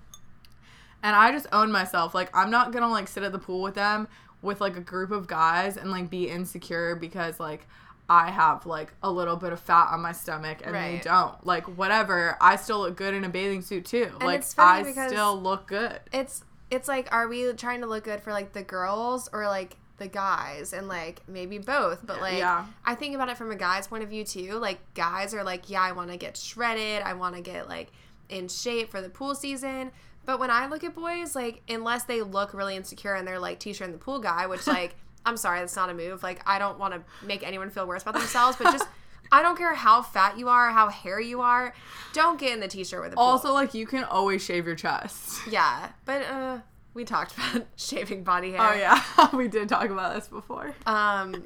And 1.03 1.15
I 1.15 1.31
just 1.31 1.47
own 1.51 1.71
myself. 1.71 2.15
Like 2.15 2.35
I'm 2.35 2.49
not 2.49 2.71
gonna 2.71 2.89
like 2.89 3.07
sit 3.07 3.23
at 3.23 3.31
the 3.31 3.39
pool 3.39 3.61
with 3.61 3.75
them 3.75 4.07
with 4.41 4.61
like 4.61 4.75
a 4.77 4.81
group 4.81 5.11
of 5.11 5.27
guys 5.27 5.77
and 5.77 5.91
like 5.91 6.09
be 6.09 6.29
insecure 6.29 6.95
because 6.95 7.39
like 7.39 7.67
I 8.09 8.29
have 8.29 8.65
like 8.65 8.93
a 9.01 9.11
little 9.11 9.35
bit 9.35 9.51
of 9.51 9.59
fat 9.59 9.89
on 9.91 10.01
my 10.01 10.11
stomach 10.11 10.59
and 10.63 10.75
they 10.75 11.01
don't. 11.03 11.43
Like 11.45 11.65
whatever. 11.77 12.37
I 12.41 12.55
still 12.55 12.79
look 12.79 12.95
good 12.95 13.13
in 13.13 13.23
a 13.23 13.29
bathing 13.29 13.61
suit 13.61 13.85
too. 13.85 14.11
like 14.21 14.39
it's 14.39 14.53
funny 14.53 14.93
I 14.97 15.07
still 15.07 15.39
look 15.39 15.67
good. 15.67 15.99
It's 16.11 16.43
it's 16.71 16.87
like 16.87 17.11
are 17.11 17.27
we 17.27 17.51
trying 17.53 17.81
to 17.81 17.87
look 17.87 18.03
good 18.03 18.21
for 18.21 18.31
like 18.31 18.53
the 18.53 18.63
girls 18.63 19.29
or 19.31 19.47
like 19.47 19.77
the 19.97 20.07
guys 20.07 20.73
and 20.73 20.87
like 20.87 21.21
maybe 21.27 21.57
both 21.57 22.05
but 22.05 22.19
like 22.19 22.37
Yeah. 22.37 22.65
I 22.83 22.95
think 22.95 23.15
about 23.15 23.29
it 23.29 23.37
from 23.37 23.51
a 23.51 23.55
guy's 23.55 23.87
point 23.87 24.03
of 24.03 24.09
view 24.09 24.23
too 24.25 24.53
like 24.53 24.79
guys 24.93 25.33
are 25.33 25.43
like 25.43 25.69
yeah 25.69 25.81
I 25.81 25.93
want 25.93 26.11
to 26.11 26.17
get 26.17 26.35
shredded 26.35 27.01
I 27.03 27.13
want 27.13 27.35
to 27.35 27.41
get 27.41 27.69
like 27.69 27.91
in 28.29 28.47
shape 28.47 28.89
for 28.89 29.01
the 29.01 29.09
pool 29.09 29.35
season 29.35 29.91
but 30.25 30.39
when 30.39 30.49
I 30.49 30.67
look 30.67 30.83
at 30.83 30.95
boys 30.95 31.35
like 31.35 31.61
unless 31.69 32.03
they 32.03 32.21
look 32.21 32.53
really 32.53 32.75
insecure 32.75 33.13
and 33.13 33.27
they're 33.27 33.39
like 33.39 33.59
t-shirt 33.59 33.87
in 33.87 33.91
the 33.91 33.99
pool 33.99 34.19
guy 34.19 34.47
which 34.47 34.67
like 34.67 34.95
I'm 35.25 35.37
sorry 35.37 35.59
that's 35.59 35.75
not 35.75 35.89
a 35.89 35.93
move 35.93 36.23
like 36.23 36.41
I 36.45 36.59
don't 36.59 36.77
want 36.77 36.93
to 36.93 37.25
make 37.25 37.45
anyone 37.45 37.69
feel 37.69 37.87
worse 37.87 38.03
about 38.03 38.15
themselves 38.15 38.57
but 38.57 38.71
just 38.71 38.87
I 39.31 39.41
don't 39.41 39.57
care 39.57 39.73
how 39.73 40.03
fat 40.03 40.37
you 40.37 40.49
are 40.49 40.69
how 40.71 40.89
hairy 40.89 41.27
you 41.27 41.41
are 41.41 41.73
don't 42.13 42.39
get 42.39 42.53
in 42.53 42.59
the 42.59 42.67
t-shirt 42.67 43.01
with 43.01 43.13
a 43.13 43.15
pool. 43.15 43.23
Also, 43.25 43.51
like 43.53 43.73
you 43.73 43.85
can 43.85 44.03
always 44.05 44.41
shave 44.43 44.65
your 44.65 44.75
chest. 44.75 45.41
Yeah, 45.49 45.89
but 46.05 46.21
uh, 46.23 46.59
we 46.93 47.03
talked 47.03 47.33
about 47.37 47.67
shaving 47.75 48.23
body 48.23 48.51
hair. 48.51 48.61
Oh 48.61 48.73
yeah, 48.73 49.35
we 49.35 49.47
did 49.49 49.67
talk 49.67 49.89
about 49.89 50.15
this 50.15 50.27
before. 50.27 50.73
Um, 50.85 51.45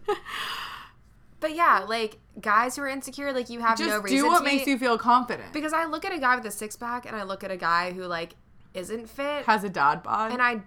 but 1.39 1.55
yeah, 1.55 1.85
like 1.87 2.17
guys 2.41 2.75
who 2.75 2.81
are 2.83 2.87
insecure, 2.87 3.31
like 3.33 3.49
you 3.49 3.59
have 3.61 3.77
Just 3.77 3.89
no 3.89 3.99
reason 3.99 4.17
to 4.17 4.23
do 4.23 4.27
what 4.27 4.39
to 4.39 4.43
makes 4.45 4.65
be- 4.65 4.71
you 4.71 4.77
feel 4.77 4.97
confident. 4.97 5.53
Because 5.53 5.73
I 5.73 5.85
look 5.85 6.05
at 6.05 6.13
a 6.13 6.19
guy 6.19 6.35
with 6.35 6.45
a 6.45 6.51
six 6.51 6.75
pack 6.75 7.05
and 7.05 7.15
I 7.15 7.23
look 7.23 7.43
at 7.43 7.51
a 7.51 7.57
guy 7.57 7.91
who 7.91 8.03
like 8.05 8.35
isn't 8.73 9.09
fit, 9.09 9.45
Has 9.45 9.63
a 9.63 9.69
dad 9.69 10.03
bod. 10.03 10.31
and 10.31 10.41
I, 10.41 10.61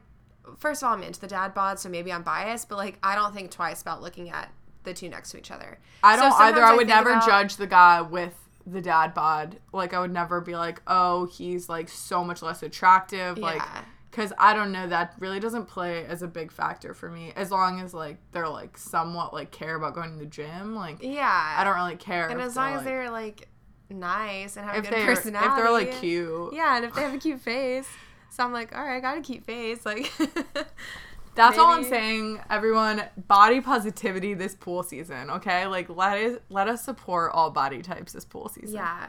first 0.59 0.83
of 0.83 0.89
all, 0.89 0.95
I'm 0.95 1.03
into 1.03 1.21
the 1.21 1.29
dad 1.29 1.55
bod, 1.55 1.79
so 1.79 1.89
maybe 1.89 2.13
I'm 2.13 2.23
biased, 2.23 2.69
but 2.69 2.77
like 2.77 2.99
I 3.03 3.15
don't 3.15 3.35
think 3.35 3.51
twice 3.51 3.81
about 3.83 4.03
looking 4.03 4.31
at 4.31 4.51
the 4.85 4.93
two 4.93 5.09
next 5.09 5.31
to 5.31 5.39
each 5.39 5.51
other. 5.51 5.79
I 6.03 6.17
So 6.17 6.23
don't 6.23 6.33
either. 6.41 6.63
I 6.63 6.73
would 6.73 6.79
think 6.87 6.89
never 6.89 7.11
about- 7.13 7.27
judge 7.27 7.57
the 7.57 7.67
guy 7.69 8.01
with 8.01 8.35
the 8.67 8.81
dad 8.81 9.13
bod. 9.15 9.59
Like 9.73 9.93
I 9.95 10.01
would 10.01 10.13
never 10.13 10.41
be 10.41 10.57
like, 10.57 10.83
oh, 10.87 11.27
he's 11.27 11.69
like 11.69 11.89
so 11.89 12.25
much 12.25 12.43
less 12.43 12.63
attractive. 12.63 13.39
Like, 13.39 13.57
Yeah. 13.63 13.83
Because 14.13 14.33
I 14.39 14.55
don't 14.55 14.71
know. 14.71 14.87
That 14.87 15.15
really 15.19 15.41
doesn't 15.41 15.67
play 15.67 16.05
as 16.07 16.23
a 16.23 16.29
big 16.29 16.53
factor 16.53 16.95
for 16.95 17.11
me. 17.11 17.33
As 17.35 17.51
long 17.51 17.81
as 17.81 17.93
like 17.93 18.19
they're 18.31 18.49
like 18.49 18.79
somewhat 18.79 19.33
like 19.35 19.51
care 19.51 19.75
about 19.75 19.95
going 19.95 20.13
to 20.13 20.19
the 20.19 20.27
gym. 20.27 20.77
Like 20.77 20.99
Yeah, 21.03 21.55
I 21.59 21.65
don't 21.65 21.75
really 21.75 21.97
care. 21.97 22.29
And 22.29 22.41
as 22.41 22.55
long 22.55 22.71
as 22.71 22.77
like- 22.77 22.85
they're 22.85 23.11
like 23.11 23.49
nice 23.91 24.57
and 24.57 24.65
have 24.65 24.77
a 24.77 24.83
good 24.83 25.05
personality, 25.05 25.51
if 25.51 25.57
they're 25.57 25.73
like 25.73 25.93
cute. 26.01 26.53
yeah, 26.55 26.77
and 26.77 26.85
if 26.85 26.95
they 26.95 27.03
have 27.03 27.15
a 27.15 27.19
cute 27.19 27.41
face. 27.41 27.89
So 28.31 28.43
I'm 28.45 28.53
like, 28.53 28.75
all 28.77 28.83
right, 28.85 28.97
I 28.97 29.01
got 29.01 29.19
a 29.19 29.21
cute 29.21 29.45
face. 29.45 29.85
Like, 29.85 30.11
That's 31.35 31.57
all 31.59 31.69
I'm 31.73 31.85
saying, 31.85 32.41
everyone. 32.51 33.03
Body 33.17 33.61
positivity 33.63 34.35
this 34.35 34.55
pool 34.55 34.83
season, 34.83 35.31
okay? 35.31 35.67
Like 35.67 35.89
let 35.89 36.19
us 36.19 36.39
let 36.51 36.69
us 36.69 36.85
support 36.85 37.33
all 37.33 37.51
body 37.51 37.81
types 37.83 38.13
this 38.13 38.25
pool 38.27 38.49
season. 38.51 38.77
yeah. 38.77 39.09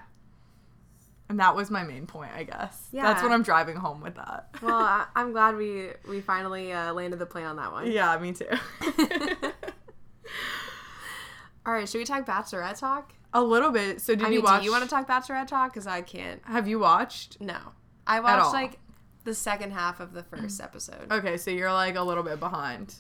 And 1.30 1.40
that 1.40 1.56
was 1.56 1.72
my 1.72 1.84
main 1.84 2.06
point, 2.06 2.32
I 2.36 2.44
guess. 2.44 2.88
Yeah. 2.92 3.04
That's 3.04 3.24
what 3.24 3.32
I'm 3.32 3.44
driving 3.44 3.76
home 3.78 4.02
with 4.02 4.16
that. 4.16 4.50
Well, 4.62 4.76
I, 4.76 5.06
I'm 5.16 5.32
glad 5.32 5.56
we 5.56 5.90
we 6.08 6.22
finally 6.22 6.74
uh, 6.74 6.94
landed 6.94 7.18
the 7.20 7.26
plane 7.26 7.46
on 7.46 7.56
that 7.56 7.72
one. 7.72 7.90
yeah, 7.92 8.18
me 8.20 8.34
too. 8.34 8.46
All 11.66 11.74
right, 11.74 11.88
should 11.88 12.00
we 12.00 12.06
talk 12.06 12.26
Bachelorette 12.26 12.78
talk? 12.80 13.14
A 13.34 13.42
little 13.42 13.72
bit. 13.72 14.02
So 14.02 14.16
did 14.16 14.26
I 14.26 14.30
you 14.30 14.36
mean, 14.36 14.44
watch? 14.44 14.60
do 14.62 14.66
you 14.66 14.72
want 14.72 14.84
to 14.84 14.90
talk 14.90 15.08
Bachelorette 15.08 15.48
talk? 15.48 15.74
Because 15.74 15.88
I 15.88 16.02
can't. 16.02 16.42
Have 16.46 16.68
you 16.68 16.78
watched? 16.78 17.40
No, 17.40 17.58
I 18.06 18.20
watched 18.20 18.54
like 18.54 18.80
the 19.24 19.34
second 19.34 19.72
half 19.72 20.00
of 20.02 20.12
the 20.14 20.24
first 20.24 20.60
episode. 20.62 21.08
Okay, 21.10 21.38
so 21.38 21.50
you're 21.52 21.72
like 21.72 21.96
a 21.96 22.04
little 22.04 22.24
bit 22.24 22.40
behind. 22.40 22.96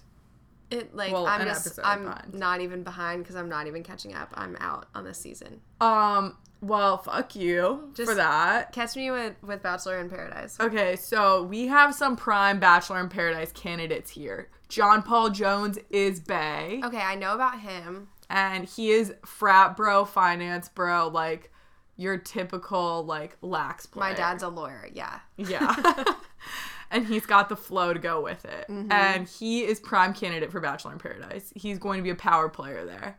It 0.72 0.96
like 0.96 1.12
Well, 1.12 1.28
I'm 1.28 1.46
just 1.46 1.68
episode 1.68 1.82
I'm 1.84 2.06
behind. 2.06 2.34
not 2.34 2.62
even 2.62 2.84
behind 2.84 3.22
because 3.24 3.36
I'm 3.36 3.50
not 3.50 3.68
even 3.68 3.84
catching 3.84 4.16
up. 4.16 4.30
I'm 4.34 4.56
out 4.62 4.88
on 4.96 5.04
this 5.04 5.18
season. 5.20 5.60
Um, 5.82 6.38
well, 6.64 6.98
fuck 6.98 7.36
you 7.36 7.92
Just 7.94 8.10
for 8.10 8.16
that. 8.16 8.72
Catch 8.72 8.96
me 8.96 9.12
with 9.12 9.36
with 9.44 9.62
Bachelor 9.62 10.00
in 10.00 10.10
Paradise. 10.10 10.58
Okay, 10.60 10.96
so 10.96 11.44
we 11.44 11.68
have 11.68 11.94
some 11.94 12.16
prime 12.16 12.60
Bachelor 12.60 13.00
in 13.00 13.10
Paradise 13.10 13.52
candidates 13.52 14.12
here. 14.12 14.50
John 14.70 15.04
Paul 15.04 15.30
Jones 15.30 15.78
is 15.90 16.20
Bay, 16.20 16.82
Okay, 16.84 17.02
I 17.02 17.16
know 17.16 17.36
about 17.36 17.60
him. 17.60 18.08
and 18.30 18.66
he 18.66 18.92
is 18.92 19.14
frat 19.26 19.78
bro, 19.78 20.06
finance 20.06 20.70
bro, 20.70 21.10
like 21.10 21.52
your 21.96 22.18
typical 22.18 23.06
like 23.06 23.38
lax 23.42 23.86
player. 23.86 24.10
My 24.10 24.16
dad's 24.16 24.44
a 24.44 24.50
lawyer. 24.50 24.88
Yeah. 24.92 25.20
Yeah. 25.38 25.76
and 26.92 27.06
he's 27.06 27.26
got 27.26 27.50
the 27.50 27.56
flow 27.56 27.94
to 27.94 28.00
go 28.00 28.22
with 28.22 28.46
it. 28.46 28.66
Mm-hmm. 28.70 28.92
And 28.92 29.28
he 29.28 29.64
is 29.64 29.80
prime 29.80 30.14
candidate 30.14 30.52
for 30.52 30.60
Bachelor 30.60 30.94
in 30.94 31.00
Paradise. 31.00 31.52
He's 31.56 31.78
going 31.78 32.00
to 32.00 32.04
be 32.04 32.10
a 32.10 32.16
power 32.16 32.50
player 32.50 32.86
there. 32.86 33.18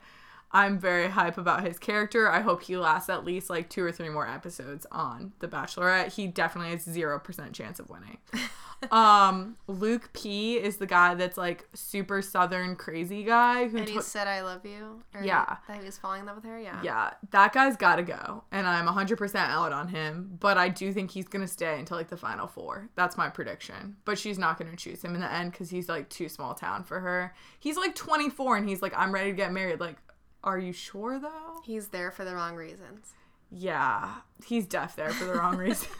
I'm 0.54 0.78
very 0.78 1.08
hype 1.08 1.36
about 1.36 1.66
his 1.66 1.80
character. 1.80 2.30
I 2.30 2.40
hope 2.40 2.62
he 2.62 2.76
lasts 2.76 3.10
at 3.10 3.24
least 3.24 3.50
like 3.50 3.68
two 3.68 3.84
or 3.84 3.90
three 3.90 4.08
more 4.08 4.28
episodes 4.28 4.86
on 4.92 5.32
The 5.40 5.48
Bachelorette. 5.48 6.12
He 6.12 6.28
definitely 6.28 6.70
has 6.70 6.84
zero 6.84 7.18
percent 7.18 7.54
chance 7.54 7.80
of 7.80 7.90
winning. 7.90 8.18
um, 8.92 9.56
Luke 9.66 10.10
P 10.12 10.54
is 10.54 10.76
the 10.76 10.86
guy 10.86 11.14
that's 11.16 11.36
like 11.36 11.68
super 11.74 12.22
southern 12.22 12.76
crazy 12.76 13.24
guy 13.24 13.66
who 13.66 13.78
And 13.78 13.88
he 13.88 13.94
took 13.94 14.04
said, 14.04 14.28
"I 14.28 14.42
love 14.42 14.64
you." 14.64 15.02
Or 15.12 15.24
Yeah. 15.24 15.56
That 15.66 15.78
he 15.78 15.84
was 15.84 15.98
falling 15.98 16.20
in 16.20 16.26
love 16.26 16.36
with 16.36 16.44
her. 16.44 16.60
Yeah. 16.60 16.80
yeah, 16.84 17.10
that 17.30 17.52
guy's 17.52 17.76
got 17.76 17.96
to 17.96 18.04
go. 18.04 18.44
And 18.52 18.66
I'm 18.68 18.86
100% 18.86 19.34
out 19.34 19.72
on 19.72 19.88
him. 19.88 20.36
But 20.38 20.56
I 20.56 20.68
do 20.68 20.92
think 20.92 21.10
he's 21.10 21.26
going 21.26 21.44
to 21.44 21.52
stay 21.52 21.80
until 21.80 21.96
like 21.96 22.10
the 22.10 22.16
final 22.16 22.46
four. 22.46 22.90
That's 22.94 23.16
my 23.16 23.28
prediction. 23.28 23.96
But 24.04 24.20
she's 24.20 24.38
not 24.38 24.56
going 24.56 24.70
to 24.70 24.76
choose 24.76 25.02
him 25.02 25.16
in 25.16 25.20
the 25.20 25.32
end 25.32 25.50
because 25.50 25.70
he's 25.70 25.88
like 25.88 26.08
too 26.10 26.28
small 26.28 26.54
town 26.54 26.84
for 26.84 27.00
her. 27.00 27.34
He's 27.58 27.76
like 27.76 27.96
24 27.96 28.58
and 28.58 28.68
he's 28.68 28.82
like, 28.82 28.94
I'm 28.96 29.12
ready 29.12 29.30
to 29.30 29.36
get 29.36 29.52
married. 29.52 29.80
Like, 29.80 29.96
are 30.44 30.58
you 30.58 30.72
sure 30.72 31.18
though? 31.18 31.60
He's 31.64 31.88
there 31.88 32.10
for 32.12 32.24
the 32.24 32.34
wrong 32.34 32.54
reasons. 32.54 33.14
Yeah, 33.50 34.10
he's 34.46 34.66
deaf 34.66 34.94
there 34.96 35.10
for 35.10 35.24
the 35.24 35.34
wrong 35.34 35.56
reasons. 35.58 35.90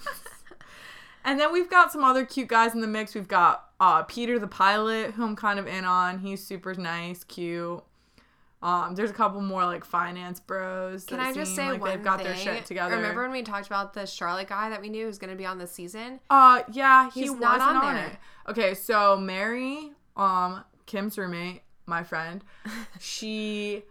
and 1.25 1.39
then 1.41 1.53
we've 1.53 1.71
got 1.71 1.91
some 1.93 2.05
other 2.05 2.25
cute 2.25 2.49
guys 2.49 2.75
in 2.75 2.81
the 2.81 2.87
mix. 2.87 3.15
We've 3.15 3.29
got 3.29 3.71
uh, 3.81 4.03
Peter 4.05 4.39
the 4.39 4.47
pilot, 4.47 5.13
who 5.13 5.25
I'm 5.25 5.37
kind 5.37 5.59
of 5.59 5.67
in 5.67 5.85
on. 5.85 6.19
He's 6.19 6.45
super 6.45 6.75
nice, 6.75 7.25
cute. 7.25 7.83
Um, 8.63 8.95
there's 8.95 9.11
a 9.11 9.15
couple 9.15 9.43
more 9.43 9.65
like 9.67 9.85
finance 9.85 10.41
bros. 10.41 11.05
Can 11.05 11.21
I 11.21 11.35
just 11.35 11.55
say 11.55 11.71
like 11.71 11.83
one 11.83 11.91
they've 11.91 12.03
got 12.03 12.17
thing? 12.19 12.29
their 12.29 12.37
shit 12.37 12.65
together? 12.65 12.97
Remember 12.97 13.23
when 13.23 13.33
we 13.33 13.43
talked 13.43 13.67
about 13.67 13.93
the 13.93 14.07
Charlotte 14.07 14.49
guy 14.49 14.71
that 14.71 14.81
we 14.81 14.89
knew 14.89 15.07
was 15.07 15.19
going 15.19 15.31
to 15.31 15.37
be 15.37 15.45
on 15.45 15.59
this 15.59 15.71
season? 15.71 16.19
Uh, 16.31 16.63
yeah, 16.73 17.11
he 17.11 17.21
He's 17.23 17.31
wasn't 17.31 17.43
not 17.43 17.61
on 17.61 17.77
on, 17.77 17.95
there. 17.95 18.07
it. 18.07 18.17
Okay, 18.51 18.73
so 18.75 19.19
Mary, 19.19 19.91
um, 20.17 20.65
Kim's 20.87 21.19
roommate, 21.19 21.61
my 21.85 22.03
friend, 22.05 22.43
she 22.99 23.83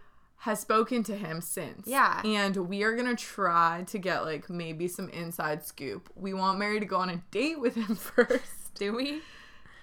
has 0.44 0.60
spoken 0.60 1.02
to 1.02 1.16
him 1.16 1.40
since. 1.40 1.86
Yeah. 1.86 2.20
And 2.22 2.54
we 2.68 2.82
are 2.82 2.94
gonna 2.94 3.16
try 3.16 3.84
to 3.86 3.98
get 3.98 4.24
like 4.24 4.50
maybe 4.50 4.88
some 4.88 5.08
inside 5.08 5.64
scoop. 5.64 6.10
We 6.16 6.34
want 6.34 6.58
Mary 6.58 6.78
to 6.80 6.86
go 6.86 6.98
on 6.98 7.08
a 7.08 7.16
date 7.30 7.58
with 7.58 7.74
him 7.76 7.94
first. 7.96 8.74
Do 8.74 8.94
we? 8.94 9.22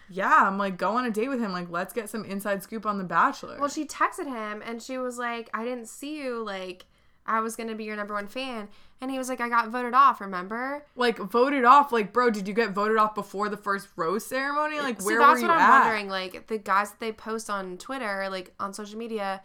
yeah, 0.08 0.44
I'm 0.46 0.58
like, 0.60 0.78
go 0.78 0.98
on 0.98 1.06
a 1.06 1.10
date 1.10 1.30
with 1.30 1.40
him. 1.40 1.52
Like, 1.52 1.70
let's 1.72 1.94
get 1.94 2.10
some 2.10 2.26
inside 2.26 2.62
scoop 2.62 2.86
on 2.86 2.98
The 3.00 3.04
Bachelor. 3.04 3.58
Well, 3.60 3.70
she 3.70 3.86
texted 3.86 4.28
him 4.28 4.62
and 4.64 4.82
she 4.84 4.98
was 4.98 5.18
like, 5.18 5.50
I 5.54 5.64
didn't 5.64 5.88
see 5.88 6.22
you. 6.22 6.44
Like, 6.44 6.86
I 7.26 7.40
was 7.40 7.56
going 7.56 7.70
to 7.70 7.76
be 7.76 7.86
your 7.86 7.96
number 7.96 8.14
one 8.14 8.28
fan. 8.28 8.68
And 9.00 9.10
he 9.10 9.18
was 9.18 9.30
like, 9.30 9.40
I 9.42 9.48
got 9.50 9.70
voted 9.70 9.94
off, 9.94 10.22
remember? 10.22 10.86
like 10.96 11.18
voted 11.18 11.64
off. 11.64 11.92
Like, 11.92 12.12
bro, 12.14 12.30
did 12.30 12.48
you 12.48 12.54
get 12.54 12.72
voted 12.72 12.98
off 12.98 13.16
before 13.16 13.48
the 13.50 13.58
first 13.58 13.88
rose 13.96 14.26
ceremony? 14.26 14.80
Like, 14.80 15.00
so 15.02 15.08
where 15.08 15.18
that's 15.18 15.36
were 15.36 15.40
you 15.40 15.48
That's 15.48 15.60
what 15.60 15.64
I'm 15.64 15.72
at? 15.72 15.80
wondering. 15.86 16.10
Like, 16.10 16.48
the 16.48 16.58
guys 16.60 16.92
that 16.92 17.00
they 17.00 17.14
post 17.14 17.50
on 17.50 17.78
Twitter, 17.78 18.28
like 18.30 18.54
on 18.60 18.74
social 18.74 19.00
media, 19.00 19.42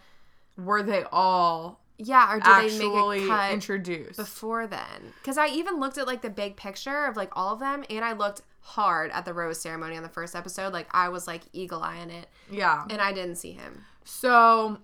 Were 0.56 0.82
they 0.82 1.04
all 1.12 1.80
yeah, 1.98 2.30
or 2.32 2.36
did 2.40 2.46
actually 2.46 2.78
they 2.78 3.20
make 3.20 3.24
a 3.24 3.28
cut 3.28 3.52
introduced? 3.52 4.16
before 4.18 4.66
then? 4.66 5.12
Because 5.22 5.38
I 5.38 5.46
even 5.48 5.80
looked 5.80 5.96
at 5.98 6.06
like 6.06 6.20
the 6.22 6.28
big 6.30 6.56
picture 6.56 7.06
of 7.06 7.16
like 7.16 7.30
all 7.34 7.54
of 7.54 7.58
them 7.60 7.84
and 7.88 8.04
I 8.04 8.12
looked 8.12 8.42
hard 8.60 9.10
at 9.12 9.24
the 9.24 9.32
rose 9.32 9.60
ceremony 9.60 9.96
on 9.96 10.02
the 10.02 10.08
first 10.08 10.34
episode. 10.36 10.72
Like 10.74 10.88
I 10.90 11.08
was 11.08 11.26
like 11.26 11.42
eagle 11.54 11.82
eyeing 11.82 12.10
it, 12.10 12.26
Yeah. 12.50 12.84
and 12.90 13.00
I 13.00 13.12
didn't 13.14 13.36
see 13.36 13.52
him. 13.52 13.84
So, 14.04 14.78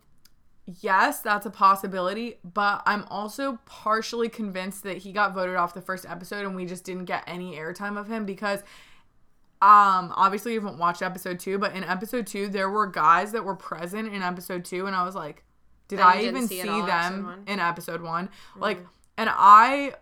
yes, 0.80 1.20
that's 1.20 1.44
a 1.44 1.50
possibility, 1.50 2.38
but 2.44 2.82
I'm 2.86 3.04
also 3.10 3.58
partially 3.66 4.28
convinced 4.30 4.82
that 4.84 4.98
he 4.98 5.12
got 5.12 5.34
voted 5.34 5.56
off 5.56 5.74
the 5.74 5.82
first 5.82 6.06
episode 6.08 6.46
and 6.46 6.56
we 6.56 6.64
just 6.64 6.84
didn't 6.84 7.04
get 7.04 7.24
any 7.26 7.56
airtime 7.56 7.98
of 7.98 8.08
him 8.08 8.24
because 8.24 8.60
um 9.60 10.12
obviously 10.16 10.54
you 10.54 10.60
haven't 10.60 10.78
watched 10.78 11.02
episode 11.02 11.38
2, 11.38 11.58
but 11.58 11.74
in 11.74 11.84
episode 11.84 12.26
2 12.26 12.48
there 12.48 12.70
were 12.70 12.86
guys 12.86 13.32
that 13.32 13.44
were 13.44 13.54
present 13.54 14.12
in 14.12 14.22
episode 14.22 14.64
2 14.64 14.86
and 14.86 14.96
I 14.96 15.04
was 15.04 15.14
like, 15.14 15.44
did 15.88 15.98
That 15.98 16.06
I 16.16 16.22
even 16.22 16.46
see 16.48 16.62
see, 16.62 16.68
all 16.68 16.84
in 16.84 16.88
episode 16.88 17.12
them 17.12 17.24
one? 17.24 17.38
Mm-hmm. 17.40 17.48
in 17.48 17.60
episode 17.60 18.02
1? 18.02 18.28
Like 18.56 18.86
and 19.18 19.30
I 19.32 19.94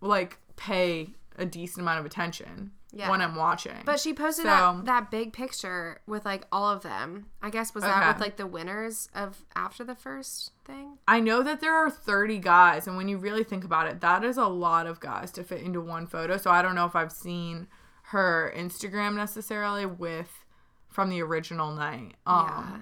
like 0.00 0.38
pay 0.56 1.14
a 1.36 1.44
decent 1.44 1.80
amount 1.82 1.98
of 2.00 2.06
attention 2.06 2.70
Yeah. 2.92 3.10
when 3.10 3.20
I'm 3.20 3.34
watching. 3.34 3.76
But 3.84 3.98
she 4.00 4.14
posted 4.14 4.44
So- 4.44 4.48
that 4.48 4.84
that 4.84 5.10
big 5.10 5.32
picture 5.32 6.00
with 6.06 6.24
like 6.24 6.46
all 6.52 6.68
of 6.70 6.82
them. 6.82 7.26
I 7.42 7.50
guess 7.50 7.74
was 7.74 7.82
that 7.84 8.06
with 8.14 8.20
like 8.20 8.36
the 8.36 8.46
winners 8.46 9.08
of 9.14 9.44
after 9.56 9.82
the 9.84 9.94
first 9.96 10.52
thing? 10.64 10.98
I 11.08 11.20
know 11.20 11.42
that 11.42 11.60
there 11.60 11.74
are 11.74 11.90
30 11.90 12.38
guys, 12.38 12.86
and 12.86 12.96
when 12.96 13.08
you 13.08 13.18
really 13.18 13.44
think 13.44 13.64
about 13.64 13.88
it, 13.88 14.00
that 14.00 14.22
is 14.24 14.36
a 14.38 14.46
lot 14.46 14.86
of 14.86 15.00
guys 15.00 15.30
to 15.32 15.42
fit 15.44 15.60
into 15.62 15.80
one 15.80 16.06
photo. 16.06 16.36
So 16.36 16.50
I 16.50 16.62
don't 16.62 16.74
know 16.76 16.86
if 16.86 16.94
I've 16.96 17.12
seen 17.12 17.66
her 18.08 18.52
Instagram 18.56 19.14
necessarily 19.16 19.86
with 19.86 20.44
from 20.88 21.10
the 21.10 21.20
original 21.22 21.72
night. 21.74 22.14
Um, 22.26 22.46
yeah. 22.48 22.76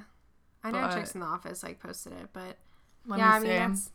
I 0.65 0.71
know 0.71 0.83
but- 0.83 0.95
Chicks 0.95 1.15
in 1.15 1.21
the 1.21 1.27
Office 1.27 1.63
like 1.63 1.81
posted 1.81 2.13
it, 2.15 2.29
but 2.33 2.57
let 3.07 3.19
yeah, 3.19 3.33
I 3.35 3.39
me 3.41 3.49
mean 3.49 3.53
see. 3.53 3.59
that's 3.59 3.91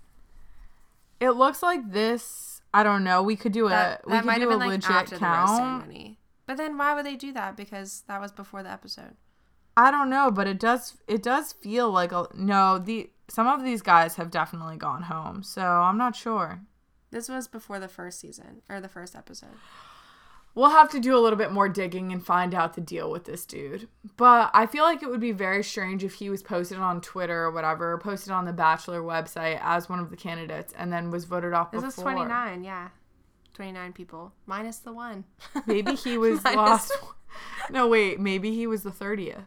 it 1.19 1.32
looks 1.32 1.63
like 1.63 1.91
this. 1.91 2.62
I 2.73 2.84
don't 2.84 3.03
know. 3.03 3.23
We 3.23 3.36
could 3.36 3.51
do 3.51 3.65
a 3.67 3.69
that, 3.69 4.06
we 4.06 4.12
that 4.13 4.19
could 4.19 4.27
might 4.27 4.36
do 4.36 4.41
have 4.41 4.49
a 4.49 4.51
been 4.53 4.60
like 4.60 4.69
legit 4.69 4.91
after 4.91 5.15
the 5.15 5.19
count. 5.19 6.17
But 6.45 6.58
then 6.58 6.77
why 6.77 6.93
would 6.93 7.06
they 7.06 7.15
do 7.15 7.34
that? 7.34 7.58
Because 7.58 8.03
that 8.08 8.21
was 8.21 8.32
before 8.32 8.62
the 8.63 8.71
episode. 8.71 9.15
I 9.75 9.91
don't 9.91 10.10
know, 10.10 10.32
but 10.32 10.47
it 10.47 10.60
does 10.60 10.97
it 11.08 11.21
does 11.23 11.53
feel 11.53 11.89
like 11.91 12.12
a 12.12 12.27
no. 12.34 12.77
The 12.80 13.10
some 13.27 13.47
of 13.47 13.63
these 13.63 13.82
guys 13.82 14.15
have 14.15 14.32
definitely 14.32 14.77
gone 14.77 15.03
home, 15.03 15.43
so 15.43 15.62
I'm 15.62 15.97
not 15.97 16.15
sure. 16.15 16.62
This 17.12 17.30
was 17.30 17.47
before 17.47 17.80
the 17.80 17.88
first 17.88 18.19
season 18.19 18.62
or 18.69 18.80
the 18.82 18.89
first 18.89 19.15
episode. 19.15 19.56
We'll 20.58 20.72
have 20.72 20.89
to 20.89 21.00
do 21.00 21.15
a 21.15 21.22
little 21.22 21.38
bit 21.38 21.52
more 21.52 21.70
digging 21.70 22.12
and 22.12 22.26
find 22.26 22.56
out 22.56 22.74
the 22.74 22.82
deal 22.82 23.12
with 23.12 23.26
this 23.26 23.46
dude. 23.46 23.88
But 24.17 24.50
I 24.56 24.65
feel 24.65 24.84
like 24.84 25.04
it 25.04 25.10
would 25.10 25.20
be 25.20 25.32
very 25.32 25.63
strange 25.63 26.04
if 26.04 26.15
he 26.15 26.32
was 26.32 26.41
posted 26.41 26.80
on 26.80 27.00
Twitter 27.00 27.43
or 27.43 27.52
whatever, 27.52 27.91
or 27.93 28.00
posted 28.00 28.32
on 28.32 28.46
the 28.46 28.54
Bachelor 28.54 29.02
website 29.02 29.60
as 29.62 29.88
one 29.88 30.00
of 30.00 30.10
the 30.10 30.15
candidates 30.15 30.74
and 30.76 30.91
then 30.91 31.12
was 31.12 31.26
voted 31.26 31.54
off 31.54 31.70
This 31.72 31.84
before. 31.84 32.06
was 32.06 32.13
29, 32.15 32.63
yeah. 32.63 32.89
29 33.54 33.93
people 33.93 34.34
minus 34.48 34.80
the 34.80 34.91
one. 34.91 35.26
Maybe 35.67 35.93
he 35.93 36.17
was 36.26 36.43
lost. 36.43 36.91
No, 37.70 37.88
wait. 37.88 38.20
Maybe 38.20 38.56
he 38.56 38.65
was 38.65 38.82
the 38.82 38.89
30th. 38.89 39.43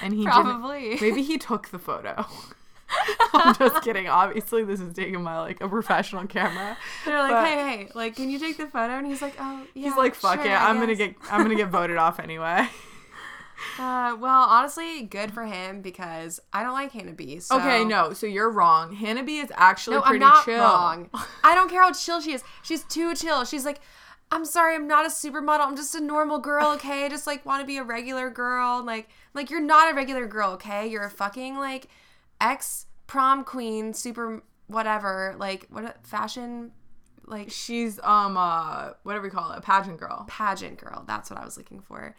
And 0.00 0.14
he 0.14 0.24
Probably. 0.24 0.96
Maybe 0.98 1.22
he 1.22 1.36
took 1.36 1.68
the 1.68 1.78
photo. 1.78 2.24
I'm 3.34 3.54
just 3.56 3.82
kidding. 3.82 4.08
Obviously, 4.08 4.64
this 4.64 4.80
is 4.80 4.92
taken 4.94 5.24
by 5.24 5.38
like 5.38 5.60
a 5.60 5.68
professional 5.68 6.26
camera. 6.26 6.76
They're 7.04 7.18
like, 7.18 7.30
But- 7.32 7.46
hey, 7.46 7.76
hey, 7.76 7.88
like, 7.94 8.16
can 8.16 8.30
you 8.30 8.38
take 8.38 8.56
the 8.56 8.66
photo? 8.66 8.94
And 8.98 9.06
he's 9.06 9.22
like, 9.22 9.34
oh, 9.38 9.66
yeah. 9.74 9.88
He's 9.88 9.96
like, 9.96 10.14
"Fuck 10.14 10.42
sure, 10.42 10.50
it, 10.50 10.54
I 10.54 10.68
I'm 10.68 10.78
gonna 10.80 10.94
get, 10.94 11.14
I'm 11.30 11.42
gonna 11.42 11.56
get 11.56 11.68
voted 11.68 11.96
off 11.96 12.20
anyway." 12.20 12.68
Uh, 13.78 14.16
well, 14.20 14.42
honestly, 14.42 15.02
good 15.02 15.32
for 15.32 15.44
him 15.44 15.80
because 15.80 16.38
I 16.52 16.62
don't 16.62 16.74
like 16.74 16.92
Hannah 16.92 17.12
B. 17.12 17.40
So. 17.40 17.56
Okay, 17.56 17.84
no, 17.84 18.12
so 18.12 18.26
you're 18.26 18.50
wrong. 18.50 18.94
Hannah 18.94 19.22
B 19.22 19.38
is 19.38 19.50
actually 19.54 19.96
No, 19.96 20.02
I'm 20.02 20.08
pretty 20.08 20.24
not 20.24 20.44
chill. 20.44 20.58
wrong. 20.58 21.10
I 21.44 21.54
don't 21.54 21.70
care 21.70 21.82
how 21.82 21.92
chill 21.92 22.20
she 22.20 22.32
is. 22.32 22.44
She's 22.62 22.82
too 22.84 23.14
chill. 23.14 23.44
She's 23.44 23.64
like, 23.64 23.80
I'm 24.30 24.44
sorry, 24.44 24.74
I'm 24.74 24.86
not 24.86 25.06
a 25.06 25.08
supermodel. 25.08 25.60
I'm 25.60 25.76
just 25.76 25.94
a 25.94 26.00
normal 26.00 26.38
girl, 26.38 26.72
okay? 26.74 27.04
I 27.04 27.08
just 27.08 27.26
like 27.26 27.44
want 27.46 27.60
to 27.62 27.66
be 27.66 27.76
a 27.78 27.84
regular 27.84 28.30
girl. 28.30 28.82
Like, 28.84 29.08
like 29.34 29.50
you're 29.50 29.60
not 29.60 29.92
a 29.92 29.94
regular 29.94 30.26
girl, 30.26 30.50
okay? 30.52 30.86
You're 30.86 31.04
a 31.04 31.10
fucking 31.10 31.56
like 31.56 31.88
ex 32.44 32.86
prom 33.06 33.44
queen, 33.44 33.94
super 33.94 34.42
whatever. 34.66 35.34
Like 35.38 35.66
what 35.70 36.06
fashion, 36.06 36.72
like 37.26 37.50
She's 37.50 37.98
um 38.02 38.36
uh 38.36 38.90
whatever 39.02 39.26
you 39.26 39.32
call 39.32 39.52
it, 39.52 39.58
a 39.58 39.60
pageant 39.60 39.98
girl. 39.98 40.24
pageant 40.28 40.78
girl. 40.78 41.04
That's 41.06 41.30
what 41.30 41.38
I 41.38 41.44
was 41.44 41.56
looking 41.56 41.80
for. 41.80 42.14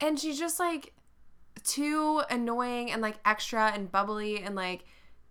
And 0.00 0.18
she's 0.18 0.38
just 0.38 0.58
like 0.58 0.92
too 1.62 2.22
annoying 2.30 2.90
and 2.90 3.02
like 3.02 3.16
extra 3.24 3.70
and 3.72 3.90
bubbly 3.90 4.40
and 4.40 4.54
like 4.54 4.84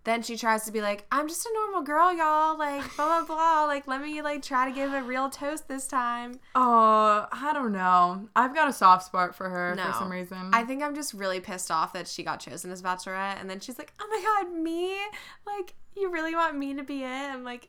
then 0.06 0.22
she 0.22 0.36
tries 0.38 0.64
to 0.64 0.72
be 0.72 0.80
like, 0.80 1.04
I'm 1.12 1.28
just 1.28 1.44
a 1.44 1.50
normal 1.52 1.82
girl, 1.82 2.10
y'all. 2.16 2.56
Like, 2.56 2.82
blah, 2.96 3.22
blah, 3.24 3.36
blah. 3.36 3.64
Like, 3.66 3.86
let 3.86 4.00
me, 4.00 4.22
like, 4.22 4.40
try 4.42 4.66
to 4.66 4.74
give 4.74 4.94
a 4.94 5.02
real 5.02 5.28
toast 5.28 5.68
this 5.68 5.86
time. 5.86 6.40
Uh, 6.54 7.26
I 7.30 7.50
don't 7.52 7.72
know. 7.72 8.28
I've 8.34 8.54
got 8.54 8.68
a 8.68 8.72
soft 8.72 9.04
spot 9.04 9.34
for 9.34 9.50
her 9.50 9.74
No. 9.74 9.84
for 9.84 9.92
some 9.92 10.10
reason. 10.10 10.50
I 10.54 10.64
think 10.64 10.82
I'm 10.82 10.94
just 10.94 11.12
really 11.12 11.40
pissed 11.40 11.70
off 11.70 11.92
that 11.92 12.08
she 12.08 12.22
got 12.22 12.40
chosen 12.40 12.70
as 12.70 12.80
Bachelorette. 12.82 13.38
And 13.40 13.50
then 13.50 13.60
she's 13.60 13.76
like, 13.78 13.92
oh 14.00 14.06
my 14.08 14.22
God, 14.48 14.54
me? 14.58 14.96
Like, 15.46 15.74
you 15.96 16.10
really 16.10 16.34
want 16.34 16.56
me 16.56 16.72
to 16.74 16.82
be 16.82 17.02
it? 17.02 17.06
I'm 17.08 17.44
like, 17.44 17.68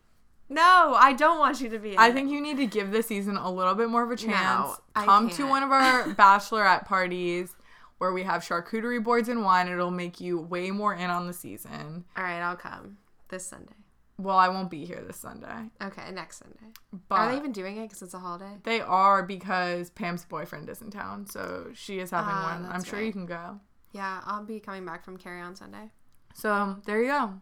no, 0.49 0.95
I 0.97 1.11
don't 1.11 1.39
want 1.39 1.59
you 1.59 1.67
to 1.69 1.79
be 1.79 1.91
it. 1.91 1.99
I 1.99 2.11
think 2.11 2.31
you 2.31 2.39
need 2.39 2.55
to 2.57 2.65
give 2.67 2.91
this 2.91 3.07
season 3.07 3.35
a 3.35 3.51
little 3.51 3.75
bit 3.75 3.89
more 3.89 4.03
of 4.03 4.11
a 4.11 4.15
chance. 4.15 4.77
I 4.95 5.03
Come 5.03 5.29
to 5.31 5.43
one 5.45 5.61
of 5.63 5.71
our 5.71 6.03
bachelorette 6.15 6.85
parties 6.85 7.53
where 7.97 8.13
we 8.13 8.23
have 8.23 8.41
charcuterie 8.43 9.03
boards 9.03 9.29
and 9.29 9.43
wine. 9.43 9.67
It'll 9.67 9.91
make 9.91 10.19
you 10.19 10.39
way 10.39 10.71
more 10.71 10.93
in 10.93 11.09
on 11.09 11.27
the 11.27 11.33
season. 11.33 12.05
All 12.15 12.23
right, 12.23 12.39
I'll 12.41 12.55
come 12.55 12.97
this 13.29 13.45
Sunday. 13.45 13.73
Well, 14.19 14.37
I 14.37 14.49
won't 14.49 14.71
be 14.71 14.83
here 14.83 15.03
this 15.05 15.17
Sunday, 15.17 15.69
Okay, 15.79 16.09
next 16.11 16.39
Sunday. 16.39 16.73
but 17.07 17.15
Are 17.19 17.31
they 17.31 17.37
even 17.37 17.51
doing 17.51 17.77
it 17.77 17.83
because 17.83 18.01
it's 18.01 18.15
a 18.15 18.19
holiday? 18.19 18.57
They 18.63 18.81
are 18.81 19.21
because 19.21 19.91
Pam's 19.91 20.25
boyfriend 20.25 20.67
is 20.69 20.81
in 20.81 20.89
town, 20.89 21.27
so 21.27 21.67
she 21.75 21.99
is 21.99 22.09
having 22.09 22.31
Ah, 22.33 22.57
one. 22.59 22.71
I'm 22.71 22.83
sure 22.83 22.97
right. 22.97 23.05
you 23.05 23.11
can 23.11 23.27
go. 23.27 23.59
Yeah, 23.91 24.21
I'll 24.25 24.43
be 24.43 24.59
coming 24.59 24.85
back 24.85 25.03
from 25.05 25.17
Carry 25.17 25.39
On 25.41 25.55
Sunday. 25.55 25.91
So 26.33 26.77
there 26.87 26.99
you 27.01 27.09
go. 27.09 27.41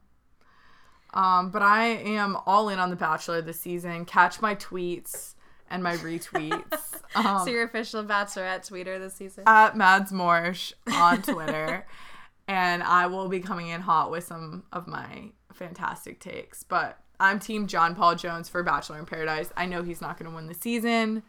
Um, 1.13 1.49
but 1.49 1.61
I 1.61 1.85
am 1.85 2.37
all 2.45 2.67
in 2.67 2.77
on 2.79 2.89
The 2.89 2.97
Bachelor 2.97 3.41
this 3.41 3.59
season. 3.61 4.03
Catch 4.03 4.41
my 4.41 4.53
tweets 4.55 5.34
and 5.69 5.81
my 5.83 5.95
retweets 5.97 7.01
um, 7.15 7.45
so 7.45 7.51
your 7.51 7.63
official 7.63 8.03
Bachelorette 8.03 8.69
tweeter 8.69 8.99
this 8.99 9.13
season. 9.15 9.43
at 9.47 9.75
Mads 9.75 10.11
Morsh 10.11 10.73
on 10.93 11.21
Twitter, 11.21 11.85
and 12.47 12.83
I 12.83 13.07
will 13.07 13.27
be 13.29 13.39
coming 13.39 13.67
in 13.69 13.81
hot 13.81 14.11
with 14.11 14.23
some 14.25 14.63
of 14.71 14.87
my 14.87 15.31
fantastic 15.53 16.19
takes. 16.19 16.63
But 16.63 16.99
I'm 17.19 17.39
Team 17.39 17.67
John 17.67 17.95
Paul 17.95 18.15
Jones 18.15 18.49
for 18.49 18.61
Bachelor 18.63 18.99
in 18.99 19.05
Paradise. 19.05 19.49
I 19.55 19.65
know 19.65 19.83
he's 19.83 20.01
not 20.01 20.17
going 20.19 20.29
to 20.29 20.35
win 20.35 20.47
the 20.47 20.53
season, 20.53 21.23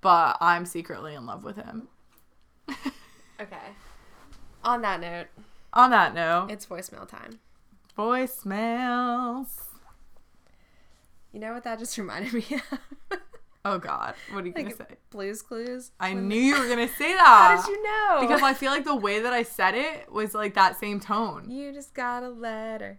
but 0.00 0.36
I'm 0.40 0.66
secretly 0.66 1.14
in 1.14 1.26
love 1.26 1.44
with 1.44 1.56
him. 1.56 1.88
okay. 3.40 3.56
On 4.64 4.82
that 4.82 5.00
note, 5.00 5.26
On 5.72 5.90
that 5.90 6.14
note, 6.14 6.48
it's 6.50 6.66
voicemail 6.66 7.08
time. 7.08 7.38
voicemails. 7.98 9.46
You 11.32 11.40
know 11.40 11.52
what 11.54 11.64
that 11.64 11.78
just 11.78 11.96
reminded 11.98 12.32
me 12.34 12.44
of? 13.10 13.18
Oh 13.64 13.78
God, 13.78 14.14
what 14.32 14.42
are 14.42 14.46
you 14.48 14.52
gonna 14.52 14.74
say? 14.74 14.84
Blues 15.10 15.40
Clues. 15.40 15.92
I 16.00 16.14
knew 16.14 16.34
you 16.40 16.58
were 16.58 16.68
gonna 16.68 16.88
say 16.98 17.12
that. 17.14 17.56
How 17.56 17.64
did 17.64 17.70
you 17.70 17.82
know? 17.82 18.20
Because 18.20 18.42
I 18.42 18.54
feel 18.54 18.72
like 18.72 18.84
the 18.84 18.96
way 18.96 19.20
that 19.20 19.32
I 19.32 19.44
said 19.44 19.74
it 19.76 20.10
was 20.10 20.34
like 20.34 20.54
that 20.54 20.78
same 20.80 20.98
tone. 20.98 21.48
you 21.48 21.72
just 21.72 21.94
got 21.94 22.22
a 22.24 22.28
letter. 22.28 22.98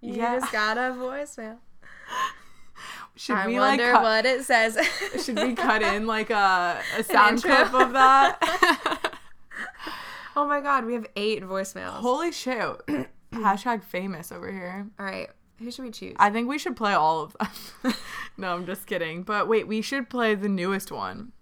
You 0.00 0.14
Yeah. 0.14 0.40
just 0.40 0.52
got 0.52 0.76
a 0.78 0.92
voicemail. 0.96 1.58
Should 3.16 3.36
I 3.36 3.46
we 3.46 3.60
like 3.60 3.78
wonder 3.78 3.92
cut, 3.92 4.02
what 4.02 4.26
it 4.26 4.44
says. 4.44 4.76
should 5.24 5.38
we 5.38 5.54
cut 5.54 5.82
in 5.82 6.04
like 6.08 6.30
a, 6.30 6.80
a 6.98 7.04
sound 7.04 7.40
clip 7.40 7.72
of 7.72 7.92
that? 7.92 9.12
oh 10.34 10.44
my 10.48 10.60
god, 10.60 10.84
we 10.84 10.94
have 10.94 11.06
eight 11.14 11.44
voicemails. 11.44 11.90
Holy 12.00 12.32
shit! 12.32 12.58
Hashtag 13.32 13.84
famous 13.84 14.32
over 14.32 14.50
here. 14.50 14.88
All 14.98 15.06
right, 15.06 15.30
who 15.64 15.70
should 15.70 15.84
we 15.84 15.90
choose? 15.90 16.14
I 16.18 16.30
think 16.30 16.48
we 16.48 16.58
should 16.58 16.76
play 16.76 16.92
all 16.92 17.22
of 17.22 17.36
them. 17.82 17.94
no, 18.36 18.54
I'm 18.54 18.66
just 18.66 18.86
kidding. 18.86 19.22
But 19.22 19.48
wait, 19.48 19.66
we 19.66 19.82
should 19.82 20.08
play 20.08 20.34
the 20.34 20.48
newest 20.48 20.92
one. 20.92 21.32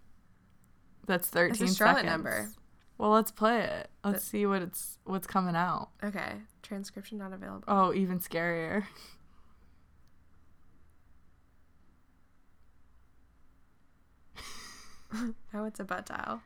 That's 1.07 1.29
13 1.29 1.51
It's 1.63 1.73
a 1.73 1.77
Charlotte 1.77 1.97
seconds. 1.97 2.11
number. 2.11 2.51
Well, 2.99 3.11
let's 3.11 3.31
play 3.33 3.63
it. 3.63 3.91
Let's 4.05 4.25
see 4.25 4.47
what 4.47 4.63
it's 4.63 4.99
what's 5.05 5.27
coming 5.27 5.57
out. 5.57 5.89
okay, 6.05 6.35
transcription 6.63 7.19
not 7.19 7.33
available. 7.33 7.65
Oh, 7.67 7.93
even 7.93 8.21
scarier. 8.21 8.85
Oh, 15.55 15.65
it's 15.65 15.79
a 15.81 15.85
butt 15.85 16.07
dial. 16.07 16.43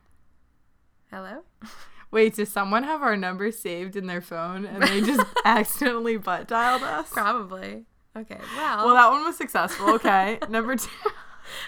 Hello? 1.10 1.42
Wait, 2.10 2.34
does 2.36 2.48
someone 2.50 2.84
have 2.84 3.02
our 3.02 3.16
number 3.16 3.50
saved 3.50 3.96
in 3.96 4.06
their 4.06 4.20
phone 4.20 4.64
and 4.64 4.82
they 4.82 5.00
just 5.00 5.26
accidentally 5.44 6.16
butt 6.16 6.46
dialed 6.48 6.82
us? 6.82 7.08
Probably. 7.10 7.84
Okay, 8.16 8.38
well, 8.56 8.86
Well, 8.86 8.94
that 8.94 9.10
one 9.10 9.24
was 9.24 9.36
successful. 9.36 9.90
Okay. 9.94 10.38
Number 10.48 10.76
two. 10.76 10.88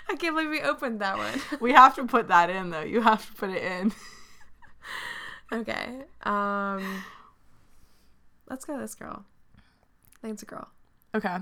I 0.08 0.16
can't 0.16 0.34
believe 0.34 0.48
we 0.50 0.62
opened 0.62 1.00
that 1.00 1.18
one. 1.18 1.40
We 1.60 1.72
have 1.72 1.94
to 1.96 2.04
put 2.06 2.28
that 2.28 2.48
in, 2.50 2.70
though. 2.70 2.80
You 2.82 3.02
have 3.02 3.26
to 3.26 3.32
put 3.34 3.50
it 3.50 3.62
in. 3.62 3.92
okay. 5.52 6.04
Um 6.22 7.04
Let's 8.48 8.64
go 8.64 8.78
this 8.78 8.94
girl. 8.94 9.24
I 10.16 10.20
think 10.22 10.34
it's 10.34 10.42
a 10.42 10.46
girl. 10.46 10.68
Okay. 11.14 11.36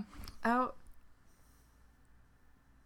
Oh, 0.44 0.72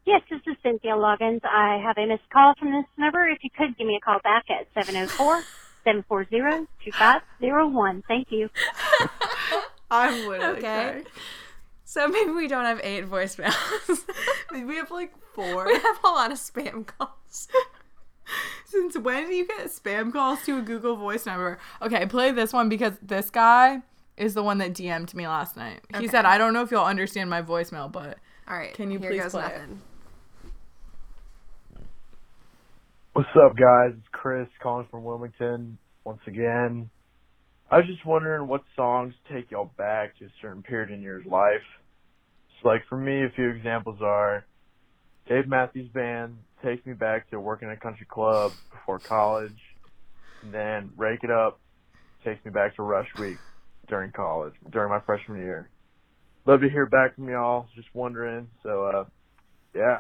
Yes, 0.07 0.23
this 0.31 0.41
is 0.47 0.57
Cynthia 0.63 0.93
Loggins. 0.93 1.41
I 1.45 1.81
have 1.83 1.97
a 1.97 2.07
missed 2.07 2.29
call 2.33 2.55
from 2.59 2.73
this 2.73 2.85
number. 2.99 3.27
If 3.29 3.39
you 3.43 3.51
could 3.57 3.77
give 3.79 3.87
me 3.87 3.97
a 3.97 4.01
call 4.01 4.19
back 4.25 4.45
at 4.51 4.67
704 4.75 5.43
740 5.85 6.67
2501. 6.85 8.03
Thank 8.09 8.31
you. 8.31 8.49
I'm 9.91 10.27
literally 10.29 10.59
Okay. 10.59 11.03
So 11.85 12.07
maybe 12.07 12.31
we 12.31 12.47
don't 12.47 12.65
have 12.65 12.81
eight 12.85 13.05
voicemails. 13.09 13.53
crying. 14.49 14.67
We 14.67 14.77
have 14.77 14.91
like 14.93 15.13
four. 15.35 15.67
we 15.67 15.75
have 15.75 15.99
a 16.05 16.09
lot 16.09 16.31
of 16.31 16.39
spam 16.39 16.87
calls. 16.87 17.49
Since 18.67 18.97
when 18.99 19.27
do 19.27 19.35
you 19.35 19.45
get 19.47 19.67
spam 19.67 20.13
calls 20.13 20.43
to 20.45 20.59
a 20.59 20.63
Google 20.63 20.95
Voice 20.95 21.27
number? 21.27 21.59
Okay, 21.83 22.07
play 22.07 22.31
this 22.31 22.53
one 22.53 22.69
because 22.69 22.93
this 23.03 23.29
guy 23.31 23.83
is 24.17 24.35
the 24.35 24.43
one 24.45 24.59
that 24.59 24.73
DM'd 24.73 25.13
me 25.15 25.27
last 25.27 25.57
night. 25.57 25.81
He 25.91 25.97
Okay. 25.97 26.07
said, 26.07 26.25
"I 26.27 26.39
don't 26.39 26.53
know 26.53 26.63
if 26.63 26.71
you'll 26.71 26.85
understand 26.85 27.29
my 27.29 27.43
voicemail, 27.43 27.91
but 27.91 28.19
All 28.47 28.57
right. 28.57 28.73
Can 28.75 28.93
you 28.93 29.01
here 29.01 29.11
please 29.11 29.23
goes 29.23 29.33
play 29.33 29.47
it? 29.47 29.53
nothing. 29.59 29.81
What's 33.21 33.37
up, 33.37 33.55
guys? 33.55 33.91
It's 33.99 34.09
Chris 34.13 34.49
calling 34.63 34.87
from 34.91 35.05
Wilmington 35.05 35.77
once 36.05 36.23
again. 36.27 36.89
I 37.71 37.77
was 37.77 37.87
just 37.87 38.07
wondering 38.07 38.49
what 38.49 38.63
songs 38.75 39.13
take 39.31 39.51
y'all 39.51 39.71
back 39.77 40.17
to 40.21 40.25
a 40.25 40.29
certain 40.41 40.63
period 40.63 40.91
in 40.91 41.03
your 41.03 41.23
life. 41.25 41.61
So, 42.63 42.69
like 42.69 42.81
for 42.89 42.97
me, 42.97 43.23
a 43.23 43.29
few 43.37 43.51
examples 43.51 43.99
are 44.01 44.47
Dave 45.29 45.47
Matthews 45.47 45.91
Band 45.91 46.39
takes 46.65 46.87
me 46.87 46.95
back 46.95 47.29
to 47.29 47.39
working 47.39 47.69
at 47.69 47.77
a 47.77 47.77
country 47.77 48.07
club 48.09 48.53
before 48.71 48.99
college. 48.99 49.61
And 50.43 50.55
then 50.55 50.91
Rake 50.97 51.23
It 51.23 51.31
Up 51.31 51.61
takes 52.25 52.43
me 52.47 52.51
back 52.51 52.77
to 52.77 52.83
Rush 52.83 53.09
Week 53.19 53.37
during 53.87 54.13
college, 54.13 54.55
during 54.71 54.89
my 54.89 55.01
freshman 55.01 55.41
year. 55.41 55.69
Love 56.47 56.63
to 56.63 56.71
hear 56.71 56.87
back 56.87 57.17
from 57.17 57.29
y'all. 57.29 57.67
Just 57.77 57.89
wondering. 57.93 58.49
So, 58.63 58.85
uh, 58.87 59.05
yeah. 59.75 59.99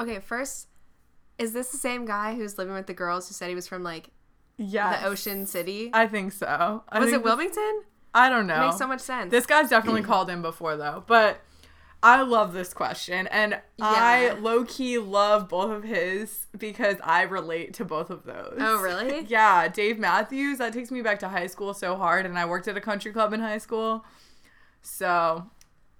Okay, 0.00 0.20
first, 0.20 0.68
is 1.38 1.52
this 1.52 1.68
the 1.68 1.78
same 1.78 2.04
guy 2.04 2.34
who's 2.34 2.58
living 2.58 2.74
with 2.74 2.86
the 2.86 2.94
girls 2.94 3.28
who 3.28 3.34
said 3.34 3.48
he 3.48 3.54
was 3.54 3.68
from 3.68 3.82
like 3.82 4.10
yeah, 4.58 5.00
the 5.00 5.06
Ocean 5.08 5.46
City? 5.46 5.90
I 5.92 6.06
think 6.06 6.32
so. 6.32 6.82
I 6.88 6.98
was 6.98 7.10
think 7.10 7.16
it 7.16 7.18
this- 7.18 7.24
Wilmington? 7.24 7.82
I 8.14 8.30
don't 8.30 8.46
know. 8.46 8.66
Makes 8.66 8.78
so 8.78 8.86
much 8.86 9.00
sense. 9.00 9.30
This 9.30 9.44
guy's 9.44 9.68
definitely 9.68 10.02
called 10.02 10.30
in 10.30 10.40
before 10.40 10.76
though, 10.78 11.04
but 11.06 11.42
I 12.02 12.22
love 12.22 12.52
this 12.52 12.72
question 12.72 13.26
and 13.26 13.60
I 13.80 14.30
low 14.40 14.64
key 14.64 14.96
love 14.96 15.48
both 15.48 15.70
of 15.70 15.82
his 15.82 16.46
because 16.56 16.96
I 17.02 17.22
relate 17.22 17.74
to 17.74 17.84
both 17.84 18.10
of 18.10 18.24
those. 18.24 18.56
Oh, 18.58 18.80
really? 18.80 19.24
yeah, 19.28 19.68
Dave 19.68 19.98
Matthews, 19.98 20.58
that 20.58 20.72
takes 20.72 20.90
me 20.90 21.02
back 21.02 21.18
to 21.18 21.28
high 21.28 21.46
school 21.46 21.74
so 21.74 21.96
hard 21.96 22.24
and 22.24 22.38
I 22.38 22.46
worked 22.46 22.68
at 22.68 22.76
a 22.76 22.80
country 22.80 23.12
club 23.12 23.32
in 23.32 23.40
high 23.40 23.58
school. 23.58 24.04
So, 24.82 25.50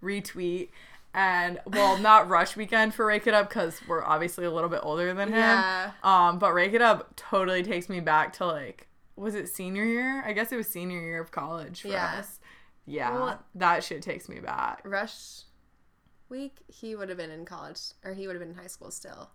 retweet 0.02 0.68
and 1.16 1.58
well, 1.66 1.98
not 1.98 2.28
rush 2.28 2.54
weekend 2.56 2.94
for 2.94 3.06
Rake 3.06 3.26
It 3.26 3.34
Up 3.34 3.50
cuz 3.50 3.80
we're 3.88 4.04
obviously 4.04 4.44
a 4.44 4.50
little 4.50 4.68
bit 4.70 4.80
older 4.82 5.12
than 5.14 5.28
him. 5.28 5.34
Yeah. 5.38 5.92
Um, 6.04 6.38
but 6.38 6.52
Rake 6.52 6.74
It 6.74 6.82
Up 6.82 7.16
totally 7.16 7.62
takes 7.62 7.88
me 7.88 7.98
back 8.00 8.32
to 8.34 8.46
like 8.46 8.86
was 9.16 9.34
it 9.34 9.48
senior 9.48 9.84
year? 9.84 10.22
I 10.26 10.32
guess 10.34 10.52
it 10.52 10.56
was 10.56 10.68
senior 10.68 11.00
year 11.00 11.20
of 11.20 11.30
college 11.30 11.80
for 11.82 11.88
Yeah. 11.88 12.16
us. 12.18 12.38
Yeah, 12.84 13.10
Well- 13.12 13.42
that 13.54 13.82
shit 13.82 14.02
takes 14.02 14.28
me 14.28 14.38
back. 14.40 14.82
Rush 14.84 15.42
Week, 16.28 16.58
he 16.66 16.94
would 16.96 17.08
have 17.08 17.16
been 17.18 17.30
in 17.30 17.44
college, 17.44 17.80
or 18.04 18.12
he 18.12 18.26
would 18.26 18.34
have 18.34 18.40
been 18.40 18.50
in 18.50 18.56
high 18.58 18.66
school 18.66 18.90
still. 18.90 19.30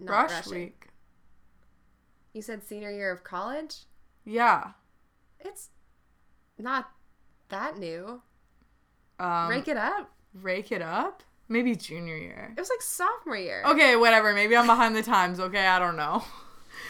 Not 0.00 0.12
Rush 0.24 0.30
rushing. 0.32 0.52
week. 0.52 0.88
You 2.32 2.42
said 2.42 2.62
senior 2.64 2.90
year 2.90 3.10
of 3.12 3.22
college? 3.24 3.84
Yeah. 4.24 4.72
It's 5.40 5.70
not 6.58 6.90
that 7.48 7.78
new. 7.78 8.22
Um, 9.20 9.48
Rake 9.48 9.68
it 9.68 9.76
up. 9.76 10.12
Rake 10.34 10.72
it 10.72 10.82
up. 10.82 11.22
Maybe 11.48 11.74
junior 11.74 12.16
year. 12.16 12.52
It 12.56 12.60
was 12.60 12.68
like 12.68 12.82
sophomore 12.82 13.36
year. 13.36 13.62
Okay, 13.64 13.96
whatever. 13.96 14.34
Maybe 14.34 14.56
I'm 14.56 14.66
behind 14.66 14.94
the 14.94 15.02
times. 15.02 15.40
Okay, 15.40 15.66
I 15.66 15.78
don't 15.78 15.96
know. 15.96 16.22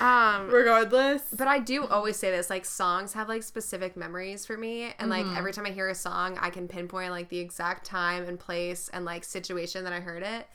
Um, 0.01 0.49
Regardless. 0.51 1.22
But 1.32 1.47
I 1.49 1.61
do 1.61 1.86
always 1.86 2.16
say 2.16 2.30
this 2.30 2.51
like 2.51 2.64
songs 2.64 3.12
have 3.12 3.28
like 3.28 3.43
specific 3.45 3.97
memories 3.97 4.45
for 4.45 4.57
me 4.57 4.93
and 4.99 5.11
like 5.11 5.24
Mm-hmm. 5.24 5.36
every 5.36 5.53
time 5.53 5.64
I 5.66 5.70
hear 5.70 5.89
a 5.89 5.95
song 5.95 6.36
I 6.41 6.51
can 6.51 6.66
pinpoint 6.68 7.11
like 7.12 7.28
the 7.28 7.39
exact 7.39 7.86
time 7.86 8.24
and 8.24 8.39
place 8.39 8.91
and 8.93 9.05
like 9.05 9.22
situation 9.24 9.84
that 9.84 9.93
I 9.93 10.01
heard 10.01 10.22
it. 10.24 10.47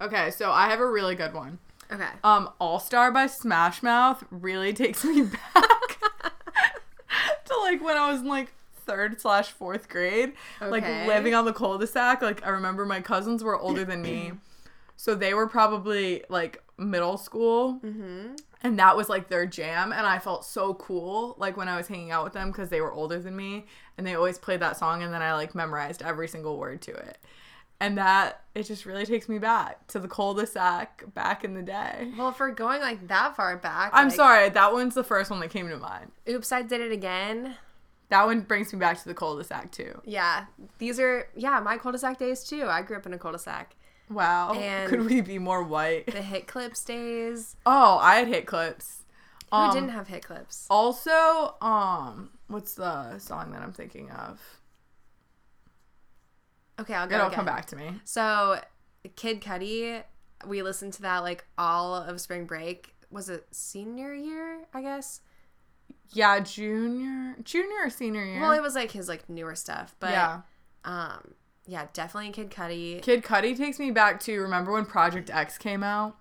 Okay, 0.00 0.30
so 0.30 0.50
I 0.50 0.68
have 0.70 0.80
a 0.80 0.86
really 0.90 1.14
good 1.14 1.34
one. 1.34 1.58
Okay. 1.92 2.08
Um, 2.24 2.48
All 2.58 2.78
Star 2.80 3.10
by 3.12 3.26
Smash 3.26 3.82
Mouth 3.82 4.24
really 4.30 4.72
takes 4.72 5.04
me 5.04 5.22
back 5.54 5.98
to 7.44 7.56
like 7.58 7.82
when 7.84 7.96
I 7.98 8.10
was 8.10 8.20
in 8.22 8.26
like 8.28 8.52
third 8.86 9.20
slash 9.20 9.48
fourth 9.48 9.88
grade, 9.88 10.32
like 10.60 10.84
living 11.06 11.34
on 11.34 11.44
the 11.44 11.52
cul-de-sac. 11.52 12.22
Like 12.22 12.44
I 12.46 12.50
remember 12.50 12.84
my 12.86 13.00
cousins 13.00 13.42
were 13.44 13.58
older 13.58 13.84
than 13.84 14.02
me, 14.02 14.32
so 14.96 15.14
they 15.14 15.34
were 15.34 15.46
probably 15.46 16.24
like 16.28 16.62
middle 16.78 17.18
school, 17.18 17.78
Mhm. 17.84 18.38
and 18.62 18.78
that 18.78 18.96
was 18.96 19.08
like 19.08 19.28
their 19.28 19.44
jam. 19.46 19.92
And 19.92 20.06
I 20.06 20.18
felt 20.18 20.44
so 20.44 20.74
cool 20.74 21.34
like 21.38 21.56
when 21.56 21.68
I 21.68 21.76
was 21.76 21.88
hanging 21.88 22.10
out 22.10 22.24
with 22.24 22.32
them 22.32 22.50
because 22.50 22.70
they 22.70 22.80
were 22.80 22.92
older 22.92 23.18
than 23.18 23.36
me, 23.36 23.66
and 23.98 24.06
they 24.06 24.14
always 24.14 24.38
played 24.38 24.60
that 24.60 24.76
song, 24.78 25.02
and 25.02 25.12
then 25.12 25.20
I 25.22 25.34
like 25.34 25.54
memorized 25.54 26.02
every 26.02 26.26
single 26.28 26.56
word 26.58 26.80
to 26.82 26.92
it. 26.92 27.18
And 27.82 27.96
that 27.96 28.42
it 28.54 28.64
just 28.64 28.84
really 28.84 29.06
takes 29.06 29.26
me 29.26 29.38
back 29.38 29.86
to 29.86 29.98
the 29.98 30.06
cul-de-sac 30.08 31.04
back 31.14 31.44
in 31.44 31.54
the 31.54 31.62
day. 31.62 32.12
Well, 32.18 32.28
if 32.28 32.38
we're 32.38 32.50
going 32.50 32.82
like 32.82 33.08
that 33.08 33.36
far 33.36 33.56
back, 33.56 33.90
I'm 33.94 34.08
like, 34.08 34.16
sorry, 34.16 34.48
that 34.50 34.72
one's 34.74 34.94
the 34.94 35.02
first 35.04 35.30
one 35.30 35.40
that 35.40 35.48
came 35.48 35.66
to 35.70 35.78
mind. 35.78 36.12
Oops, 36.28 36.52
I 36.52 36.60
did 36.60 36.82
it 36.82 36.92
again. 36.92 37.56
That 38.10 38.26
one 38.26 38.40
brings 38.42 38.72
me 38.72 38.78
back 38.78 38.98
to 39.00 39.08
the 39.08 39.14
cul-de-sac 39.14 39.70
too. 39.72 40.00
Yeah, 40.04 40.46
these 40.78 41.00
are 41.00 41.28
yeah 41.34 41.58
my 41.60 41.78
cul-de-sac 41.78 42.18
days 42.18 42.44
too. 42.44 42.64
I 42.66 42.82
grew 42.82 42.96
up 42.96 43.06
in 43.06 43.14
a 43.14 43.18
cul-de-sac. 43.18 43.74
Wow. 44.10 44.52
And- 44.52 44.88
Could 44.90 45.04
we 45.08 45.20
be 45.20 45.38
more 45.38 45.62
white? 45.62 46.06
The 46.06 46.20
hit 46.20 46.48
clips 46.48 46.84
days. 46.84 47.56
Oh, 47.64 47.98
I 47.98 48.16
had 48.16 48.26
hit 48.28 48.46
clips. 48.46 49.04
Who 49.52 49.56
Um, 49.56 49.72
didn't 49.74 49.90
have 49.90 50.08
hit 50.08 50.24
clips? 50.24 50.66
Also, 50.68 51.54
um, 51.60 52.30
what's 52.48 52.74
the 52.74 53.18
song 53.18 53.52
that 53.52 53.62
I'm 53.62 53.72
thinking 53.72 54.10
of? 54.10 54.40
Okay, 56.80 56.94
I'll 56.94 57.06
go. 57.06 57.14
It'll 57.16 57.26
again. 57.28 57.36
come 57.36 57.44
back 57.46 57.66
to 57.66 57.76
me. 57.76 58.00
So, 58.04 58.60
Kid 59.16 59.40
Cudi, 59.40 60.02
we 60.46 60.62
listened 60.62 60.92
to 60.94 61.02
that 61.02 61.18
like 61.18 61.44
all 61.58 61.94
of 61.94 62.20
spring 62.20 62.46
break. 62.46 62.94
Was 63.10 63.28
it 63.28 63.46
senior 63.50 64.14
year? 64.14 64.64
I 64.72 64.82
guess. 64.82 65.20
Yeah, 66.12 66.40
junior, 66.40 67.36
junior 67.44 67.84
or 67.84 67.90
senior 67.90 68.24
year. 68.24 68.40
Well, 68.40 68.52
it 68.52 68.62
was 68.62 68.74
like 68.74 68.90
his 68.90 69.08
like 69.08 69.28
newer 69.28 69.54
stuff, 69.54 69.94
but 70.00 70.10
yeah. 70.10 70.40
um, 70.84 71.34
yeah, 71.66 71.86
definitely 71.92 72.32
Kid 72.32 72.50
Cudi. 72.50 73.00
Kid 73.00 73.22
Cudi 73.22 73.56
takes 73.56 73.78
me 73.78 73.90
back 73.90 74.20
to 74.20 74.40
remember 74.40 74.72
when 74.72 74.86
Project 74.86 75.30
X 75.30 75.56
came 75.58 75.82
out? 75.82 76.16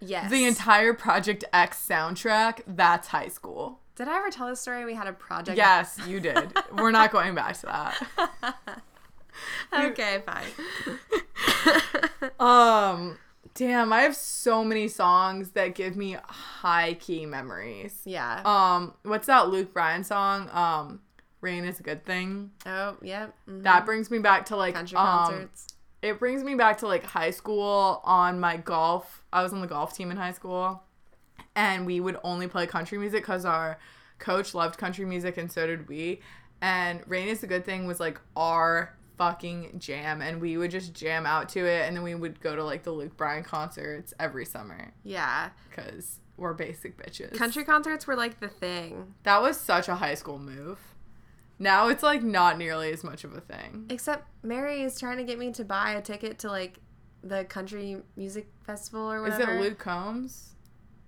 yes. 0.00 0.30
The 0.30 0.44
entire 0.44 0.94
Project 0.94 1.44
X 1.52 1.84
soundtrack. 1.88 2.62
That's 2.66 3.08
high 3.08 3.28
school. 3.28 3.80
Did 3.94 4.08
I 4.08 4.16
ever 4.16 4.30
tell 4.30 4.48
this 4.48 4.60
story? 4.60 4.84
We 4.84 4.94
had 4.94 5.06
a 5.06 5.12
project. 5.12 5.56
Yes, 5.56 5.98
you 6.08 6.18
did. 6.18 6.52
We're 6.72 6.90
not 6.90 7.12
going 7.12 7.34
back 7.34 7.58
to 7.60 7.66
that. 7.66 8.72
okay, 9.90 10.22
fine. 10.24 10.44
Um, 12.38 13.18
damn, 13.54 13.92
I 13.92 14.02
have 14.02 14.16
so 14.16 14.64
many 14.64 14.88
songs 14.88 15.50
that 15.50 15.74
give 15.74 15.96
me 15.96 16.16
high 16.24 16.94
key 16.94 17.26
memories. 17.26 18.00
Yeah. 18.04 18.42
Um, 18.44 18.94
what's 19.02 19.26
that 19.26 19.48
Luke 19.48 19.72
Bryan 19.72 20.04
song? 20.04 20.48
Um, 20.52 21.00
Rain 21.40 21.64
is 21.64 21.80
a 21.80 21.82
good 21.82 22.04
thing. 22.04 22.50
oh, 22.66 22.96
yeah. 23.02 23.26
mhm. 23.48 23.62
That 23.64 23.84
brings 23.84 24.10
me 24.10 24.18
back 24.18 24.46
to 24.46 24.56
like 24.56 24.74
country 24.74 24.96
um, 24.96 25.06
concerts. 25.06 25.66
it 26.00 26.18
brings 26.18 26.44
me 26.44 26.54
back 26.54 26.78
to 26.78 26.86
like 26.86 27.04
high 27.04 27.30
school 27.30 28.00
on 28.04 28.38
my 28.40 28.56
golf. 28.56 29.22
I 29.32 29.42
was 29.42 29.52
on 29.52 29.60
the 29.60 29.66
golf 29.66 29.94
team 29.96 30.10
in 30.10 30.16
high 30.16 30.32
school, 30.32 30.82
and 31.56 31.84
we 31.84 31.98
would 32.00 32.16
only 32.22 32.46
play 32.48 32.66
country 32.66 32.96
music 32.98 33.22
because 33.22 33.44
our 33.44 33.78
coach 34.18 34.54
loved 34.54 34.78
country 34.78 35.04
music, 35.04 35.36
and 35.36 35.50
so 35.50 35.66
did 35.66 35.88
we. 35.88 36.20
And 36.60 37.00
Rain 37.08 37.26
is 37.26 37.42
a 37.42 37.48
Good 37.48 37.64
Thing 37.64 37.86
was 37.88 37.98
like 37.98 38.20
our 38.36 38.96
fucking 39.16 39.78
jam, 39.78 40.20
and 40.22 40.40
we 40.40 40.56
would 40.56 40.70
just 40.70 40.94
jam 40.94 41.26
out 41.26 41.48
to 41.50 41.64
it, 41.64 41.86
and 41.86 41.96
then 41.96 42.02
we 42.04 42.14
would 42.14 42.40
go 42.40 42.56
to 42.56 42.64
like 42.64 42.82
the 42.82 42.90
Luke 42.92 43.16
Bryan 43.16 43.44
concerts 43.44 44.12
every 44.18 44.44
summer 44.44 44.92
Yeah. 45.04 45.50
because 45.68 46.18
we're 46.36 46.54
basic 46.54 46.96
bitches. 46.96 47.36
Country 47.36 47.64
concerts 47.64 48.06
were 48.06 48.16
like 48.16 48.40
the 48.40 48.48
thing. 48.48 49.14
That 49.22 49.42
was 49.42 49.58
such 49.60 49.88
a 49.88 49.94
high 49.96 50.14
school 50.14 50.38
move. 50.38 50.78
Now 51.58 51.88
it's 51.88 52.02
like 52.02 52.22
not 52.22 52.58
nearly 52.58 52.90
as 52.92 53.04
much 53.04 53.22
of 53.24 53.34
a 53.34 53.40
thing. 53.40 53.86
Except 53.90 54.26
Mary 54.42 54.82
is 54.82 54.98
trying 54.98 55.18
to 55.18 55.24
get 55.24 55.38
me 55.38 55.52
to 55.52 55.64
buy 55.64 55.92
a 55.92 56.02
ticket 56.02 56.38
to 56.40 56.48
like 56.48 56.78
the 57.22 57.44
country 57.44 57.98
music 58.16 58.48
festival 58.66 59.12
or 59.12 59.22
whatever. 59.22 59.42
Is 59.52 59.58
it 59.58 59.60
Luke 59.68 59.78
Combs? 59.78 60.54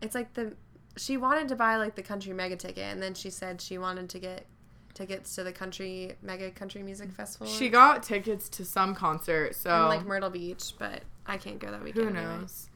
It's 0.01 0.15
like 0.15 0.35
the 0.35 0.55
she 0.97 1.17
wanted 1.17 1.49
to 1.49 1.57
buy 1.57 1.77
like 1.79 1.97
the 1.97 2.03
country 2.03 2.33
mega 2.33 2.55
ticket 2.55 2.85
and 2.85 3.03
then 3.03 3.15
she 3.15 3.31
said 3.31 3.61
she 3.61 3.79
wanted 3.79 4.09
to 4.11 4.21
get 4.21 4.47
tickets 4.95 5.35
to 5.35 5.43
the 5.45 5.53
country 5.53 6.15
mega 6.23 6.51
country 6.51 6.83
music 6.83 7.13
festival. 7.13 7.47
She 7.47 7.69
got 7.69 8.03
tickets 8.03 8.49
to 8.51 8.65
some 8.65 8.95
concert, 8.95 9.55
so 9.55 9.75
in 9.83 9.89
like 9.89 10.07
Myrtle 10.07 10.31
Beach, 10.31 10.73
but 10.79 11.03
I 11.27 11.37
can't 11.37 11.59
go 11.59 11.71
that 11.71 11.83
weekend. 11.83 12.07
who 12.07 12.15
knows? 12.15 12.71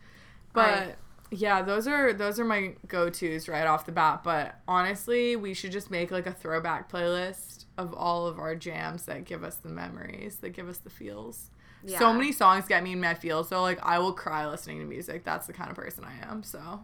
But 0.52 0.96
yeah, 1.30 1.62
those 1.62 1.86
are 1.86 2.12
those 2.12 2.40
are 2.40 2.44
my 2.44 2.74
go 2.86 3.10
tos 3.10 3.48
right 3.48 3.66
off 3.66 3.86
the 3.86 3.92
bat. 3.92 4.22
But 4.24 4.56
honestly, 4.66 5.36
we 5.36 5.54
should 5.54 5.72
just 5.72 5.90
make 5.90 6.10
like 6.10 6.26
a 6.26 6.32
throwback 6.32 6.90
playlist 6.90 7.66
of 7.76 7.94
all 7.94 8.26
of 8.26 8.38
our 8.38 8.54
jams 8.54 9.04
that 9.04 9.24
give 9.24 9.44
us 9.44 9.56
the 9.56 9.68
memories, 9.68 10.36
that 10.36 10.50
give 10.50 10.68
us 10.68 10.78
the 10.78 10.90
feels. 10.90 11.50
So 11.86 12.12
many 12.12 12.32
songs 12.32 12.66
get 12.66 12.82
me 12.82 12.92
in 12.92 13.00
my 13.00 13.14
feels. 13.14 13.48
So 13.48 13.62
like 13.62 13.78
I 13.84 13.98
will 14.00 14.12
cry 14.12 14.46
listening 14.48 14.80
to 14.80 14.84
music. 14.84 15.24
That's 15.24 15.46
the 15.46 15.52
kind 15.52 15.70
of 15.70 15.76
person 15.76 16.04
I 16.04 16.28
am. 16.28 16.42
So 16.42 16.80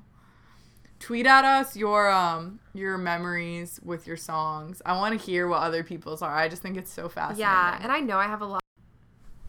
tweet 1.05 1.27
at 1.27 1.45
us 1.45 1.77
your 1.77 2.11
um 2.11 2.59
your 2.73 2.97
memories 2.97 3.79
with 3.85 4.07
your 4.07 4.17
songs. 4.17 4.81
I 4.87 4.97
want 4.97 5.19
to 5.19 5.25
hear 5.25 5.47
what 5.47 5.63
other 5.63 5.85
people's 5.85 6.23
are. 6.23 6.35
I 6.35 6.49
just 6.49 6.63
think 6.63 6.79
it's 6.79 6.91
so 6.91 7.11
fascinating. 7.11 7.41
Yeah, 7.41 7.79
and 7.83 7.93
I 7.93 8.01
know 8.01 8.17
I 8.17 8.25
have 8.25 8.41
a 8.41 8.47
lot. 8.47 8.63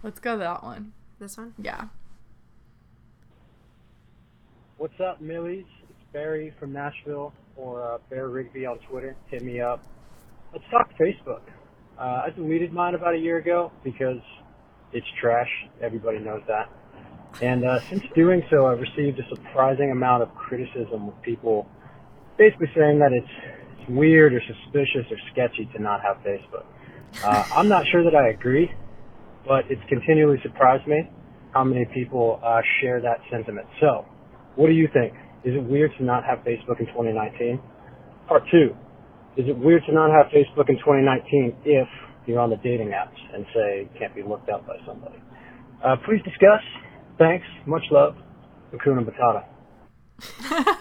Let's 0.03 0.19
go 0.19 0.33
to 0.33 0.39
that 0.39 0.63
one. 0.63 0.91
This 1.17 1.37
one. 1.37 1.53
Yeah. 1.57 1.85
What's 4.77 4.99
up, 4.99 5.21
Millies? 5.21 5.63
It's 5.89 5.99
Barry 6.11 6.53
from 6.59 6.73
Nashville, 6.73 7.31
or 7.55 7.81
uh, 7.81 7.97
Bear 8.09 8.27
Rigby 8.27 8.65
on 8.65 8.77
Twitter. 8.89 9.15
Hit 9.31 9.41
me 9.41 9.61
up. 9.61 9.81
Let's 10.51 10.65
talk 10.69 10.89
Facebook. 10.99 11.41
Uh, 11.97 12.23
I 12.25 12.29
deleted 12.35 12.73
mine 12.73 12.95
about 12.95 13.13
a 13.13 13.17
year 13.17 13.37
ago 13.37 13.71
because 13.85 14.19
it's 14.91 15.07
trash. 15.21 15.49
Everybody 15.81 16.19
knows 16.19 16.41
that. 16.49 16.69
And 17.41 17.65
uh, 17.65 17.79
since 17.89 18.03
doing 18.15 18.43
so, 18.49 18.67
I've 18.67 18.79
received 18.79 19.19
a 19.19 19.27
surprising 19.29 19.91
amount 19.91 20.23
of 20.23 20.33
criticism 20.35 21.07
with 21.07 21.21
people 21.21 21.67
basically 22.37 22.67
saying 22.75 22.99
that 22.99 23.11
it's, 23.11 23.27
it's 23.79 23.89
weird 23.89 24.33
or 24.33 24.41
suspicious 24.41 25.05
or 25.11 25.17
sketchy 25.31 25.69
to 25.75 25.81
not 25.81 26.01
have 26.01 26.17
Facebook. 26.17 26.65
Uh, 27.23 27.43
I'm 27.55 27.67
not 27.67 27.85
sure 27.91 28.03
that 28.03 28.15
I 28.15 28.29
agree, 28.29 28.71
but 29.47 29.65
it's 29.69 29.81
continually 29.89 30.37
surprised 30.43 30.87
me 30.87 31.09
how 31.53 31.63
many 31.63 31.85
people 31.93 32.39
uh, 32.43 32.61
share 32.81 33.01
that 33.01 33.19
sentiment. 33.31 33.67
So, 33.79 34.05
what 34.55 34.67
do 34.67 34.73
you 34.73 34.87
think? 34.93 35.13
Is 35.43 35.55
it 35.55 35.63
weird 35.63 35.91
to 35.97 36.03
not 36.03 36.23
have 36.25 36.39
Facebook 36.39 36.79
in 36.79 36.87
2019? 36.87 37.61
Part 38.27 38.43
two, 38.51 38.75
is 39.37 39.45
it 39.47 39.57
weird 39.57 39.83
to 39.87 39.93
not 39.93 40.09
have 40.11 40.31
Facebook 40.31 40.69
in 40.69 40.75
2019 40.77 41.55
if 41.65 41.87
you're 42.25 42.39
on 42.39 42.49
the 42.49 42.57
dating 42.57 42.89
apps 42.89 43.19
and 43.33 43.45
say 43.53 43.87
can't 43.99 44.15
be 44.15 44.23
looked 44.23 44.49
up 44.49 44.65
by 44.65 44.75
somebody? 44.85 45.21
Uh, 45.83 45.95
please 46.05 46.21
discuss. 46.23 46.63
Thanks. 47.17 47.45
Much 47.65 47.83
love. 47.91 48.15
Hakuna 48.73 49.05
Matata. 49.05 49.45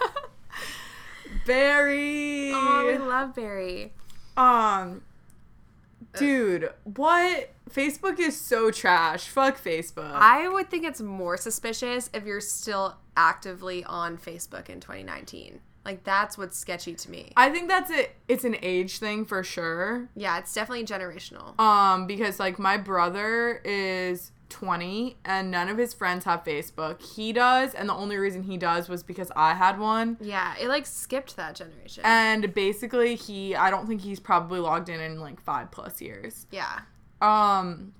Barry. 1.45 2.51
Oh, 2.53 2.85
we 2.87 2.97
love 2.97 3.35
Barry. 3.35 3.93
Um, 4.37 5.01
dude, 6.17 6.69
what? 6.83 7.51
Facebook 7.69 8.19
is 8.19 8.39
so 8.39 8.71
trash. 8.71 9.27
Fuck 9.27 9.61
Facebook. 9.61 10.11
I 10.13 10.47
would 10.47 10.69
think 10.69 10.85
it's 10.85 11.01
more 11.01 11.37
suspicious 11.37 12.09
if 12.13 12.25
you're 12.25 12.41
still 12.41 12.95
actively 13.17 13.83
on 13.83 14.17
Facebook 14.17 14.69
in 14.69 14.79
2019. 14.79 15.59
Like 15.83 16.03
that's 16.03 16.37
what's 16.37 16.57
sketchy 16.57 16.95
to 16.95 17.11
me. 17.11 17.31
I 17.37 17.49
think 17.51 17.67
that's 17.67 17.91
it. 17.91 18.15
It's 18.27 18.43
an 18.43 18.55
age 18.61 18.97
thing 18.97 19.23
for 19.25 19.43
sure. 19.43 20.09
yeah, 20.15 20.39
it's 20.39 20.53
definitely 20.53 20.85
generational. 20.85 21.59
Um, 21.59 22.07
because 22.07 22.39
like 22.39 22.57
my 22.57 22.77
brother 22.77 23.61
is 23.63 24.31
20 24.49 25.17
and 25.25 25.51
none 25.51 25.69
of 25.69 25.77
his 25.77 25.93
friends 25.93 26.25
have 26.25 26.43
Facebook. 26.43 27.01
He 27.01 27.33
does, 27.33 27.73
and 27.73 27.89
the 27.89 27.93
only 27.93 28.17
reason 28.17 28.43
he 28.43 28.57
does 28.57 28.87
was 28.87 29.03
because 29.03 29.31
I 29.35 29.53
had 29.53 29.79
one. 29.79 30.17
Yeah, 30.21 30.55
it 30.59 30.67
like 30.67 30.85
skipped 30.85 31.35
that 31.35 31.55
generation. 31.55 32.03
And 32.05 32.53
basically, 32.53 33.15
he 33.15 33.55
I 33.55 33.69
don't 33.69 33.87
think 33.87 34.01
he's 34.01 34.19
probably 34.19 34.59
logged 34.59 34.89
in 34.89 34.99
in 34.99 35.19
like 35.19 35.41
five 35.41 35.71
plus 35.71 36.01
years. 36.01 36.47
yeah. 36.51 36.81
Um, 37.21 37.93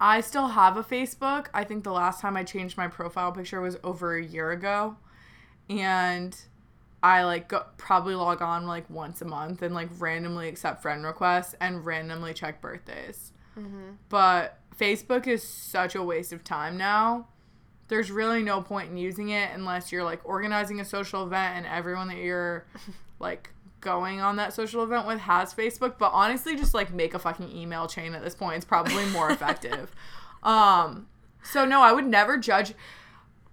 I 0.00 0.20
still 0.20 0.48
have 0.48 0.76
a 0.76 0.82
Facebook. 0.82 1.46
I 1.54 1.64
think 1.64 1.84
the 1.84 1.92
last 1.92 2.20
time 2.20 2.36
I 2.36 2.42
changed 2.42 2.76
my 2.76 2.88
profile 2.88 3.30
picture 3.32 3.60
was 3.60 3.76
over 3.84 4.16
a 4.16 4.24
year 4.24 4.50
ago, 4.50 4.96
and 5.70 6.36
I 7.02 7.24
like 7.24 7.48
go, 7.48 7.64
probably 7.78 8.14
log 8.14 8.42
on 8.42 8.66
like 8.66 8.88
once 8.90 9.22
a 9.22 9.24
month 9.24 9.62
and 9.62 9.74
like 9.74 9.88
randomly 9.98 10.48
accept 10.48 10.82
friend 10.82 11.04
requests 11.04 11.54
and 11.60 11.84
randomly 11.86 12.34
check 12.34 12.60
birthdays. 12.60 13.32
But 14.08 14.58
Facebook 14.82 15.28
is 15.28 15.44
such 15.46 15.94
a 15.94 16.02
waste 16.02 16.32
of 16.32 16.42
time 16.42 16.76
now. 16.76 17.28
There's 17.86 18.10
really 18.10 18.42
no 18.42 18.60
point 18.60 18.90
in 18.90 18.96
using 18.96 19.28
it 19.28 19.50
unless 19.54 19.92
you're 19.92 20.02
like 20.02 20.20
organizing 20.24 20.80
a 20.80 20.84
social 20.84 21.24
event 21.24 21.56
and 21.56 21.66
everyone 21.66 22.08
that 22.08 22.16
you're 22.16 22.66
like 23.20 23.50
going 23.80 24.20
on 24.20 24.36
that 24.36 24.52
social 24.52 24.82
event 24.82 25.06
with 25.06 25.20
has 25.20 25.54
Facebook. 25.54 25.98
But 25.98 26.10
honestly, 26.12 26.56
just 26.56 26.74
like 26.74 26.92
make 26.92 27.14
a 27.14 27.20
fucking 27.20 27.56
email 27.56 27.86
chain 27.86 28.12
at 28.14 28.24
this 28.24 28.34
point. 28.34 28.56
It's 28.56 28.64
probably 28.64 29.06
more 29.06 29.30
effective. 29.32 29.94
Um, 30.42 31.06
so 31.44 31.64
no, 31.64 31.80
I 31.80 31.92
would 31.92 32.06
never 32.06 32.36
judge. 32.36 32.74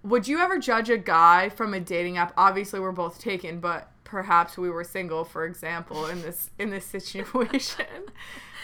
Would 0.02 0.26
you 0.26 0.40
ever 0.40 0.58
judge 0.58 0.90
a 0.90 0.98
guy 0.98 1.48
from 1.48 1.74
a 1.74 1.80
dating 1.80 2.16
app? 2.16 2.32
Obviously, 2.36 2.80
we're 2.80 2.90
both 2.90 3.20
taken, 3.20 3.60
but 3.60 3.92
perhaps 4.02 4.58
we 4.58 4.68
were 4.68 4.82
single, 4.82 5.24
for 5.24 5.44
example, 5.44 6.06
in 6.06 6.22
this 6.22 6.50
in 6.58 6.70
this 6.70 6.86
situation. 6.96 7.86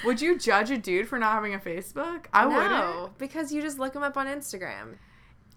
Would 0.07 0.21
you 0.21 0.39
judge 0.39 0.71
a 0.71 0.79
dude 0.79 1.09
for 1.09 1.19
not 1.19 1.33
having 1.33 1.53
a 1.55 1.59
Facebook? 1.59 2.27
I 2.33 2.47
wouldn't. 2.47 2.71
No, 2.71 3.11
because 3.19 3.53
you 3.53 3.61
just 3.61 3.79
look 3.79 3.93
them 3.93 4.03
up 4.03 4.17
on 4.17 4.27
Instagram. 4.27 4.97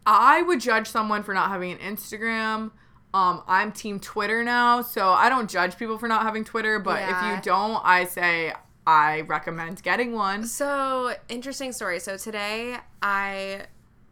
I 0.05 0.41
would 0.41 0.59
judge 0.59 0.87
someone 0.87 1.23
for 1.23 1.33
not 1.33 1.49
having 1.49 1.71
an 1.71 1.77
Instagram. 1.77 2.71
Um, 3.13 3.43
I'm 3.47 3.71
team 3.71 3.99
Twitter 3.99 4.43
now, 4.43 4.81
so 4.81 5.09
I 5.09 5.29
don't 5.29 5.49
judge 5.49 5.77
people 5.77 5.97
for 5.97 6.07
not 6.07 6.23
having 6.23 6.43
Twitter, 6.43 6.79
but 6.79 7.01
if 7.01 7.09
you 7.09 7.41
don't, 7.41 7.81
I 7.83 8.05
say 8.05 8.53
I 8.85 9.21
recommend 9.21 9.81
getting 9.81 10.13
one. 10.13 10.45
So, 10.45 11.13
interesting 11.27 11.71
story. 11.71 11.99
So, 11.99 12.17
today 12.17 12.77
I 13.01 13.65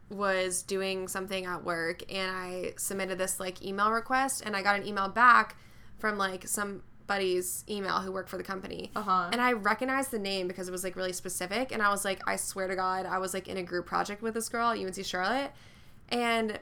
was 0.09 0.63
doing 0.63 1.07
something 1.07 1.45
at 1.45 1.63
work 1.63 2.01
and 2.11 2.35
I 2.35 2.73
submitted 2.77 3.17
this 3.17 3.39
like 3.39 3.63
email 3.63 3.91
request 3.91 4.41
and 4.45 4.55
I 4.55 4.61
got 4.61 4.79
an 4.79 4.88
email 4.88 5.09
back 5.09 5.57
from 5.99 6.17
like 6.17 6.47
somebody's 7.08 7.64
email 7.70 7.99
who 7.99 8.12
worked 8.12 8.30
for 8.30 8.38
the 8.38 8.43
company. 8.43 8.91
Uh-huh. 8.95 9.30
And 9.32 9.41
I 9.41 9.53
recognized 9.53 10.12
the 10.12 10.20
name 10.20 10.47
because 10.47 10.68
it 10.68 10.72
was 10.72 10.84
like 10.84 10.95
really 10.95 11.14
specific 11.14 11.72
and 11.72 11.82
I 11.82 11.89
was 11.89 12.03
like 12.03 12.22
I 12.28 12.36
swear 12.36 12.68
to 12.68 12.76
god 12.76 13.05
I 13.05 13.18
was 13.18 13.34
like 13.34 13.47
in 13.47 13.58
a 13.58 13.64
group 13.64 13.86
project 13.86 14.22
with 14.22 14.34
this 14.34 14.49
girl 14.49 14.70
at 14.70 14.78
UNC 14.78 15.03
Charlotte 15.05 15.51
and 16.10 16.60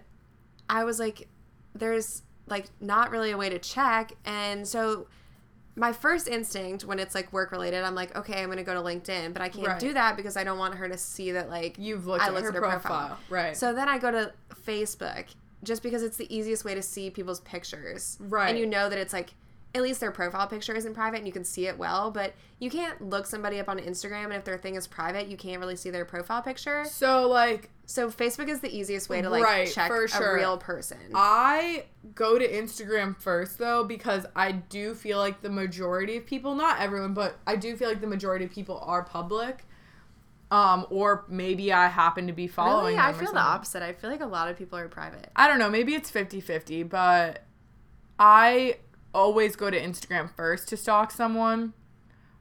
I 0.69 0.83
was 0.83 0.99
like 0.99 1.27
there's 1.73 2.21
like 2.47 2.65
not 2.79 3.09
really 3.11 3.31
a 3.31 3.37
way 3.37 3.49
to 3.49 3.59
check 3.59 4.13
and 4.23 4.67
so 4.67 5.07
my 5.77 5.91
first 5.91 6.27
instinct 6.27 6.85
when 6.85 6.99
it's 6.99 7.13
like 7.13 7.33
work 7.33 7.51
related, 7.51 7.83
I'm 7.83 7.95
like, 7.95 8.15
okay, 8.15 8.41
I'm 8.41 8.47
gonna 8.47 8.63
go 8.63 8.73
to 8.75 8.79
LinkedIn, 8.79 9.33
but 9.33 9.41
I 9.41 9.49
can't 9.49 9.67
Right. 9.67 9.79
do 9.79 9.91
that 9.93 10.15
because 10.15 10.37
I 10.37 10.45
don't 10.45 10.57
want 10.57 10.75
her 10.75 10.87
to 10.87 10.97
see 10.97 11.33
that 11.33 11.49
like 11.49 11.75
You've 11.77 12.07
looked 12.07 12.23
I 12.23 12.27
at 12.27 12.33
looked 12.33 12.43
her 12.43 12.49
at 12.49 12.55
her 12.55 12.61
profile. 12.61 12.79
profile. 12.79 13.17
Right. 13.29 13.57
So 13.57 13.73
then 13.73 13.89
I 13.89 13.97
go 13.97 14.09
to 14.09 14.31
Facebook 14.65 15.25
just 15.63 15.83
because 15.83 16.01
it's 16.03 16.15
the 16.15 16.33
easiest 16.33 16.63
way 16.63 16.75
to 16.75 16.81
see 16.81 17.09
people's 17.09 17.41
pictures. 17.41 18.17
Right. 18.21 18.49
And 18.51 18.57
you 18.59 18.65
know 18.67 18.87
that 18.87 18.97
it's 18.99 19.11
like 19.11 19.33
at 19.75 19.81
least 19.81 19.99
their 19.99 20.11
profile 20.11 20.47
picture 20.47 20.73
isn't 20.73 20.93
private 20.93 21.17
and 21.17 21.27
you 21.27 21.33
can 21.33 21.43
see 21.43 21.67
it 21.67 21.77
well, 21.77 22.09
but 22.09 22.33
you 22.59 22.69
can't 22.71 23.01
look 23.09 23.27
somebody 23.27 23.59
up 23.59 23.67
on 23.67 23.77
Instagram 23.77 24.23
and 24.25 24.33
if 24.33 24.45
their 24.45 24.57
thing 24.57 24.75
is 24.75 24.87
private, 24.87 25.27
you 25.27 25.35
can't 25.35 25.59
really 25.59 25.75
see 25.75 25.89
their 25.89 26.05
profile 26.05 26.41
picture. 26.41 26.85
so 26.85 27.27
like 27.27 27.69
So 27.85 28.09
Facebook 28.09 28.47
is 28.47 28.61
the 28.61 28.73
easiest 28.75 29.09
way 29.09 29.21
to 29.21 29.29
like 29.29 29.43
Right, 29.43 29.69
check 29.69 29.89
for 29.89 30.05
a 30.05 30.09
sure. 30.09 30.35
real 30.35 30.57
person. 30.57 30.97
I 31.13 31.85
go 32.15 32.39
to 32.39 32.47
Instagram 32.49 33.17
first 33.19 33.57
though 33.57 33.83
because 33.83 34.25
I 34.35 34.53
do 34.53 34.95
feel 34.95 35.17
like 35.17 35.41
the 35.41 35.49
majority 35.49 36.15
of 36.15 36.25
people, 36.25 36.55
not 36.55 36.79
everyone, 36.79 37.13
but 37.13 37.37
I 37.45 37.57
do 37.57 37.75
feel 37.75 37.89
like 37.89 37.99
the 37.99 38.07
majority 38.07 38.45
of 38.45 38.51
people 38.51 38.79
are 38.81 39.03
public. 39.03 39.65
Um, 40.51 40.85
or 40.89 41.25
maybe 41.27 41.73
I 41.73 41.87
happen 41.87 42.27
to 42.27 42.33
be 42.33 42.47
following 42.47 42.95
really? 42.95 43.09
I 43.09 43.13
feel 43.13 43.33
the 43.33 43.39
opposite. 43.39 43.81
I 43.83 43.91
feel 43.93 44.09
like 44.09 44.21
a 44.21 44.25
lot 44.27 44.47
of 44.47 44.57
people 44.57 44.79
are 44.79 44.87
private. 44.87 45.29
I 45.35 45.47
don't 45.49 45.59
know, 45.59 45.69
maybe 45.69 45.95
it's 45.95 46.09
50-50, 46.09 46.87
but 46.87 47.41
I 48.17 48.77
always 49.15 49.55
go 49.55 49.71
to 49.71 49.79
Instagram 49.79 50.29
first 50.35 50.67
to 50.69 50.77
stalk 50.77 51.11
someone. 51.11 51.73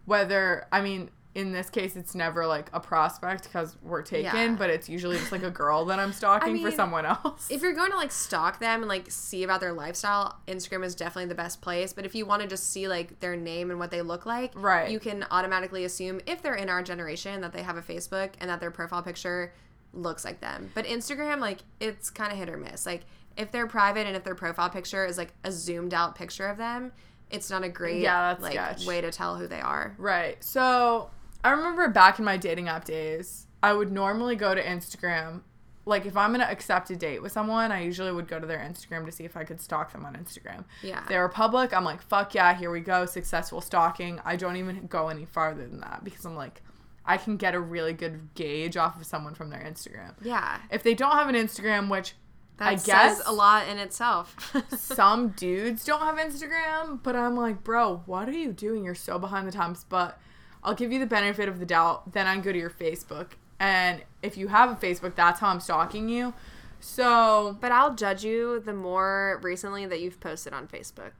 Whether 0.04 0.66
I 0.70 0.82
mean, 0.82 1.10
in 1.34 1.50
this 1.52 1.68
case, 1.70 1.96
it's 1.96 2.14
never 2.14 2.46
like 2.46 2.68
a 2.72 2.78
prospect 2.78 3.44
because 3.44 3.76
we're 3.82 4.02
taken, 4.02 4.34
Yeah. 4.50 4.54
but 4.56 4.70
it's 4.70 4.88
usually 4.88 5.16
just 5.16 5.32
like 5.32 5.42
a 5.42 5.50
girl 5.50 5.84
that 5.86 5.98
I'm 5.98 6.12
stalking 6.20 6.58
for 6.58 6.68
mean, 6.68 6.76
someone 6.76 7.06
else. 7.06 7.48
if 7.50 7.62
you're 7.62 7.72
going 7.72 7.90
to 7.90 7.96
like 7.96 8.12
stalk 8.12 8.60
them 8.60 8.82
and 8.82 8.88
like 8.88 9.10
see 9.10 9.42
about 9.42 9.60
their 9.60 9.72
lifestyle, 9.72 10.36
Instagram 10.46 10.84
is 10.84 10.94
definitely 10.94 11.28
the 11.28 11.34
best 11.34 11.60
place. 11.62 11.92
But 11.92 12.04
if 12.04 12.14
you 12.14 12.26
want 12.26 12.42
to 12.42 12.48
just 12.48 12.70
see 12.70 12.86
like 12.86 13.18
their 13.20 13.34
name 13.34 13.70
and 13.70 13.78
what 13.80 13.90
they 13.90 14.02
look 14.02 14.26
like, 14.26 14.52
Right. 14.54 14.90
you 14.90 15.00
can 15.00 15.24
automatically 15.30 15.84
assume 15.84 16.20
if 16.26 16.42
they're 16.42 16.54
in 16.54 16.68
our 16.68 16.82
generation 16.82 17.40
that 17.40 17.52
they 17.52 17.62
have 17.62 17.76
a 17.78 17.82
Facebook 17.82 18.30
and 18.40 18.50
that 18.50 18.60
their 18.60 18.70
profile 18.70 19.02
picture 19.02 19.52
looks 19.92 20.24
like 20.24 20.40
them. 20.40 20.70
But 20.74 20.84
Instagram, 20.84 21.40
like 21.40 21.60
it's 21.80 22.10
kind 22.10 22.30
of 22.30 22.38
hit 22.38 22.48
or 22.48 22.56
miss. 22.58 22.84
Like 22.84 23.02
if 23.36 23.50
they're 23.50 23.66
private 23.66 24.06
and 24.06 24.16
if 24.16 24.24
their 24.24 24.34
profile 24.34 24.70
picture 24.70 25.04
is 25.04 25.18
like 25.18 25.32
a 25.44 25.50
zoomed 25.52 25.92
out 25.94 26.14
picture 26.14 26.46
of 26.46 26.56
them, 26.56 26.92
it's 27.30 27.50
not 27.50 27.64
a 27.64 27.68
great 27.68 28.00
Yeah, 28.00 28.30
that's 28.32 28.42
like 28.42 28.52
sketch. 28.52 28.86
way 28.86 29.00
to 29.00 29.10
tell 29.10 29.36
who 29.36 29.46
they 29.46 29.60
are. 29.60 29.94
Right. 29.98 30.42
So 30.42 31.10
I 31.42 31.50
remember 31.50 31.88
back 31.88 32.18
in 32.18 32.24
my 32.24 32.36
dating 32.36 32.68
app 32.68 32.84
days, 32.84 33.46
I 33.62 33.72
would 33.72 33.90
normally 33.90 34.36
go 34.36 34.54
to 34.54 34.62
Instagram. 34.62 35.40
Like 35.86 36.06
if 36.06 36.16
I'm 36.16 36.30
gonna 36.32 36.44
accept 36.44 36.90
a 36.90 36.96
date 36.96 37.20
with 37.22 37.32
someone, 37.32 37.72
I 37.72 37.82
usually 37.82 38.12
would 38.12 38.28
go 38.28 38.38
to 38.38 38.46
their 38.46 38.58
Instagram 38.60 39.04
to 39.06 39.12
see 39.12 39.24
if 39.24 39.36
I 39.36 39.44
could 39.44 39.60
stalk 39.60 39.92
them 39.92 40.04
on 40.06 40.14
Instagram. 40.14 40.64
Yeah. 40.82 41.02
If 41.02 41.08
they 41.08 41.18
were 41.18 41.28
public, 41.28 41.74
I'm 41.74 41.84
like, 41.84 42.00
fuck 42.00 42.34
yeah, 42.34 42.54
here 42.54 42.70
we 42.70 42.80
go, 42.80 43.04
successful 43.04 43.60
stalking. 43.60 44.20
I 44.24 44.36
don't 44.36 44.56
even 44.56 44.86
go 44.86 45.08
any 45.08 45.24
farther 45.26 45.66
than 45.66 45.80
that 45.80 46.02
because 46.04 46.24
I'm 46.24 46.36
like, 46.36 46.62
I 47.04 47.18
can 47.18 47.36
get 47.36 47.54
a 47.54 47.60
really 47.60 47.92
good 47.92 48.30
gauge 48.34 48.78
off 48.78 48.98
of 48.98 49.04
someone 49.04 49.34
from 49.34 49.50
their 49.50 49.60
Instagram. 49.60 50.14
Yeah. 50.22 50.58
If 50.70 50.82
they 50.82 50.94
don't 50.94 51.12
have 51.12 51.28
an 51.28 51.34
Instagram, 51.34 51.90
which 51.90 52.14
That 52.58 52.68
I 52.68 52.76
says 52.76 52.86
guess 52.86 53.22
a 53.26 53.32
lot 53.44 53.68
in 53.68 53.78
itself. 53.78 54.54
some 54.78 55.28
dudes 55.36 55.84
don't 55.84 56.00
have 56.00 56.16
Instagram, 56.16 57.00
but 57.02 57.16
I'm 57.16 57.36
like, 57.36 57.64
bro, 57.64 58.02
what 58.06 58.28
are 58.28 58.32
you 58.32 58.52
doing? 58.52 58.84
You're 58.84 58.94
so 58.94 59.18
behind 59.18 59.48
the 59.48 59.52
times. 59.52 59.84
But 59.88 60.18
I'll 60.62 60.74
give 60.74 60.92
you 60.92 60.98
the 61.00 61.06
benefit 61.06 61.48
of 61.48 61.58
the 61.58 61.66
doubt. 61.66 62.12
Then 62.12 62.26
I 62.26 62.36
go 62.38 62.52
to 62.52 62.58
your 62.58 62.70
Facebook. 62.70 63.32
And 63.60 64.02
if 64.22 64.36
you 64.36 64.48
have 64.48 64.70
a 64.70 64.74
Facebook, 64.74 65.14
that's 65.14 65.40
how 65.40 65.48
I'm 65.48 65.60
stalking 65.60 66.08
you. 66.08 66.34
So, 66.80 67.56
But 67.60 67.72
I'll 67.72 67.94
judge 67.94 68.24
you 68.24 68.60
the 68.60 68.72
more 68.74 69.40
recently 69.42 69.86
that 69.86 70.00
you've 70.00 70.20
posted 70.20 70.52
on 70.52 70.66
Facebook. 70.68 71.12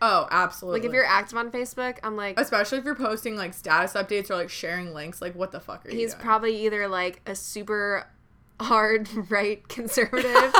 oh, 0.00 0.26
absolutely. 0.30 0.80
Like 0.80 0.88
if 0.88 0.94
you're 0.94 1.04
active 1.04 1.36
on 1.36 1.50
Facebook, 1.50 1.98
I'm 2.02 2.16
like 2.16 2.40
especially 2.40 2.78
if 2.78 2.84
you're 2.84 2.94
posting 2.94 3.36
like 3.36 3.52
status 3.52 3.92
updates 3.92 4.30
or 4.30 4.36
like 4.36 4.48
sharing 4.48 4.94
links, 4.94 5.20
like 5.20 5.34
what 5.34 5.52
the 5.52 5.60
fuck 5.60 5.84
are 5.84 5.90
you 5.90 5.98
he's 5.98 6.14
probably 6.14 6.64
either 6.64 6.88
like 6.88 7.20
a 7.26 7.34
super 7.34 8.06
hard 8.60 9.08
right 9.30 9.66
conservative 9.68 10.54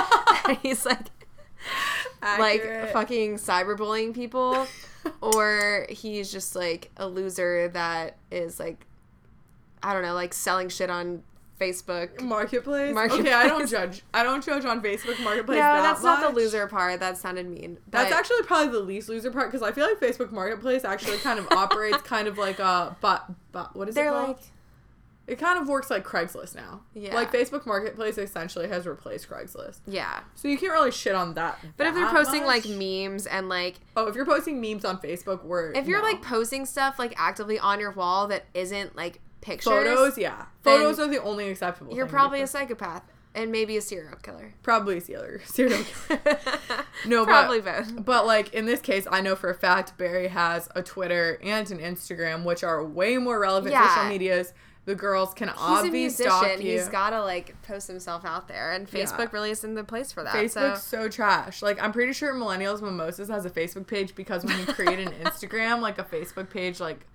and 0.46 0.58
he's 0.62 0.84
like 0.86 1.06
like 2.22 2.92
fucking 2.92 3.36
cyberbullying 3.36 4.14
people 4.14 4.66
or 5.20 5.86
he's 5.88 6.30
just 6.30 6.54
like 6.54 6.90
a 6.96 7.06
loser 7.06 7.68
that 7.68 8.16
is 8.30 8.60
like 8.60 8.86
I 9.82 9.94
don't 9.94 10.02
know, 10.02 10.14
like 10.14 10.34
selling 10.34 10.68
shit 10.68 10.90
on 10.90 11.22
Facebook. 11.58 12.20
Marketplace? 12.20 12.94
Marketplace. 12.94 13.26
Okay, 13.26 13.32
I 13.32 13.48
don't 13.48 13.68
judge. 13.68 14.02
I 14.12 14.22
don't 14.22 14.44
judge 14.44 14.64
on 14.64 14.82
Facebook 14.82 15.22
Marketplace. 15.22 15.56
No, 15.56 15.62
that 15.62 15.82
that's 15.82 16.02
not 16.02 16.20
the 16.20 16.34
loser 16.34 16.66
part. 16.66 17.00
That 17.00 17.16
sounded 17.16 17.48
mean. 17.48 17.78
That's 17.90 18.12
actually 18.12 18.42
probably 18.42 18.72
the 18.72 18.80
least 18.80 19.08
loser 19.08 19.30
part 19.30 19.50
because 19.50 19.62
I 19.66 19.72
feel 19.72 19.86
like 19.86 20.00
Facebook 20.00 20.32
Marketplace 20.32 20.84
actually 20.84 21.18
kind 21.18 21.38
of 21.38 21.46
operates 21.52 21.98
kind 21.98 22.28
of 22.28 22.38
like 22.38 22.58
a 22.58 22.96
but 23.00 23.30
but 23.52 23.76
what 23.76 23.88
is 23.88 23.94
they're 23.94 24.08
it 24.08 24.10
called? 24.10 24.28
like 24.28 24.38
it 25.30 25.38
kind 25.38 25.58
of 25.60 25.68
works 25.68 25.90
like 25.90 26.04
Craigslist 26.04 26.54
now. 26.56 26.80
Yeah. 26.92 27.14
Like 27.14 27.32
Facebook 27.32 27.64
Marketplace 27.64 28.18
essentially 28.18 28.66
has 28.68 28.86
replaced 28.86 29.28
Craigslist. 29.30 29.78
yeah. 29.86 30.20
So 30.34 30.48
you 30.48 30.58
can't 30.58 30.72
really 30.72 30.90
shit 30.90 31.14
on 31.14 31.34
that. 31.34 31.58
But 31.76 31.86
if 31.86 31.94
they're 31.94 32.08
posting 32.10 32.44
much. 32.44 32.64
like 32.66 32.76
memes 32.76 33.26
and 33.26 33.48
like 33.48 33.76
oh, 33.96 34.08
if 34.08 34.14
you're 34.16 34.26
posting 34.26 34.60
memes 34.60 34.84
on 34.84 34.98
Facebook, 34.98 35.44
we're 35.44 35.72
if 35.72 35.86
you're 35.86 36.02
no. 36.02 36.08
like 36.08 36.20
posting 36.22 36.66
stuff 36.66 36.98
like 36.98 37.14
actively 37.16 37.58
on 37.58 37.78
your 37.80 37.92
wall 37.92 38.26
that 38.28 38.46
isn't 38.54 38.96
like 38.96 39.20
pictures, 39.40 39.72
photos, 39.72 40.18
yeah, 40.18 40.46
photos 40.62 40.98
are 40.98 41.06
the 41.08 41.22
only 41.22 41.48
acceptable. 41.48 41.94
you're 41.94 42.06
probably 42.06 42.40
a 42.42 42.46
psychopath 42.46 43.02
and 43.32 43.52
maybe 43.52 43.76
a 43.76 43.80
serial 43.80 44.16
killer. 44.16 44.52
probably 44.64 44.98
a 44.98 45.00
serial 45.00 45.38
serial 45.44 45.84
killer. 46.08 46.38
No, 47.06 47.24
Probably 47.24 47.60
but, 47.60 47.84
both. 47.86 48.04
But 48.04 48.26
like 48.26 48.52
in 48.52 48.66
this 48.66 48.80
case, 48.80 49.06
I 49.10 49.20
know 49.20 49.34
for 49.36 49.48
a 49.48 49.54
fact 49.54 49.96
Barry 49.96 50.28
has 50.28 50.68
a 50.74 50.82
Twitter 50.82 51.38
and 51.42 51.70
an 51.70 51.78
Instagram, 51.78 52.44
which 52.44 52.62
are 52.64 52.84
way 52.84 53.16
more 53.16 53.38
relevant 53.38 53.72
Yeah. 53.72 53.88
social 53.94 54.08
medias. 54.10 54.52
The 54.86 54.94
girls 54.94 55.34
can 55.34 55.50
obviously 55.50 56.24
stalk 56.24 56.58
you. 56.60 56.72
He's 56.72 56.88
gotta 56.88 57.22
like 57.22 57.60
post 57.62 57.86
himself 57.86 58.24
out 58.24 58.48
there, 58.48 58.72
and 58.72 58.88
Yeah. 58.92 59.04
Facebook 59.04 59.32
really 59.32 59.50
isn't 59.50 59.74
the 59.74 59.84
place 59.84 60.10
for 60.10 60.24
that. 60.24 60.34
Facebook's 60.34 60.82
so 60.82 61.02
so 61.02 61.08
trash. 61.08 61.62
Like 61.62 61.80
I'm 61.82 61.92
pretty 61.92 62.12
sure 62.12 62.32
Millennials 62.34 62.80
Mimosas 62.80 63.28
has 63.28 63.44
a 63.44 63.50
Facebook 63.50 63.86
page 63.86 64.14
because 64.14 64.44
when 64.44 64.58
you 64.58 64.66
create 64.66 64.98
an 64.98 65.12
Instagram, 65.24 65.80
like 65.80 65.98
a 65.98 66.04
Facebook 66.04 66.48
page, 66.50 66.80
like 66.80 67.06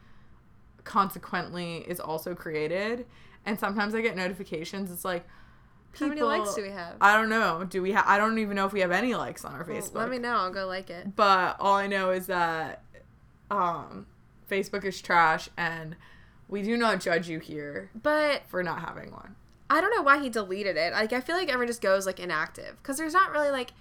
consequently 0.84 1.78
is 1.88 1.99
also 1.99 2.36
created. 2.36 3.05
And 3.45 3.59
sometimes 3.59 3.93
I 3.93 4.01
get 4.01 4.16
notifications. 4.16 4.91
It's 4.91 5.05
like, 5.05 5.26
how 5.99 6.07
many 6.07 6.22
likes 6.22 6.55
do 6.55 6.61
we 6.61 6.70
have? 6.72 6.95
I 7.01 7.16
don't 7.16 7.30
know. 7.30 7.63
Do 7.63 7.82
we? 7.82 7.91
have? 7.93 8.05
I 8.07 8.18
don't 8.18 8.38
even 8.39 8.55
know 8.55 8.66
if 8.66 8.74
we 8.74 8.82
have 8.82 8.91
any 8.91 9.16
likes 9.16 9.45
on 9.45 9.53
our 9.53 9.63
Well, 9.63 9.78
Facebook. 9.78 9.95
Let 9.95 10.09
me 10.09 10.18
know. 10.20 10.36
I'll 10.36 10.51
go 10.51 10.66
like 10.68 10.89
it. 10.89 11.16
but 11.16 11.55
all 11.59 11.76
I 11.76 11.88
know 11.88 12.11
is 12.11 12.28
that 12.28 12.84
um, 13.51 14.05
Facebook 14.49 14.84
is 14.84 15.01
trash, 15.01 15.49
and 15.57 15.95
we 16.47 16.61
do 16.61 16.77
not 16.77 16.99
judge 17.01 17.27
you 17.27 17.39
here 17.39 17.89
But 18.01 18.43
for 18.47 18.63
not 18.63 18.79
having 18.79 19.11
one. 19.11 19.35
I 19.69 19.81
don't 19.81 19.93
know 19.95 20.03
why 20.03 20.21
he 20.21 20.29
deleted 20.29 20.77
it. 20.77 20.93
Like 20.93 21.11
I 21.13 21.21
feel 21.21 21.35
like 21.35 21.49
everyone 21.49 21.67
just 21.67 21.81
goes 21.81 22.05
like 22.05 22.19
inactive 22.19 22.77
because 22.81 22.97
there's 22.97 23.13
not 23.13 23.31
really 23.31 23.49
like 23.49 23.71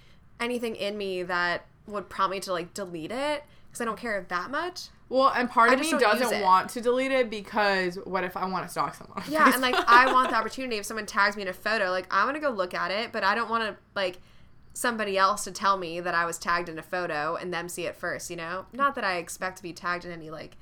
anything 0.41 0.75
in 0.77 0.97
me 0.97 1.23
that 1.25 1.67
would 1.87 2.09
prompt 2.09 2.33
me 2.33 2.41
to 2.41 2.53
like 2.53 2.73
delete 2.75 3.13
it 3.13 3.45
because 3.69 3.81
I 3.81 3.85
don't 3.85 3.99
care 3.99 4.25
that 4.29 4.51
much. 4.51 4.89
Well, 5.11 5.29
and 5.37 5.51
part 5.51 5.71
I 5.71 5.75
of 5.75 5.81
just 5.81 5.93
me 5.93 5.99
don't 5.99 6.13
use 6.15 6.23
doesn't 6.23 6.39
it. 6.39 6.43
want 6.43 6.71
to 6.71 6.81
delete 6.81 7.13
it 7.13 7.29
because 7.29 7.97
what 8.05 8.25
if 8.25 8.37
I 8.37 8.47
want 8.47 8.65
to 8.65 8.71
stalk 8.71 8.95
someone? 8.95 9.19
on 9.19 9.25
Yeah, 9.31 9.53
and 9.53 9.61
like 9.61 9.75
Facebook? 9.75 9.85
I 9.87 10.13
want 10.13 10.31
the 10.31 10.37
opportunity 10.37 10.77
if 10.77 10.87
someone 10.87 11.05
tags 11.07 11.37
me 11.37 11.43
in 11.43 11.49
a 11.49 11.53
photo, 11.53 11.91
like 11.91 12.07
I 12.13 12.25
want 12.25 12.37
to 12.37 12.41
go 12.41 12.49
look 12.51 12.73
at 12.73 12.91
it, 12.91 13.13
but 13.13 13.23
I 13.23 13.35
don't 13.35 13.51
want 13.51 13.65
to 13.65 13.77
like 13.95 14.19
somebody 14.73 15.19
else 15.19 15.45
to 15.45 15.53
tell 15.53 15.77
me 15.77 16.01
that 16.01 16.15
I 16.15 16.25
was 16.25 16.39
tagged 16.39 16.69
in 16.69 16.79
a 16.79 16.83
photo 16.83 17.37
and 17.37 17.53
them 17.53 17.69
see 17.69 17.87
it 17.87 17.95
first, 17.95 18.31
you 18.31 18.37
know? 18.37 18.67
Not 18.73 18.95
that 18.97 19.05
I 19.05 19.19
expect 19.19 19.59
to 19.59 19.63
be 19.63 19.73
tagged 19.73 20.05
in 20.05 20.11
any 20.11 20.31
like 20.31 20.57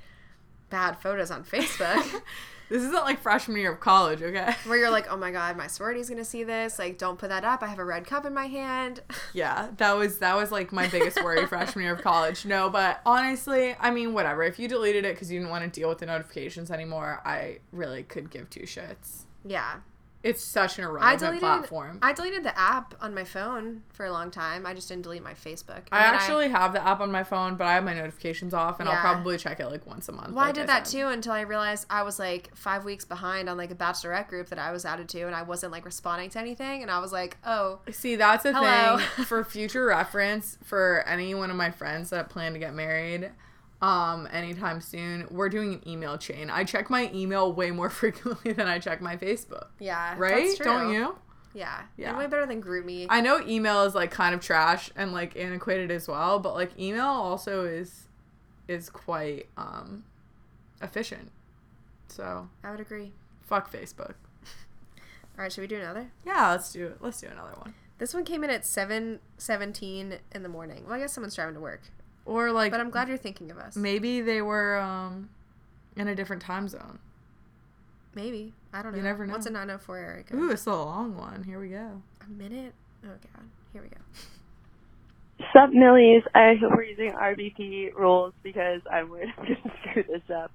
bad 0.69 0.99
photos 0.99 1.31
on 1.31 1.43
Facebook 1.43 2.21
this 2.69 2.81
isn't 2.81 3.03
like 3.03 3.21
freshman 3.21 3.57
year 3.57 3.71
of 3.71 3.79
college, 3.79 4.21
okay? 4.23 4.55
where 4.65 4.77
you're 4.77 4.89
like, 4.89 5.05
"Oh 5.11 5.17
my 5.17 5.31
god, 5.31 5.57
my 5.57 5.67
sorority's 5.67 6.09
to 6.09 6.25
see 6.25 6.43
this. 6.43 6.79
Like 6.79 6.97
don't 6.97 7.19
put 7.19 7.29
that 7.29 7.43
up. 7.43 7.61
I 7.61 7.67
have 7.67 7.77
a 7.79 7.85
red 7.85 8.07
cup 8.07 8.25
in 8.25 8.33
my 8.33 8.47
hand." 8.47 9.01
Yeah, 9.35 9.69
that 9.77 9.93
was 9.93 10.19
that 10.19 10.35
was 10.35 10.51
like 10.51 10.71
my 10.71 10.87
biggest 10.87 11.23
worry 11.23 11.45
freshman 11.47 11.83
year 11.83 11.93
of 11.93 12.01
college. 12.01 12.45
No, 12.45 12.69
but 12.69 13.01
honestly, 13.05 13.75
I 13.79 13.89
mean, 13.89 14.13
whatever. 14.13 14.43
If 14.43 14.59
you 14.59 14.67
deleted 14.67 15.05
it 15.05 15.15
because 15.15 15.31
you 15.31 15.39
didn't 15.39 15.49
want 15.49 15.63
to 15.63 15.79
deal 15.79 15.89
with 15.89 15.97
the 15.97 16.05
notifications 16.05 16.69
anymore, 16.69 17.19
I 17.25 17.59
really 17.71 18.03
could 18.03 18.29
give 18.29 18.49
two 18.49 18.61
shits. 18.61 19.23
yeah. 19.45 19.77
It's 20.23 20.41
such 20.41 20.79
an 20.79 20.85
I 20.85 20.87
irrelevant 20.87 21.19
deleted 21.19 21.39
platform. 21.41 21.99
I 22.01 22.13
deleted 22.13 22.43
the 22.43 22.57
app 22.57 22.95
on 23.01 23.13
my 23.13 23.25
phone 23.25 23.83
for 23.91 24.05
a 24.05 24.11
long 24.11 24.31
time. 24.31 24.65
I 24.65 24.73
just 24.73 24.87
didn't 24.87 25.03
delete 25.03 25.21
my 25.21 25.33
Facebook. 25.33 25.81
And 25.91 25.99
I 25.99 25.99
actually 25.99 26.47
have 26.47 26.71
the 26.71 26.81
app 26.85 27.01
on 27.01 27.11
my 27.11 27.23
phone, 27.25 27.55
but 27.55 27.67
I 27.67 27.73
have 27.73 27.83
my 27.83 27.93
notifications 27.93 28.53
off, 28.53 28.79
and 28.79 28.87
I'll 28.87 29.01
probably 29.01 29.37
check 29.37 29.59
it 29.59 29.67
like 29.67 29.85
once 29.85 30.07
a 30.07 30.13
month. 30.13 30.29
Well, 30.33 30.39
I 30.39 30.47
like 30.47 30.55
did 30.55 30.67
that 30.67 30.87
said. 30.87 30.99
too 30.99 31.07
until 31.09 31.33
I 31.33 31.41
realized 31.41 31.85
I 31.89 32.03
was 32.03 32.19
like 32.19 32.55
five 32.55 32.85
weeks 32.85 33.03
behind 33.03 33.49
on 33.49 33.57
like 33.57 33.71
a 33.71 33.75
bachelorette 33.75 34.29
group 34.29 34.47
that 34.47 34.59
I 34.59 34.71
was 34.71 34.85
added 34.85 35.09
to, 35.09 35.23
and 35.23 35.35
I 35.35 35.43
wasn't 35.43 35.73
like 35.73 35.83
responding 35.83 36.29
to 36.31 36.39
anything. 36.39 36.81
And 36.81 36.89
I 36.89 36.99
was 36.99 37.11
like, 37.11 37.35
oh, 37.45 37.79
See, 37.91 38.15
that's 38.15 38.45
a 38.45 38.53
Hello. 38.53 38.99
thing 38.99 39.25
for 39.25 39.43
future 39.43 39.85
reference 39.87 40.57
for 40.63 41.03
any 41.05 41.35
one 41.35 41.49
of 41.49 41.57
my 41.57 41.69
friends 41.69 42.11
that 42.11 42.29
plan 42.29 42.53
to 42.53 42.59
get 42.59 42.73
married 42.73 43.29
um 43.83 44.27
anytime 44.31 44.79
soon. 44.81 45.27
We're 45.29 45.49
doing 45.49 45.73
an 45.73 45.87
email 45.87 46.17
chain. 46.17 46.49
I 46.49 46.63
check 46.63 46.89
my 46.89 47.11
email 47.13 47.51
way 47.51 47.71
more 47.71 47.89
frequently 48.01 48.53
than 48.53 48.67
I 48.67 48.79
check 48.79 49.01
my 49.01 49.17
Facebook. 49.17 49.67
yeah, 49.79 50.15
Right? 50.17 50.57
Don't 50.63 50.93
you? 50.93 51.15
Yeah, 51.53 51.81
Yeah. 51.97 52.09
And 52.09 52.17
way 52.17 52.25
better 52.27 52.45
than 52.47 52.63
GroupMe. 52.63 53.05
I 53.09 53.21
know 53.21 53.39
email 53.45 53.83
is 53.83 53.93
like 53.93 54.09
kind 54.09 54.33
of 54.33 54.41
trash 54.41 54.89
and 54.95 55.11
like 55.13 55.35
antiquated 55.37 55.91
as 55.91 56.07
well, 56.07 56.39
but 56.39 56.53
like 56.55 56.79
email 56.79 57.05
also 57.05 57.65
is 57.65 58.07
is 58.67 58.89
quite 58.89 59.47
um 59.57 60.03
efficient. 60.81 61.29
So, 62.07 62.47
I 62.63 62.71
would 62.71 62.79
agree. 62.79 63.11
fuck 63.41 63.71
Facebook. 63.71 64.13
All 65.37 65.43
right, 65.43 65.51
should 65.51 65.61
we 65.61 65.67
do 65.67 65.77
another? 65.77 66.11
Yeah, 66.25 66.51
let's 66.51 66.71
do 66.71 66.87
it. 66.87 66.97
Let's 67.01 67.19
do 67.21 67.27
another 67.27 67.53
one. 67.59 67.73
This 67.97 68.13
one 68.13 68.23
came 68.23 68.43
in 68.43 68.49
at 68.49 68.65
seven 68.65 69.19
seventeen 69.37 70.19
in 70.31 70.41
the 70.43 70.49
morning. 70.49 70.85
Well, 70.85 70.93
I 70.95 70.99
guess 70.99 71.13
someone's 71.13 71.35
driving 71.35 71.55
to 71.55 71.59
work, 71.61 71.81
Or 72.25 72.51
like 72.51 72.71
but 72.71 72.79
I'm 72.79 72.89
glad 72.89 73.07
you're 73.07 73.17
thinking 73.17 73.51
of 73.51 73.57
us. 73.57 73.75
maybe 73.75 74.21
they 74.21 74.41
were 74.41 74.77
um 74.77 75.29
in 75.95 76.07
a 76.07 76.15
different 76.15 76.41
time 76.41 76.67
zone. 76.67 76.99
Maybe 78.15 78.53
I 78.71 78.81
don't 78.81 78.91
know. 78.91 78.97
You 78.97 79.03
never 79.03 79.25
know. 79.25 79.33
What's 79.33 79.45
a 79.45 79.49
know. 79.49 79.59
904 79.59 79.97
area 79.97 80.23
code? 80.23 80.39
Ooh, 80.39 80.49
it's 80.51 80.65
a 80.65 80.71
long 80.73 81.17
one. 81.17 81.43
Here 81.43 81.59
we 81.59 81.69
go. 81.69 82.01
A 82.21 82.29
minute? 82.29 82.73
Oh 83.05 83.09
god. 83.09 83.45
Here 83.73 83.81
we 83.81 83.89
go. 83.89 83.97
Sup, 85.51 85.71
Millies. 85.71 86.23
I 86.33 86.53
hope 86.59 86.73
we're 86.75 86.83
using 86.83 87.11
RBP 87.11 87.93
rules 87.95 88.33
because 88.43 88.81
I'm 88.91 89.09
worried 89.09 89.33
I'm 89.37 89.45
going 89.45 89.57
to 89.63 89.71
screw 89.89 90.03
this 90.03 90.21
up. 90.33 90.51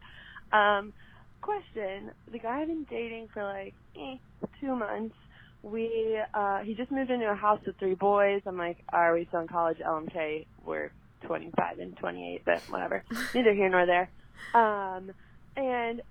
Um, 0.57 0.93
question. 1.41 2.11
The 2.31 2.39
guy 2.39 2.61
I've 2.61 2.69
been 2.69 2.85
dating 2.89 3.29
for 3.35 3.43
like 3.43 3.75
eh, 3.97 4.17
two 4.61 4.75
months, 4.75 5.15
we, 5.63 6.19
uh, 6.33 6.61
he 6.61 6.75
just 6.75 6.91
moved 6.91 7.11
into 7.11 7.31
a 7.31 7.35
house 7.35 7.61
with 7.67 7.77
three 7.79 7.95
boys. 7.95 8.43
I'm 8.47 8.57
like, 8.57 8.79
are 8.93 9.15
we 9.15 9.27
still 9.27 9.41
in 9.41 9.49
college? 9.49 9.79
LMK, 9.79 10.47
we're 10.65 10.91
25 11.23 11.79
and 11.79 11.97
28, 11.97 12.43
but 12.45 12.61
whatever. 12.69 13.05
Neither 13.35 13.53
here 13.53 13.69
nor 13.69 13.87
there. 13.87 14.11
Um, 14.55 15.13
and 15.57 16.03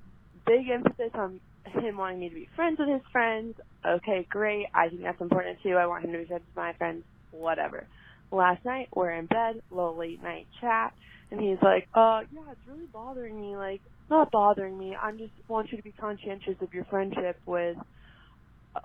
big 0.46 0.70
emphasis 0.70 1.12
on 1.14 1.40
him 1.66 1.98
wanting 1.98 2.20
me 2.20 2.30
to 2.30 2.36
be 2.36 2.50
friends 2.56 2.80
with 2.80 2.90
his 2.90 3.02
friends. 3.12 3.56
Okay, 3.86 4.26
great. 4.30 4.68
I 4.74 4.90
think 4.90 5.04
that's 5.04 5.22
important 5.22 5.60
too. 5.64 5.76
I 5.76 5.86
want 5.88 6.06
him 6.06 6.12
to 6.12 6.20
be 6.20 6.26
friends 6.26 6.44
with 6.48 6.56
my 6.56 6.74
friends. 6.74 7.04
Whatever 7.32 7.86
last 8.32 8.64
night 8.66 8.90
we're 8.94 9.12
in 9.12 9.26
bed, 9.26 9.62
little 9.72 9.96
late 9.96 10.22
night 10.22 10.48
chat, 10.60 10.94
and 11.32 11.40
he's 11.40 11.58
like, 11.62 11.88
uh, 11.94 12.22
yeah, 12.32 12.42
it's 12.52 12.68
really 12.68 12.88
bothering 12.92 13.40
me. 13.40 13.56
Like, 13.56 13.82
not 14.10 14.32
bothering 14.32 14.78
me. 14.78 14.96
I'm 14.96 15.18
just 15.18 15.34
want 15.48 15.72
you 15.72 15.78
to 15.78 15.84
be 15.84 15.92
conscientious 15.92 16.56
of 16.62 16.74
your 16.74 16.86
friendship 16.86 17.38
with 17.46 17.78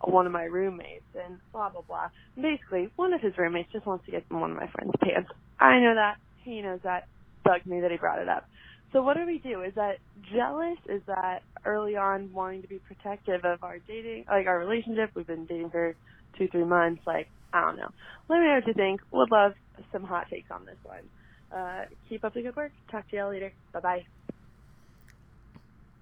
one 0.04 0.26
of 0.26 0.32
my 0.32 0.44
roommates 0.44 1.04
and 1.14 1.38
blah 1.52 1.68
blah 1.70 1.82
blah. 1.82 2.08
Basically, 2.36 2.90
one 2.96 3.12
of 3.12 3.20
his 3.20 3.32
roommates 3.38 3.70
just 3.72 3.86
wants 3.86 4.04
to 4.06 4.12
get 4.12 4.24
in 4.30 4.40
one 4.40 4.50
of 4.50 4.56
my 4.56 4.68
friend's 4.68 4.94
pants. 5.00 5.30
I 5.60 5.78
know 5.80 5.94
that. 5.94 6.16
He 6.44 6.60
knows 6.60 6.80
that. 6.84 7.04
Bugged 7.44 7.66
me 7.66 7.80
that 7.80 7.90
he 7.90 7.96
brought 7.96 8.20
it 8.20 8.28
up. 8.28 8.44
So 8.92 9.02
what 9.02 9.16
do 9.16 9.26
we 9.26 9.38
do? 9.38 9.62
Is 9.62 9.74
that 9.74 9.96
jealous? 10.34 10.78
Is 10.88 11.02
that 11.06 11.40
early 11.64 11.96
on 11.96 12.32
wanting 12.32 12.62
to 12.62 12.68
be 12.68 12.78
protective 12.78 13.44
of 13.44 13.62
our 13.62 13.78
dating, 13.78 14.26
like 14.28 14.46
our 14.46 14.58
relationship? 14.58 15.10
We've 15.14 15.26
been 15.26 15.46
dating 15.46 15.70
for 15.70 15.94
two, 16.38 16.48
three 16.48 16.64
months. 16.64 17.02
Like, 17.06 17.28
I 17.52 17.62
don't 17.62 17.76
know. 17.76 17.88
Let 18.28 18.38
me 18.40 18.46
know 18.46 18.54
what 18.56 18.66
you 18.66 18.74
think. 18.74 19.00
Would 19.12 19.30
love 19.30 19.52
some 19.92 20.04
hot 20.04 20.26
takes 20.30 20.50
on 20.50 20.66
this 20.66 20.76
one. 20.84 21.08
Uh, 21.56 21.84
keep 22.08 22.24
up 22.24 22.34
the 22.34 22.42
good 22.42 22.56
work. 22.56 22.72
Talk 22.90 23.08
to 23.10 23.16
y'all 23.16 23.30
later. 23.30 23.52
Bye 23.72 23.80
bye. 23.80 24.06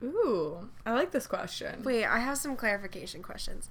Ooh, 0.02 0.68
I 0.86 0.92
like 0.92 1.10
this 1.10 1.26
question. 1.26 1.82
Wait, 1.82 2.04
I 2.04 2.18
have 2.18 2.38
some 2.38 2.56
clarification 2.56 3.22
questions. 3.22 3.68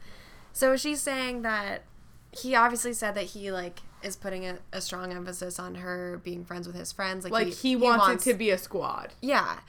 So 0.54 0.76
she's 0.76 1.02
saying 1.02 1.42
that 1.42 1.84
he 2.32 2.56
obviously 2.56 2.94
said 2.94 3.16
that 3.16 3.26
he 3.26 3.52
like 3.52 3.80
is 4.04 4.16
putting 4.16 4.46
a, 4.46 4.60
a 4.72 4.82
strong 4.82 5.12
emphasis 5.12 5.60
on 5.60 5.76
her 5.76 6.22
being 6.24 6.46
friends 6.46 6.68
with 6.68 6.76
his 6.76 6.92
friends. 6.92 7.24
Like, 7.24 7.34
like 7.34 7.54
he, 7.54 7.76
wants, 7.76 8.26
it 8.26 8.32
to 8.32 8.38
be 8.38 8.50
a 8.52 8.58
squad. 8.58 9.14
Yeah, 9.22 9.60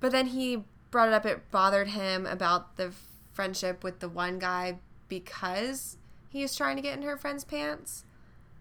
but 0.00 0.12
then 0.12 0.26
he 0.26 0.64
brought 0.90 1.08
it 1.08 1.14
up. 1.14 1.26
It 1.26 1.50
bothered 1.50 1.88
him 1.88 2.26
about 2.26 2.76
the 2.76 2.92
friendship 3.32 3.82
with 3.82 4.00
the 4.00 4.08
one 4.08 4.38
guy 4.38 4.78
because 5.08 5.98
he 6.28 6.42
is 6.42 6.56
trying 6.56 6.76
to 6.76 6.82
get 6.82 6.96
in 6.96 7.02
her 7.02 7.16
friend's 7.16 7.44
pants. 7.44 8.04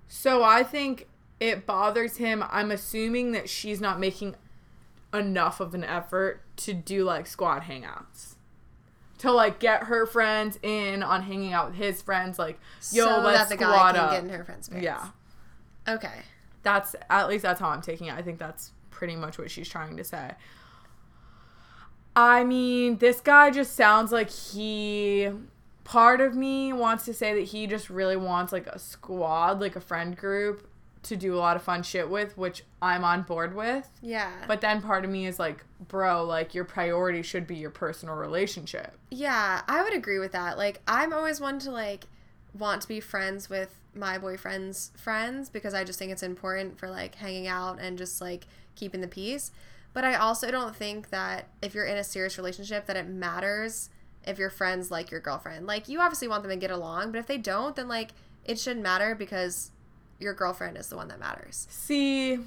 So 0.08 0.44
I 0.44 0.64
think 0.64 1.08
it 1.40 1.66
bothers 1.66 2.18
him. 2.18 2.44
I'm 2.50 2.72
assuming 2.72 3.32
that 3.32 3.50
she's 3.50 3.82
not 3.82 4.00
making 4.00 4.36
enough 5.16 5.60
of 5.60 5.74
an 5.74 5.84
effort 5.84 6.42
to 6.58 6.74
do 6.74 7.04
like 7.04 7.28
squad 7.28 7.64
hangouts. 7.64 8.36
To 9.20 9.32
like 9.32 9.60
get 9.60 9.84
her 9.84 10.06
friends 10.06 10.60
in 10.62 11.02
on 11.02 11.24
hanging 11.24 11.54
out 11.54 11.68
with 11.68 11.76
his 11.78 12.02
friends, 12.02 12.38
like 12.38 12.60
yo, 12.92 13.06
so 13.06 13.22
let's 13.22 13.40
that 13.40 13.50
the 13.50 13.58
guy 13.58 13.92
can 13.94 14.00
up. 14.02 14.12
get 14.12 14.24
in 14.24 14.30
her 14.30 14.44
friend's 14.44 14.68
pants. 14.70 14.84
yeah, 14.84 15.08
Okay. 15.88 16.12
that's 16.64 16.96
at 17.10 17.28
least 17.30 17.42
that's 17.44 17.60
how 17.60 17.70
I'm 17.70 17.82
taking 17.82 18.08
it. 18.08 18.14
I 18.14 18.22
think 18.22 18.38
that's 18.40 18.72
pretty 18.92 19.16
much 19.16 19.38
what 19.38 19.50
she's 19.50 19.70
trying 19.70 19.96
to 19.98 20.04
say. 20.04 20.32
I 22.16 22.44
mean, 22.44 22.98
this 22.98 23.20
guy 23.20 23.52
just 23.52 23.76
sounds 23.76 24.12
like 24.12 24.30
he 24.30 25.30
part 25.84 26.20
of 26.22 26.36
me 26.36 26.74
wants 26.74 27.06
to 27.06 27.14
say 27.14 27.34
that 27.36 27.46
he 27.50 27.68
just 27.68 27.90
really 27.90 28.16
wants 28.18 28.52
like 28.54 28.68
a 28.68 28.80
squad, 28.80 29.60
like 29.62 29.76
a 29.76 29.82
friend 29.82 30.16
group 30.18 30.68
to 31.06 31.16
do 31.16 31.36
a 31.36 31.38
lot 31.40 31.56
of 31.56 31.62
fun 31.62 31.84
shit 31.84 32.10
with, 32.10 32.38
which 32.38 32.64
I'm 32.82 33.04
on 33.04 33.24
board 33.24 33.56
with. 33.56 33.88
Yeah. 34.02 34.32
But 34.48 34.62
then 34.62 34.82
part 34.82 35.06
of 35.06 35.12
me 35.12 35.28
is 35.28 35.40
like, 35.40 35.64
bro, 35.88 36.24
like 36.26 36.54
your 36.54 36.66
priority 36.66 37.22
should 37.22 37.48
be 37.48 37.56
your 37.56 37.70
personal 37.70 38.16
relationship. 38.16 38.98
Yeah, 39.12 39.62
I 39.68 39.84
would 39.84 39.94
agree 39.94 40.20
with 40.20 40.32
that. 40.34 40.58
Like, 40.58 40.82
I'm 40.88 41.14
always 41.14 41.40
one 41.40 41.60
to 41.60 41.72
like 41.72 42.06
want 42.58 42.82
to 42.82 42.88
be 42.88 43.00
friends 43.00 43.50
with 43.50 43.76
my 43.94 44.18
boyfriend's 44.18 44.92
friends 44.98 45.50
because 45.50 45.74
I 45.74 45.84
just 45.84 46.00
think 46.00 46.12
it's 46.12 46.24
important 46.24 46.80
for 46.80 46.90
like 46.90 47.16
hanging 47.16 47.48
out 47.48 47.80
and 47.80 47.98
just 47.98 48.20
like 48.20 48.48
keeping 48.76 49.02
the 49.02 49.08
peace. 49.08 49.52
But 49.94 50.04
I 50.04 50.16
also 50.16 50.52
don't 50.52 50.76
think 50.76 51.12
that 51.12 51.48
if 51.62 51.74
you're 51.74 51.86
in 51.86 51.98
a 51.98 52.04
serious 52.04 52.38
relationship 52.38 52.88
that 52.88 52.98
it 52.98 53.08
matters 53.08 53.90
if 54.26 54.40
your 54.40 54.50
friends 54.50 54.90
like 54.90 55.12
your 55.12 55.20
girlfriend. 55.20 55.68
Like, 55.68 55.88
you 55.88 56.02
obviously 56.02 56.28
want 56.28 56.42
them 56.42 56.50
to 56.50 56.58
get 56.58 56.72
along, 56.72 57.12
but 57.12 57.20
if 57.20 57.28
they 57.28 57.38
don't, 57.38 57.76
then 57.76 57.88
like 57.88 58.12
it 58.44 58.60
shouldn't 58.60 58.84
matter 58.84 59.14
because 59.16 59.72
your 60.20 60.34
girlfriend 60.34 60.78
is 60.78 60.88
the 60.88 60.96
one 60.96 61.08
that 61.10 61.20
matters. 61.20 61.68
See, 61.70 62.40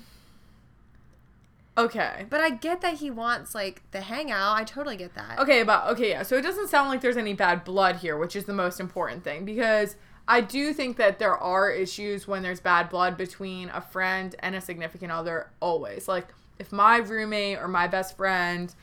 okay. 1.77 2.27
But 2.29 2.41
I 2.41 2.51
get 2.51 2.81
that 2.81 2.95
he 2.95 3.11
wants 3.11 3.55
like 3.55 3.83
the 3.91 4.01
hangout. 4.01 4.57
I 4.57 4.64
totally 4.64 4.97
get 4.97 5.14
that. 5.14 5.39
Okay, 5.39 5.62
but 5.62 5.87
okay, 5.89 6.11
yeah. 6.11 6.23
So 6.23 6.37
it 6.37 6.43
doesn't 6.43 6.69
sound 6.69 6.89
like 6.89 7.01
there's 7.01 7.16
any 7.16 7.35
bad 7.35 7.64
blood 7.64 7.97
here, 7.97 8.16
which 8.16 8.37
is 8.37 8.45
the 8.45 8.55
most 8.55 8.81
important 8.81 9.25
thing 9.25 9.45
because 9.45 9.97
I 10.27 10.43
do 10.43 10.75
think 10.75 10.99
that 10.99 11.19
there 11.19 11.37
are 11.37 11.71
issues 11.71 12.29
when 12.29 12.43
there's 12.43 12.61
bad 12.61 12.91
blood 12.91 13.16
between 13.16 13.71
a 13.71 13.81
friend 13.81 14.35
and 14.41 14.55
a 14.55 14.61
significant 14.61 15.11
other 15.11 15.51
always. 15.61 16.07
Like 16.07 16.29
if 16.59 16.71
my 16.71 16.99
roommate 16.99 17.59
or 17.59 17.69
my 17.69 17.87
best 17.87 18.16
friend, 18.16 18.75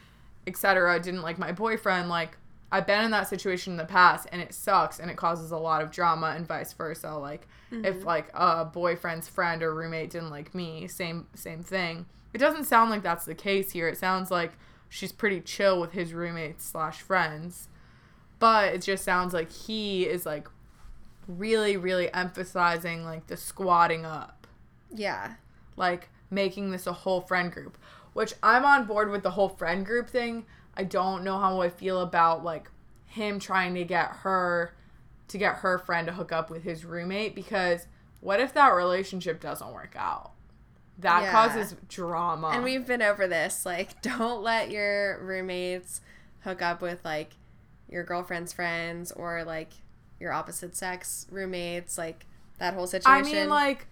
etc., 0.48 1.00
didn't 1.00 1.22
like 1.22 1.38
my 1.38 1.52
boyfriend, 1.52 2.10
like 2.10 2.38
I've 2.72 2.88
been 2.88 3.06
in 3.06 3.12
that 3.12 3.28
situation 3.28 3.74
in 3.74 3.78
the 3.78 3.86
past 3.86 4.28
and 4.32 4.42
it 4.42 4.54
sucks 4.54 5.00
and 5.00 5.12
it 5.12 5.18
causes 5.18 5.52
a 5.52 5.58
lot 5.58 5.84
of 5.84 5.92
drama 5.92 6.34
and 6.36 6.48
vice 6.48 6.74
versa. 6.74 7.16
Like 7.16 7.48
if 7.72 7.96
mm-hmm. 7.96 8.06
like 8.06 8.30
a 8.34 8.66
boyfriend's 8.66 9.28
friend 9.28 9.64
or 9.64 9.74
roommate 9.74 10.12
didn't 10.12 10.30
like 10.30 10.54
me, 10.56 10.88
same 10.88 11.28
same 11.36 11.64
thing. 11.64 12.06
It 12.34 12.38
doesn't 12.38 12.66
sound 12.66 12.90
like 12.90 13.02
that's 13.04 13.26
the 13.26 13.36
case 13.36 13.72
here. 13.72 13.88
It 13.88 13.98
sounds 13.98 14.30
like 14.30 14.54
she's 14.90 15.12
pretty 15.12 15.42
chill 15.42 15.80
with 15.80 15.92
his 15.94 16.14
roommates 16.14 16.66
slash 16.66 17.02
friends. 17.02 17.70
But 18.40 18.74
it 18.74 18.82
just 18.82 19.04
sounds 19.04 19.34
like 19.34 19.52
he 19.52 20.04
is 20.06 20.26
like 20.26 20.48
really, 21.28 21.78
really 21.78 22.14
emphasizing 22.14 23.04
like 23.06 23.28
the 23.28 23.38
squatting 23.38 24.06
up 24.06 24.48
Yeah. 24.94 25.36
like 25.76 26.10
making 26.30 26.72
this 26.72 26.88
a 26.88 26.94
whole 26.94 27.22
friend 27.22 27.52
group, 27.52 27.78
which 28.14 28.34
I'm 28.44 28.66
on 28.66 28.86
board 28.86 29.10
with 29.10 29.24
the 29.24 29.32
whole 29.32 29.50
friend 29.50 29.86
group 29.86 30.10
thing. 30.10 30.46
I 30.76 30.84
don't 30.84 31.24
know 31.24 31.40
how 31.40 31.62
I 31.62 31.70
feel 31.70 32.02
about 32.02 32.44
like 32.44 32.70
him 33.06 33.40
trying 33.40 33.74
to 33.76 33.84
get 33.86 34.08
her 34.24 34.74
to 35.28 35.38
get 35.38 35.58
her 35.58 35.78
friend 35.78 36.08
to 36.08 36.14
hook 36.14 36.32
up 36.32 36.50
with 36.50 36.64
his 36.64 36.86
roommate 36.86 37.36
because 37.36 37.88
what 38.22 38.40
if 38.40 38.54
that 38.54 38.70
relationship 38.70 39.40
doesn't 39.40 39.74
work 39.74 39.96
out? 39.98 40.32
That 41.00 41.24
Yeah. 41.24 41.32
causes 41.32 41.76
drama. 41.90 42.50
And 42.50 42.64
we've 42.64 42.86
been 42.88 43.02
over 43.02 43.28
this. 43.28 43.66
Like, 43.66 44.02
don't 44.02 44.42
let 44.42 44.72
your 44.72 45.20
roommates 45.22 46.02
hook 46.42 46.62
up 46.62 46.82
with 46.82 47.04
like 47.04 47.34
your 47.90 48.04
girlfriend's 48.04 48.54
friends 48.54 49.12
or 49.12 49.44
like 49.44 49.72
your 50.20 50.32
opposite 50.32 50.76
sex 50.76 51.28
roommates. 51.30 51.98
Like 51.98 52.26
that 52.60 52.74
whole 52.74 52.88
situation. 52.88 53.12
I 53.12 53.22
mean 53.42 53.50
like 53.50 53.88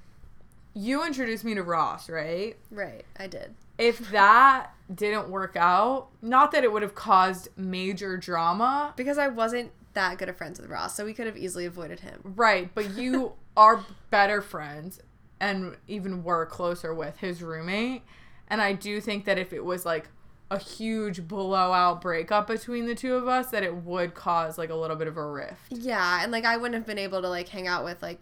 you 0.74 1.06
introduced 1.06 1.44
me 1.44 1.54
to 1.56 1.62
Ross, 1.64 2.10
right? 2.10 2.56
right? 2.72 3.06
I 3.20 3.28
did. 3.28 3.54
If 3.78 4.10
that 4.12 4.72
didn't 4.94 5.30
work 5.30 5.56
out, 5.56 6.08
not 6.22 6.52
that 6.52 6.64
it 6.64 6.72
would 6.72 6.82
have 6.82 6.96
caused 6.96 7.50
major 7.58 8.18
drama, 8.18 8.94
because 8.96 9.18
I 9.18 9.28
wasn't 9.28 9.72
that 9.94 10.18
good 10.18 10.30
of 10.30 10.38
friends 10.38 10.60
with 10.60 10.70
Ross, 10.70 10.96
so 10.96 11.06
we 11.06 11.14
could 11.14 11.26
have 11.28 11.38
easily 11.38 11.66
avoided 11.66 12.00
him. 12.02 12.22
Right, 12.24 12.70
but 12.74 12.92
you 12.96 13.34
are 13.58 13.86
better 14.10 14.42
friends 14.42 15.00
and 15.40 15.76
even 15.88 16.24
were 16.24 16.46
closer 16.46 16.94
with 16.94 17.18
his 17.18 17.42
roommate. 17.44 18.04
And 18.48 18.62
I 18.62 18.74
do 18.74 19.00
think 19.02 19.26
that 19.26 19.38
if 19.38 19.52
it 19.54 19.64
was 19.66 19.86
like 19.86 20.08
a 20.52 20.58
huge 20.60 21.28
blowout 21.28 22.02
breakup 22.02 22.48
between 22.48 22.86
the 22.86 22.96
two 22.96 23.16
of 23.16 23.28
us, 23.28 23.48
that 23.52 23.64
it 23.64 23.76
would 23.76 24.14
cause 24.14 24.58
like 24.58 24.70
a 24.70 24.76
little 24.76 24.96
bit 24.96 25.08
of 25.08 25.18
a 25.18 25.26
rift. 25.26 25.72
Yeah, 25.72 26.22
and 26.24 26.32
like 26.32 26.46
I 26.46 26.58
wouldn't 26.58 26.76
have 26.76 26.86
been 26.86 27.00
able 27.00 27.22
to 27.22 27.30
like 27.30 27.50
hang 27.50 27.68
out 27.68 27.84
with 27.84 28.02
like 28.02 28.20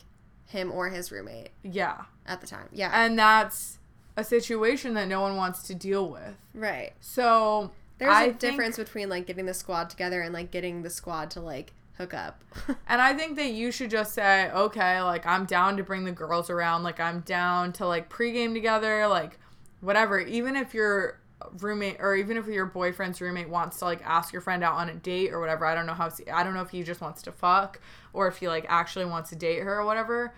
him 0.47 0.71
or 0.71 0.89
his 0.89 1.11
roommate 1.11 1.49
Yeah. 1.63 2.03
at 2.25 2.41
the 2.41 2.47
time. 2.47 2.67
Yeah, 2.71 2.91
And 2.93 3.17
that's 3.17 3.77
a 4.17 4.23
situation 4.23 4.93
that 4.95 5.07
no 5.07 5.21
one 5.21 5.35
wants 5.37 5.63
to 5.63 5.75
deal 5.75 6.09
with. 6.09 6.35
right. 6.53 6.91
So 6.99 7.71
There's 8.01 8.11
I 8.13 8.23
a 8.23 8.25
think- 8.29 8.39
difference 8.39 8.77
between 8.77 9.09
like 9.09 9.27
getting 9.27 9.45
the 9.45 9.53
squad 9.53 9.89
together 9.89 10.21
and 10.21 10.33
like 10.33 10.49
getting 10.51 10.81
the 10.81 10.89
squad 10.89 11.29
to 11.31 11.39
like 11.39 11.71
hook 11.97 12.13
up. 12.15 12.43
And 12.87 12.99
I 13.01 13.13
think 13.13 13.35
that 13.37 13.51
you 13.51 13.71
should 13.71 13.91
just 13.91 14.13
say, 14.13 14.49
okay, 14.51 14.99
like 15.01 15.25
I'm 15.25 15.45
down 15.45 15.77
to 15.77 15.83
bring 15.83 16.03
the 16.03 16.11
girls 16.11 16.49
around. 16.49 16.81
Like 16.83 16.99
I'm 16.99 17.19
down 17.21 17.71
to 17.73 17.85
like 17.85 18.09
pregame 18.09 18.53
together, 18.53 19.07
like 19.07 19.37
whatever. 19.81 20.19
Even 20.19 20.55
if 20.55 20.73
your 20.73 21.19
roommate 21.59 21.97
or 21.99 22.15
even 22.15 22.37
if 22.37 22.47
your 22.47 22.65
boyfriend's 22.65 23.21
roommate 23.21 23.49
wants 23.49 23.79
to 23.79 23.85
like 23.85 24.01
ask 24.03 24.31
your 24.33 24.41
friend 24.41 24.63
out 24.63 24.75
on 24.75 24.89
a 24.89 24.95
date 24.95 25.31
or 25.31 25.39
whatever. 25.39 25.65
I 25.65 25.75
don't 25.75 25.85
know 25.85 25.93
how 25.93 26.09
I 26.33 26.43
don't 26.43 26.53
know 26.55 26.61
if 26.61 26.69
he 26.71 26.81
just 26.83 27.01
wants 27.01 27.21
to 27.23 27.31
fuck 27.31 27.79
or 28.13 28.27
if 28.27 28.37
he 28.37 28.47
like 28.47 28.65
actually 28.67 29.05
wants 29.05 29.29
to 29.29 29.35
date 29.35 29.59
her 29.61 29.79
or 29.79 29.85
whatever. 29.85 30.33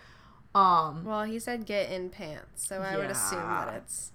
Um, 0.53 1.03
well, 1.05 1.23
he 1.23 1.39
said 1.39 1.65
get 1.65 1.89
in 1.91 2.09
pants, 2.09 2.67
so 2.67 2.81
I 2.81 2.97
would 2.97 3.09
assume 3.09 3.39
that 3.39 3.73
it's 3.75 4.11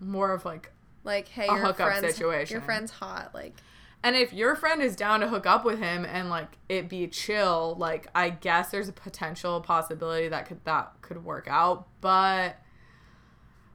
more 0.00 0.32
of 0.32 0.44
like 0.44 0.72
like 1.04 1.28
hey, 1.28 1.44
A 1.48 1.54
your 1.54 1.56
hookup 1.58 1.88
friend's 1.88 2.14
situation. 2.14 2.54
Your 2.54 2.62
friend's 2.62 2.90
hot, 2.92 3.34
like 3.34 3.54
And 4.02 4.16
if 4.16 4.32
your 4.32 4.54
friend 4.54 4.82
is 4.82 4.96
down 4.96 5.20
to 5.20 5.28
hook 5.28 5.46
up 5.46 5.64
with 5.64 5.78
him 5.78 6.04
and 6.04 6.30
like 6.30 6.58
it 6.68 6.88
be 6.88 7.06
chill, 7.08 7.76
like 7.78 8.08
I 8.14 8.30
guess 8.30 8.70
there's 8.70 8.88
a 8.88 8.92
potential 8.92 9.60
possibility 9.60 10.28
that 10.28 10.46
could 10.46 10.64
that 10.64 10.92
could 11.02 11.24
work 11.24 11.46
out, 11.48 11.86
but 12.00 12.56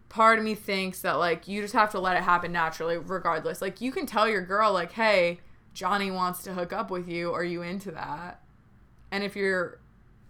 part 0.09 0.39
of 0.39 0.45
me 0.45 0.55
thinks 0.55 1.01
that 1.01 1.13
like 1.13 1.47
you 1.47 1.61
just 1.61 1.73
have 1.73 1.91
to 1.91 1.99
let 1.99 2.17
it 2.17 2.23
happen 2.23 2.51
naturally 2.51 2.97
regardless. 2.97 3.61
Like 3.61 3.81
you 3.81 3.91
can 3.91 4.05
tell 4.05 4.27
your 4.27 4.41
girl 4.41 4.71
like, 4.71 4.93
"Hey, 4.93 5.39
Johnny 5.73 6.11
wants 6.11 6.43
to 6.43 6.53
hook 6.53 6.73
up 6.73 6.89
with 6.89 7.07
you. 7.07 7.33
Are 7.33 7.43
you 7.43 7.61
into 7.61 7.91
that?" 7.91 8.41
And 9.11 9.23
if 9.23 9.35
you're 9.35 9.79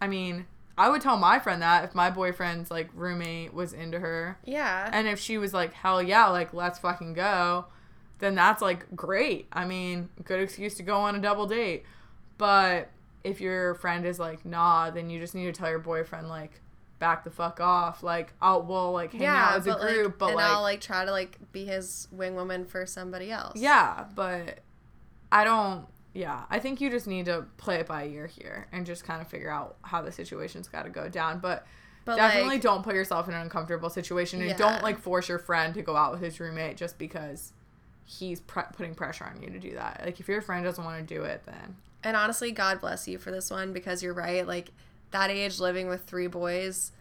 I 0.02 0.08
mean, 0.08 0.46
I 0.78 0.90
would 0.90 1.02
tell 1.02 1.18
my 1.18 1.40
friend 1.40 1.62
that 1.62 1.84
if 1.86 1.96
my 1.96 2.10
boyfriend's 2.12 2.70
like 2.70 2.90
roommate 2.94 3.54
was 3.54 3.74
into 3.74 4.00
her. 4.00 4.38
yeah. 4.46 4.90
And 4.94 5.08
if 5.08 5.20
she 5.20 5.38
was 5.38 5.54
like, 5.54 5.74
hell 5.74 6.04
yeah, 6.04 6.28
like, 6.28 6.54
let's 6.54 6.78
fucking 6.80 7.14
go, 7.14 7.66
then 8.20 8.36
that's 8.36 8.62
like 8.62 8.96
great. 8.96 9.48
I 9.52 9.66
mean, 9.66 10.10
good 10.24 10.40
excuse 10.40 10.76
to 10.76 10.84
go 10.84 10.98
on 10.98 11.16
a 11.16 11.20
double 11.20 11.48
date. 11.48 11.84
But 12.38 12.92
if 13.24 13.42
your 13.42 13.74
friend 13.76 14.06
is 14.06 14.20
like, 14.20 14.46
nah, 14.46 14.92
then 14.92 15.10
you 15.10 15.20
just 15.20 15.34
need 15.34 15.46
to 15.46 15.52
tell 15.52 15.70
your 15.70 15.80
boyfriend, 15.80 16.30
like, 16.30 16.62
back 17.00 17.24
the 17.24 17.32
fuck 17.32 17.60
off. 17.60 18.04
Like, 18.04 18.34
I'll, 18.42 18.62
we'll, 18.62 18.92
like, 18.92 19.12
hang 19.12 19.22
yeah, 19.22 19.50
out 19.50 19.58
as 19.58 19.68
a 19.68 19.72
but, 19.72 19.82
group, 19.82 20.06
like, 20.06 20.18
but 20.20 20.26
and 20.28 20.36
like, 20.36 20.46
I'll 20.46 20.62
like 20.62 20.82
try 20.82 21.06
to 21.06 21.12
like 21.12 21.40
be 21.52 21.66
his 21.66 22.08
wing 22.12 22.36
woman 22.36 22.66
for 22.66 22.86
somebody 22.86 23.32
else. 23.32 23.60
yeah, 23.60 24.06
but 24.16 24.60
I 25.32 25.44
don't, 25.44 25.86
yeah, 26.18 26.44
I 26.50 26.60
think 26.60 26.82
you 26.82 26.90
just 26.90 27.06
need 27.08 27.26
to 27.26 27.46
play 27.58 27.76
it 27.76 27.86
by 27.88 28.06
ear 28.08 28.26
here 28.28 28.68
and 28.72 28.86
just 28.86 29.04
kind 29.04 29.22
of 29.22 29.28
figure 29.28 29.50
out 29.52 29.78
how 29.84 30.02
the 30.02 30.12
situation's 30.12 30.68
got 30.68 30.84
to 30.84 30.90
go 30.90 31.08
down. 31.10 31.40
But, 31.40 31.66
But, 32.06 32.16
definitely 32.16 32.56
like- 32.56 32.62
don't 32.62 32.84
put 32.84 32.96
yourself 32.96 33.28
in 33.28 33.34
an 33.36 33.42
uncomfortable 33.42 33.90
situation 33.90 34.42
and 34.42 34.50
Yeah. 34.50 34.58
don't 34.58 34.82
like 34.82 35.00
force 35.00 35.30
your 35.30 35.38
friend 35.40 35.74
to 35.76 35.82
go 35.84 35.96
out 35.96 36.12
with 36.12 36.22
his 36.22 36.40
roommate 36.40 36.76
just 36.78 36.98
because 36.98 37.54
he's 38.06 38.40
pre- 38.42 38.64
putting 38.74 38.96
pressure 38.96 39.26
on 39.26 39.42
you 39.42 39.50
to 39.52 39.60
do 39.60 39.74
that. 39.76 40.02
Like 40.06 40.20
if 40.20 40.28
your 40.28 40.42
friend 40.42 40.64
doesn't 40.66 40.84
want 40.84 41.06
to 41.08 41.14
do 41.16 41.24
it, 41.24 41.44
then 41.46 41.76
And 42.04 42.16
honestly, 42.18 42.52
God 42.52 42.80
bless 42.82 43.08
you 43.08 43.18
for 43.20 43.32
this 43.32 43.52
one 43.52 43.74
because 43.74 44.02
you're 44.02 44.14
right. 44.14 44.48
Like 44.48 44.72
that 45.12 45.30
age, 45.30 45.60
living 45.60 45.88
with 45.88 46.02
three 46.04 46.28
boys. 46.28 46.92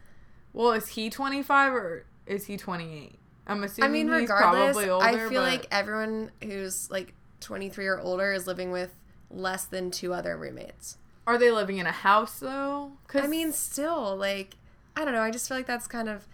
well, 0.52 0.72
is 0.72 0.88
he 0.88 1.08
25 1.10 1.74
or 1.74 2.04
is 2.26 2.46
he 2.46 2.56
28? 2.56 3.18
I'm 3.46 3.62
assuming 3.62 3.90
I 3.90 3.92
mean, 3.92 4.08
he's 4.08 4.22
regardless, 4.22 4.72
probably 4.74 4.90
older. 4.90 5.06
I 5.06 5.12
feel 5.28 5.42
but- 5.42 5.48
like 5.50 5.66
everyone 5.70 6.30
who's 6.42 6.90
like 6.90 7.14
23 7.40 7.86
or 7.86 8.00
older 8.00 8.32
is 8.32 8.46
living 8.46 8.70
with 8.72 8.96
less 9.30 9.64
than 9.64 9.90
two 9.90 10.12
other 10.14 10.36
roommates. 10.36 10.98
are 11.26 11.38
they 11.38 11.50
living 11.50 11.78
in 11.78 11.86
a 11.86 11.92
house 11.92 12.38
though? 12.38 12.92
'Cause 13.08 13.24
I 13.24 13.26
mean, 13.26 13.52
still, 13.52 14.16
like, 14.16 14.56
I 14.96 15.04
don't 15.04 15.12
know. 15.12 15.20
I 15.22 15.30
just 15.30 15.48
feel 15.48 15.56
like 15.56 15.66
that's 15.66 15.86
kind 15.86 16.08
of. 16.08 16.26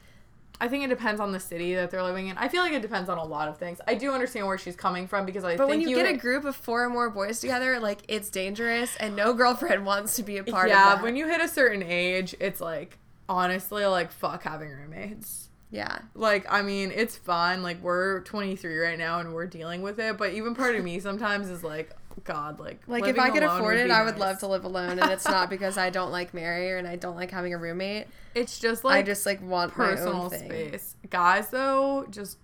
I 0.60 0.68
think 0.68 0.84
it 0.84 0.88
depends 0.88 1.20
on 1.20 1.32
the 1.32 1.40
city 1.40 1.74
that 1.74 1.90
they're 1.90 2.02
living 2.04 2.28
in. 2.28 2.38
I 2.38 2.46
feel 2.46 2.62
like 2.62 2.72
it 2.72 2.82
depends 2.82 3.08
on 3.10 3.18
a 3.18 3.24
lot 3.24 3.48
of 3.48 3.58
things. 3.58 3.80
I 3.88 3.94
do 3.94 4.12
understand 4.12 4.46
where 4.46 4.58
she's 4.58 4.76
coming 4.76 5.08
from 5.08 5.26
because 5.26 5.42
I 5.42 5.56
But 5.56 5.66
think 5.66 5.80
when 5.80 5.88
you, 5.88 5.96
get 5.96 6.06
a 6.06 6.16
group 6.16 6.44
of 6.44 6.54
four 6.54 6.84
or 6.84 6.88
more 6.88 7.10
boys 7.10 7.40
together, 7.40 7.80
like 7.80 8.00
it's 8.06 8.30
dangerous, 8.30 8.94
and 9.00 9.16
no 9.16 9.32
girlfriend 9.32 9.84
wants 9.92 10.14
to 10.16 10.22
be 10.22 10.36
a 10.36 10.44
part 10.44 10.68
yeah, 10.68 10.82
of 10.84 10.88
that. 10.90 10.96
Yeah, 10.98 11.02
when 11.02 11.16
you 11.16 11.26
hit 11.26 11.40
a 11.40 11.48
certain 11.48 11.82
age, 11.82 12.36
it's 12.38 12.60
like 12.60 12.98
honestly 13.28 13.84
like 13.86 14.12
fuck 14.12 14.42
having 14.44 14.68
roommates. 14.70 15.48
yeah, 15.70 16.00
Like 16.14 16.46
I 16.52 16.62
mean, 16.62 16.92
it's 16.94 17.16
fun. 17.16 17.62
Like 17.64 17.80
we're 17.82 18.20
23 18.20 18.76
right 18.78 18.98
now 18.98 19.18
and 19.20 19.32
we're 19.34 19.46
dealing 19.46 19.82
with 19.82 19.98
it, 19.98 20.16
but 20.18 20.32
even 20.34 20.54
part 20.54 20.76
of 20.76 20.84
me 20.84 21.00
sometimes 21.08 21.48
is 21.48 21.64
like 21.64 21.90
god, 22.24 22.60
like 22.60 22.80
like 22.86 23.06
if 23.06 23.18
I 23.18 23.30
could 23.30 23.42
afford 23.42 23.76
it, 23.78 23.90
I 23.90 24.04
would 24.04 24.12
nice. 24.12 24.20
love 24.20 24.38
to 24.40 24.46
live 24.46 24.64
alone, 24.64 24.98
and 24.98 25.10
it's 25.10 25.26
not 25.26 25.50
because 25.50 25.78
I 25.78 25.90
don't 25.90 26.12
like 26.12 26.34
Mary 26.34 26.78
and 26.78 26.86
I 26.86 26.96
don't 26.96 27.16
like 27.16 27.30
having 27.30 27.54
a 27.54 27.58
roommate. 27.58 28.06
It's 28.34 28.58
just 28.58 28.84
like 28.84 28.98
I 28.98 29.02
just 29.02 29.26
like 29.26 29.42
want 29.42 29.76
my 29.76 29.86
personal 29.86 30.30
space. 30.30 30.96
Guys 31.10 31.48
though, 31.48 32.06
just 32.10 32.38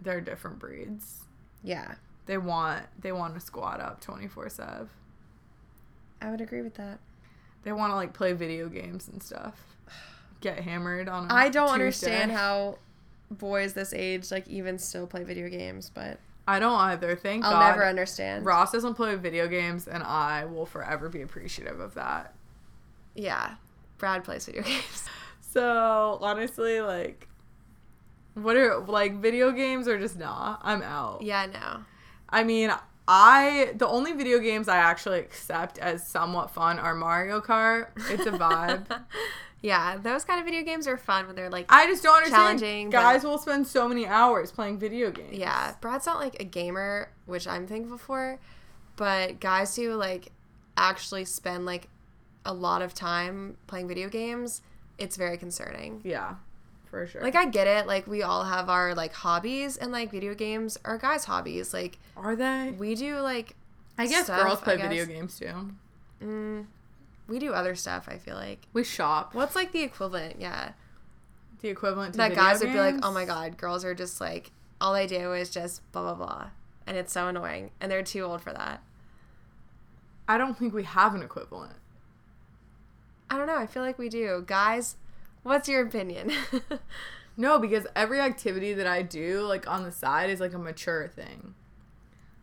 they're 0.00 0.20
different 0.20 0.58
breeds. 0.58 1.24
Yeah, 1.62 1.94
They 2.26 2.38
want 2.38 2.84
they 3.00 3.12
want 3.12 3.34
to 3.34 3.40
squat 3.40 3.80
up 3.80 4.04
24/7. 4.04 4.88
I 6.20 6.30
would 6.30 6.40
agree 6.40 6.62
with 6.62 6.74
that. 6.74 6.98
They 7.62 7.72
want 7.72 7.92
to 7.92 7.96
like 7.96 8.12
play 8.12 8.32
video 8.32 8.68
games 8.68 9.08
and 9.08 9.22
stuff. 9.22 9.76
Get 10.40 10.60
hammered 10.60 11.08
on. 11.08 11.30
I 11.30 11.44
I 11.44 11.48
don't 11.48 11.70
understand 11.70 12.32
how 12.32 12.78
boys 13.30 13.74
this 13.74 13.92
age 13.92 14.30
like 14.30 14.48
even 14.48 14.78
still 14.78 15.06
play 15.06 15.24
video 15.24 15.48
games, 15.48 15.90
but 15.92 16.18
I 16.48 16.58
don't 16.58 16.78
either. 16.78 17.14
Thank 17.14 17.44
I'll 17.44 17.52
God. 17.52 17.68
never 17.68 17.84
understand. 17.84 18.46
Ross 18.46 18.72
doesn't 18.72 18.94
play 18.94 19.14
video 19.16 19.46
games, 19.48 19.86
and 19.86 20.02
I 20.02 20.46
will 20.46 20.64
forever 20.64 21.10
be 21.10 21.20
appreciative 21.20 21.78
of 21.78 21.92
that. 21.94 22.34
Yeah, 23.14 23.56
Brad 23.98 24.24
plays 24.24 24.46
video 24.46 24.62
games. 24.64 25.04
So 25.52 26.18
honestly, 26.22 26.80
like, 26.80 27.28
what 28.32 28.56
are 28.56 28.78
like 28.78 29.16
video 29.16 29.52
games 29.52 29.86
or 29.86 29.98
just 29.98 30.18
not. 30.18 30.60
I'm 30.62 30.80
out. 30.80 31.20
yeah, 31.20 31.44
no. 31.46 31.84
I 32.30 32.44
mean, 32.44 32.72
I 33.06 33.72
the 33.76 33.86
only 33.86 34.12
video 34.12 34.38
games 34.38 34.68
I 34.68 34.78
actually 34.78 35.18
accept 35.18 35.78
as 35.78 36.06
somewhat 36.06 36.50
fun 36.50 36.78
are 36.78 36.94
Mario 36.94 37.42
Kart. 37.42 37.88
It's 38.08 38.24
a 38.24 38.30
vibe. 38.30 38.86
Yeah, 39.60 39.96
those 39.96 40.24
kind 40.24 40.38
of 40.38 40.46
video 40.46 40.62
games 40.62 40.86
are 40.86 40.96
fun 40.96 41.26
when 41.26 41.34
they're 41.34 41.50
like 41.50 41.66
I 41.68 41.86
just 41.86 42.02
don't 42.02 42.16
understand. 42.16 42.60
Challenging, 42.60 42.90
Guys 42.90 43.22
but- 43.22 43.28
will 43.30 43.38
spend 43.38 43.66
so 43.66 43.88
many 43.88 44.06
hours 44.06 44.52
playing 44.52 44.78
video 44.78 45.10
games. 45.10 45.36
Yeah, 45.36 45.74
Brad's 45.80 46.06
not 46.06 46.18
like 46.20 46.40
a 46.40 46.44
gamer, 46.44 47.10
which 47.26 47.46
I'm 47.48 47.66
thankful 47.66 47.98
for, 47.98 48.38
but 48.96 49.40
guys 49.40 49.74
who 49.76 49.94
like 49.94 50.30
actually 50.76 51.24
spend 51.24 51.66
like 51.66 51.88
a 52.44 52.52
lot 52.54 52.82
of 52.82 52.94
time 52.94 53.56
playing 53.66 53.88
video 53.88 54.08
games, 54.08 54.62
it's 54.96 55.16
very 55.16 55.36
concerning. 55.36 56.00
Yeah, 56.04 56.36
for 56.86 57.06
sure. 57.08 57.20
Like 57.22 57.34
I 57.34 57.46
get 57.46 57.66
it, 57.66 57.86
like 57.88 58.06
we 58.06 58.22
all 58.22 58.44
have 58.44 58.68
our 58.70 58.94
like 58.94 59.12
hobbies 59.12 59.76
and 59.76 59.90
like 59.90 60.10
video 60.12 60.34
games 60.34 60.78
are 60.84 60.98
guys' 60.98 61.24
hobbies. 61.24 61.74
Like 61.74 61.98
are 62.16 62.36
they? 62.36 62.74
we 62.78 62.94
do 62.94 63.18
like 63.18 63.56
I 63.98 64.06
guess 64.06 64.26
stuff, 64.26 64.40
girls 64.40 64.60
play 64.60 64.74
I 64.80 64.86
video 64.88 65.04
games 65.04 65.36
too. 65.36 65.70
mm, 66.22 66.66
we 67.28 67.38
do 67.38 67.52
other 67.52 67.74
stuff, 67.74 68.08
I 68.08 68.18
feel 68.18 68.34
like. 68.34 68.66
We 68.72 68.84
shop. 68.84 69.34
What's 69.34 69.54
like 69.54 69.72
the 69.72 69.82
equivalent? 69.82 70.36
Yeah. 70.40 70.72
The 71.60 71.68
equivalent 71.68 72.14
to 72.14 72.18
that 72.18 72.34
guys 72.34 72.60
would 72.60 72.72
be 72.72 72.78
like, 72.78 72.96
"Oh 73.02 73.12
my 73.12 73.24
god, 73.24 73.56
girls 73.56 73.84
are 73.84 73.94
just 73.94 74.20
like 74.20 74.52
all 74.80 74.94
they 74.94 75.06
do 75.06 75.32
is 75.32 75.50
just 75.50 75.90
blah 75.92 76.02
blah 76.02 76.14
blah." 76.14 76.50
And 76.86 76.96
it's 76.96 77.12
so 77.12 77.28
annoying, 77.28 77.70
and 77.80 77.90
they're 77.90 78.02
too 78.02 78.22
old 78.22 78.40
for 78.40 78.52
that. 78.52 78.82
I 80.26 80.38
don't 80.38 80.58
think 80.58 80.72
we 80.72 80.84
have 80.84 81.14
an 81.14 81.22
equivalent. 81.22 81.76
I 83.28 83.36
don't 83.36 83.46
know. 83.46 83.58
I 83.58 83.66
feel 83.66 83.82
like 83.82 83.98
we 83.98 84.08
do. 84.08 84.44
Guys, 84.46 84.96
what's 85.42 85.68
your 85.68 85.84
opinion? 85.86 86.32
No, 87.40 87.60
because 87.60 87.86
every 87.94 88.18
activity 88.18 88.74
that 88.74 88.88
I 88.88 89.02
do, 89.02 89.42
like 89.42 89.70
on 89.70 89.84
the 89.84 89.92
side, 89.92 90.28
is 90.28 90.40
like 90.40 90.54
a 90.54 90.58
mature 90.58 91.06
thing. 91.06 91.54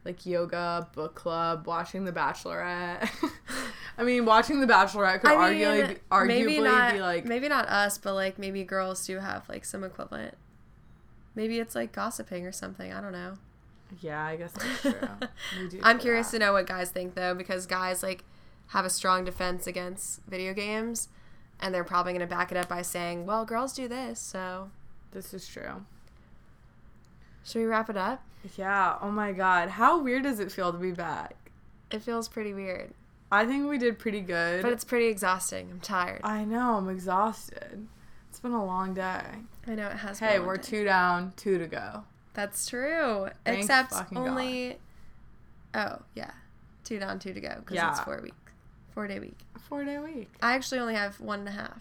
Like 0.05 0.25
yoga, 0.25 0.87
book 0.93 1.15
club, 1.15 1.65
watching 1.67 2.05
The 2.05 2.11
Bachelorette. 2.11 3.09
I 3.97 4.03
mean, 4.03 4.25
watching 4.25 4.61
The 4.61 4.67
Bachelorette 4.67 5.21
could 5.21 5.31
I 5.31 5.49
mean, 5.51 5.61
arguably, 5.61 5.87
be, 5.89 5.95
arguably 6.11 6.27
maybe 6.27 6.59
not, 6.61 6.93
be 6.93 7.01
like, 7.01 7.25
maybe 7.25 7.49
not 7.49 7.67
us, 7.67 7.97
but 7.97 8.13
like 8.13 8.37
maybe 8.37 8.63
girls 8.63 9.05
do 9.07 9.17
have 9.19 9.49
like 9.49 9.65
some 9.65 9.83
equivalent. 9.83 10.35
Maybe 11.33 11.59
it's 11.59 11.73
like 11.75 11.91
gossiping 11.91 12.45
or 12.45 12.51
something. 12.51 12.93
I 12.93 13.01
don't 13.01 13.11
know. 13.13 13.33
yeah, 13.99 14.23
I 14.23 14.35
guess 14.35 14.51
that's 14.51 14.81
true. 14.81 15.79
I'm 15.83 15.97
curious 15.97 16.29
that. 16.31 16.39
to 16.39 16.45
know 16.45 16.53
what 16.53 16.67
guys 16.67 16.91
think 16.91 17.15
though, 17.15 17.33
because 17.33 17.65
guys 17.65 18.03
like 18.03 18.23
have 18.67 18.85
a 18.85 18.89
strong 18.91 19.25
defense 19.25 19.65
against 19.65 20.21
video 20.27 20.53
games, 20.53 21.09
and 21.59 21.73
they're 21.73 21.83
probably 21.83 22.13
gonna 22.13 22.27
back 22.27 22.51
it 22.51 22.57
up 22.57 22.67
by 22.69 22.83
saying, 22.83 23.25
"Well, 23.25 23.43
girls 23.43 23.73
do 23.73 23.87
this." 23.87 24.19
So, 24.19 24.69
This 25.13 25.33
is 25.33 25.47
true. 25.47 25.83
should 27.43 27.59
we 27.59 27.65
wrap 27.65 27.89
it 27.89 27.97
up? 27.97 28.23
Yeah. 28.57 28.97
Oh 29.01 29.11
my 29.11 29.31
God. 29.31 29.69
How 29.69 29.99
weird 30.01 30.23
does 30.23 30.39
it 30.39 30.51
feel 30.51 30.71
to 30.71 30.77
be 30.77 30.91
back? 30.91 31.35
It 31.91 32.01
feels 32.01 32.27
pretty 32.27 32.53
weird, 32.53 32.93
I 33.31 33.45
think 33.45 33.67
we 33.69 33.77
did 33.77 33.99
pretty 33.99 34.21
good. 34.21 34.61
but 34.61 34.71
it's 34.71 34.83
pretty 34.83 35.07
exhausting. 35.07 35.69
I'm 35.71 35.79
tired. 35.79 36.21
I 36.23 36.45
know. 36.45 36.75
I'm 36.77 36.89
exhausted. 36.89 37.87
It's 38.29 38.39
been 38.39 38.51
a 38.53 38.65
long 38.65 38.93
day. 38.93 39.21
I 39.67 39.75
know 39.75 39.87
it 39.87 39.97
has. 39.97 40.19
been 40.19 40.29
Hey, 40.29 40.35
a 40.35 40.39
long 40.39 40.47
we're 40.47 40.57
day. 40.57 40.63
two 40.63 40.83
down, 40.83 41.33
two 41.37 41.57
to 41.57 41.67
go. 41.67 42.03
That's 42.33 42.67
true. 42.67 43.29
Except 43.45 43.91
fucking 43.93 44.17
God. 44.17 44.27
only. 44.29 44.77
Oh 45.73 45.99
yeah, 46.15 46.31
two 46.83 46.99
down, 46.99 47.19
two 47.19 47.33
to 47.33 47.39
go 47.41 47.55
because 47.59 47.75
Yeah. 47.75 47.91
it's 47.91 47.99
four 48.01 48.19
week, 48.21 48.33
four 48.93 49.07
day 49.07 49.19
week. 49.19 49.37
Four 49.69 49.83
day 49.85 49.97
week. 49.99 50.29
I 50.41 50.53
actually 50.55 50.79
only 50.79 50.95
have 50.95 51.19
one 51.19 51.39
and 51.39 51.47
a 51.49 51.51
half 51.51 51.79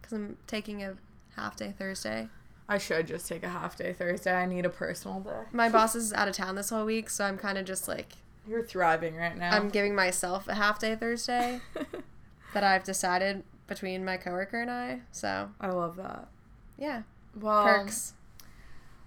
because 0.00 0.12
I'm 0.12 0.36
taking 0.46 0.82
a 0.82 0.94
half 1.36 1.56
day 1.56 1.74
Thursday. 1.76 2.28
I 2.68 2.78
should 2.78 3.06
just 3.06 3.28
take 3.28 3.42
a 3.42 3.48
half 3.48 3.76
day 3.76 3.92
Thursday. 3.92 4.32
I 4.32 4.46
need 4.46 4.64
a 4.64 4.70
personal 4.70 5.20
day. 5.20 5.30
My 5.52 5.68
boss 5.68 5.94
is 5.94 6.12
out 6.12 6.28
of 6.28 6.34
town 6.34 6.54
this 6.54 6.70
whole 6.70 6.84
week, 6.84 7.10
so 7.10 7.24
I'm 7.24 7.36
kind 7.36 7.58
of 7.58 7.64
just 7.64 7.88
like 7.88 8.12
You're 8.48 8.62
thriving 8.64 9.16
right 9.16 9.36
now. 9.36 9.50
I'm 9.54 9.68
giving 9.68 9.94
myself 9.94 10.48
a 10.48 10.54
half 10.54 10.78
day 10.78 10.94
Thursday 10.94 11.60
that 12.54 12.64
I've 12.64 12.84
decided 12.84 13.42
between 13.66 14.04
my 14.04 14.16
coworker 14.16 14.60
and 14.60 14.70
I. 14.70 15.00
So 15.10 15.50
I 15.60 15.68
love 15.68 15.96
that. 15.96 16.28
yeah, 16.78 17.02
Well, 17.38 17.64
perks. 17.64 18.14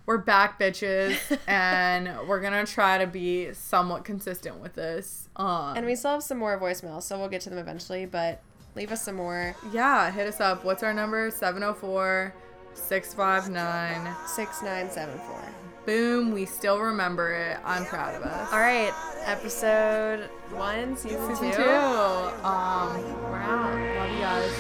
we're 0.05 0.17
back, 0.17 0.59
bitches, 0.59 1.17
and 1.47 2.27
we're 2.27 2.41
gonna 2.41 2.65
try 2.65 2.97
to 2.97 3.07
be 3.07 3.53
somewhat 3.53 4.03
consistent 4.05 4.57
with 4.59 4.73
this. 4.73 5.29
Um, 5.35 5.75
And 5.77 5.85
we 5.85 5.95
still 5.95 6.11
have 6.11 6.23
some 6.23 6.37
more 6.37 6.59
voicemails, 6.59 7.03
so 7.03 7.17
we'll 7.17 7.29
get 7.29 7.41
to 7.41 7.49
them 7.49 7.59
eventually. 7.59 8.05
But 8.05 8.41
leave 8.75 8.91
us 8.91 9.01
some 9.03 9.15
more. 9.15 9.55
yeah, 9.71 10.11
hit 10.11 10.27
us 10.27 10.39
up. 10.39 10.63
What's 10.65 10.83
our 10.83 10.93
number? 10.93 11.31
704 11.31 12.33
659. 12.75 14.15
Six 14.27 14.61
nine 14.61 14.89
seven 14.89 15.17
four. 15.19 15.41
Boom, 15.85 16.31
we 16.33 16.45
still 16.45 16.79
remember 16.79 17.31
it. 17.33 17.57
I'm 17.63 17.85
proud 17.85 18.15
of 18.15 18.23
us. 18.23 18.51
All 18.51 18.59
right, 18.59 18.91
episode 19.25 20.29
one, 20.51 20.97
season, 20.97 21.27
Season 21.35 21.51
two. 21.51 21.57
two. 21.57 21.69
Um, 21.69 23.03
We're 23.23 23.37
out. 23.37 23.75
love 23.97 24.11
you 24.11 24.19
guys. 24.19 24.51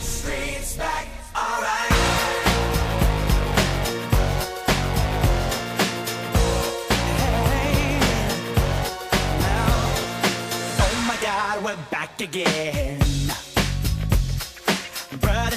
Streets 0.00 0.76
back, 0.76 1.06
alright. 1.36 1.92
Hey, 6.78 7.98
now, 9.40 9.74
oh 10.80 11.04
my 11.06 11.16
God, 11.22 11.64
we're 11.64 11.76
back 11.90 12.20
again. 12.20 13.00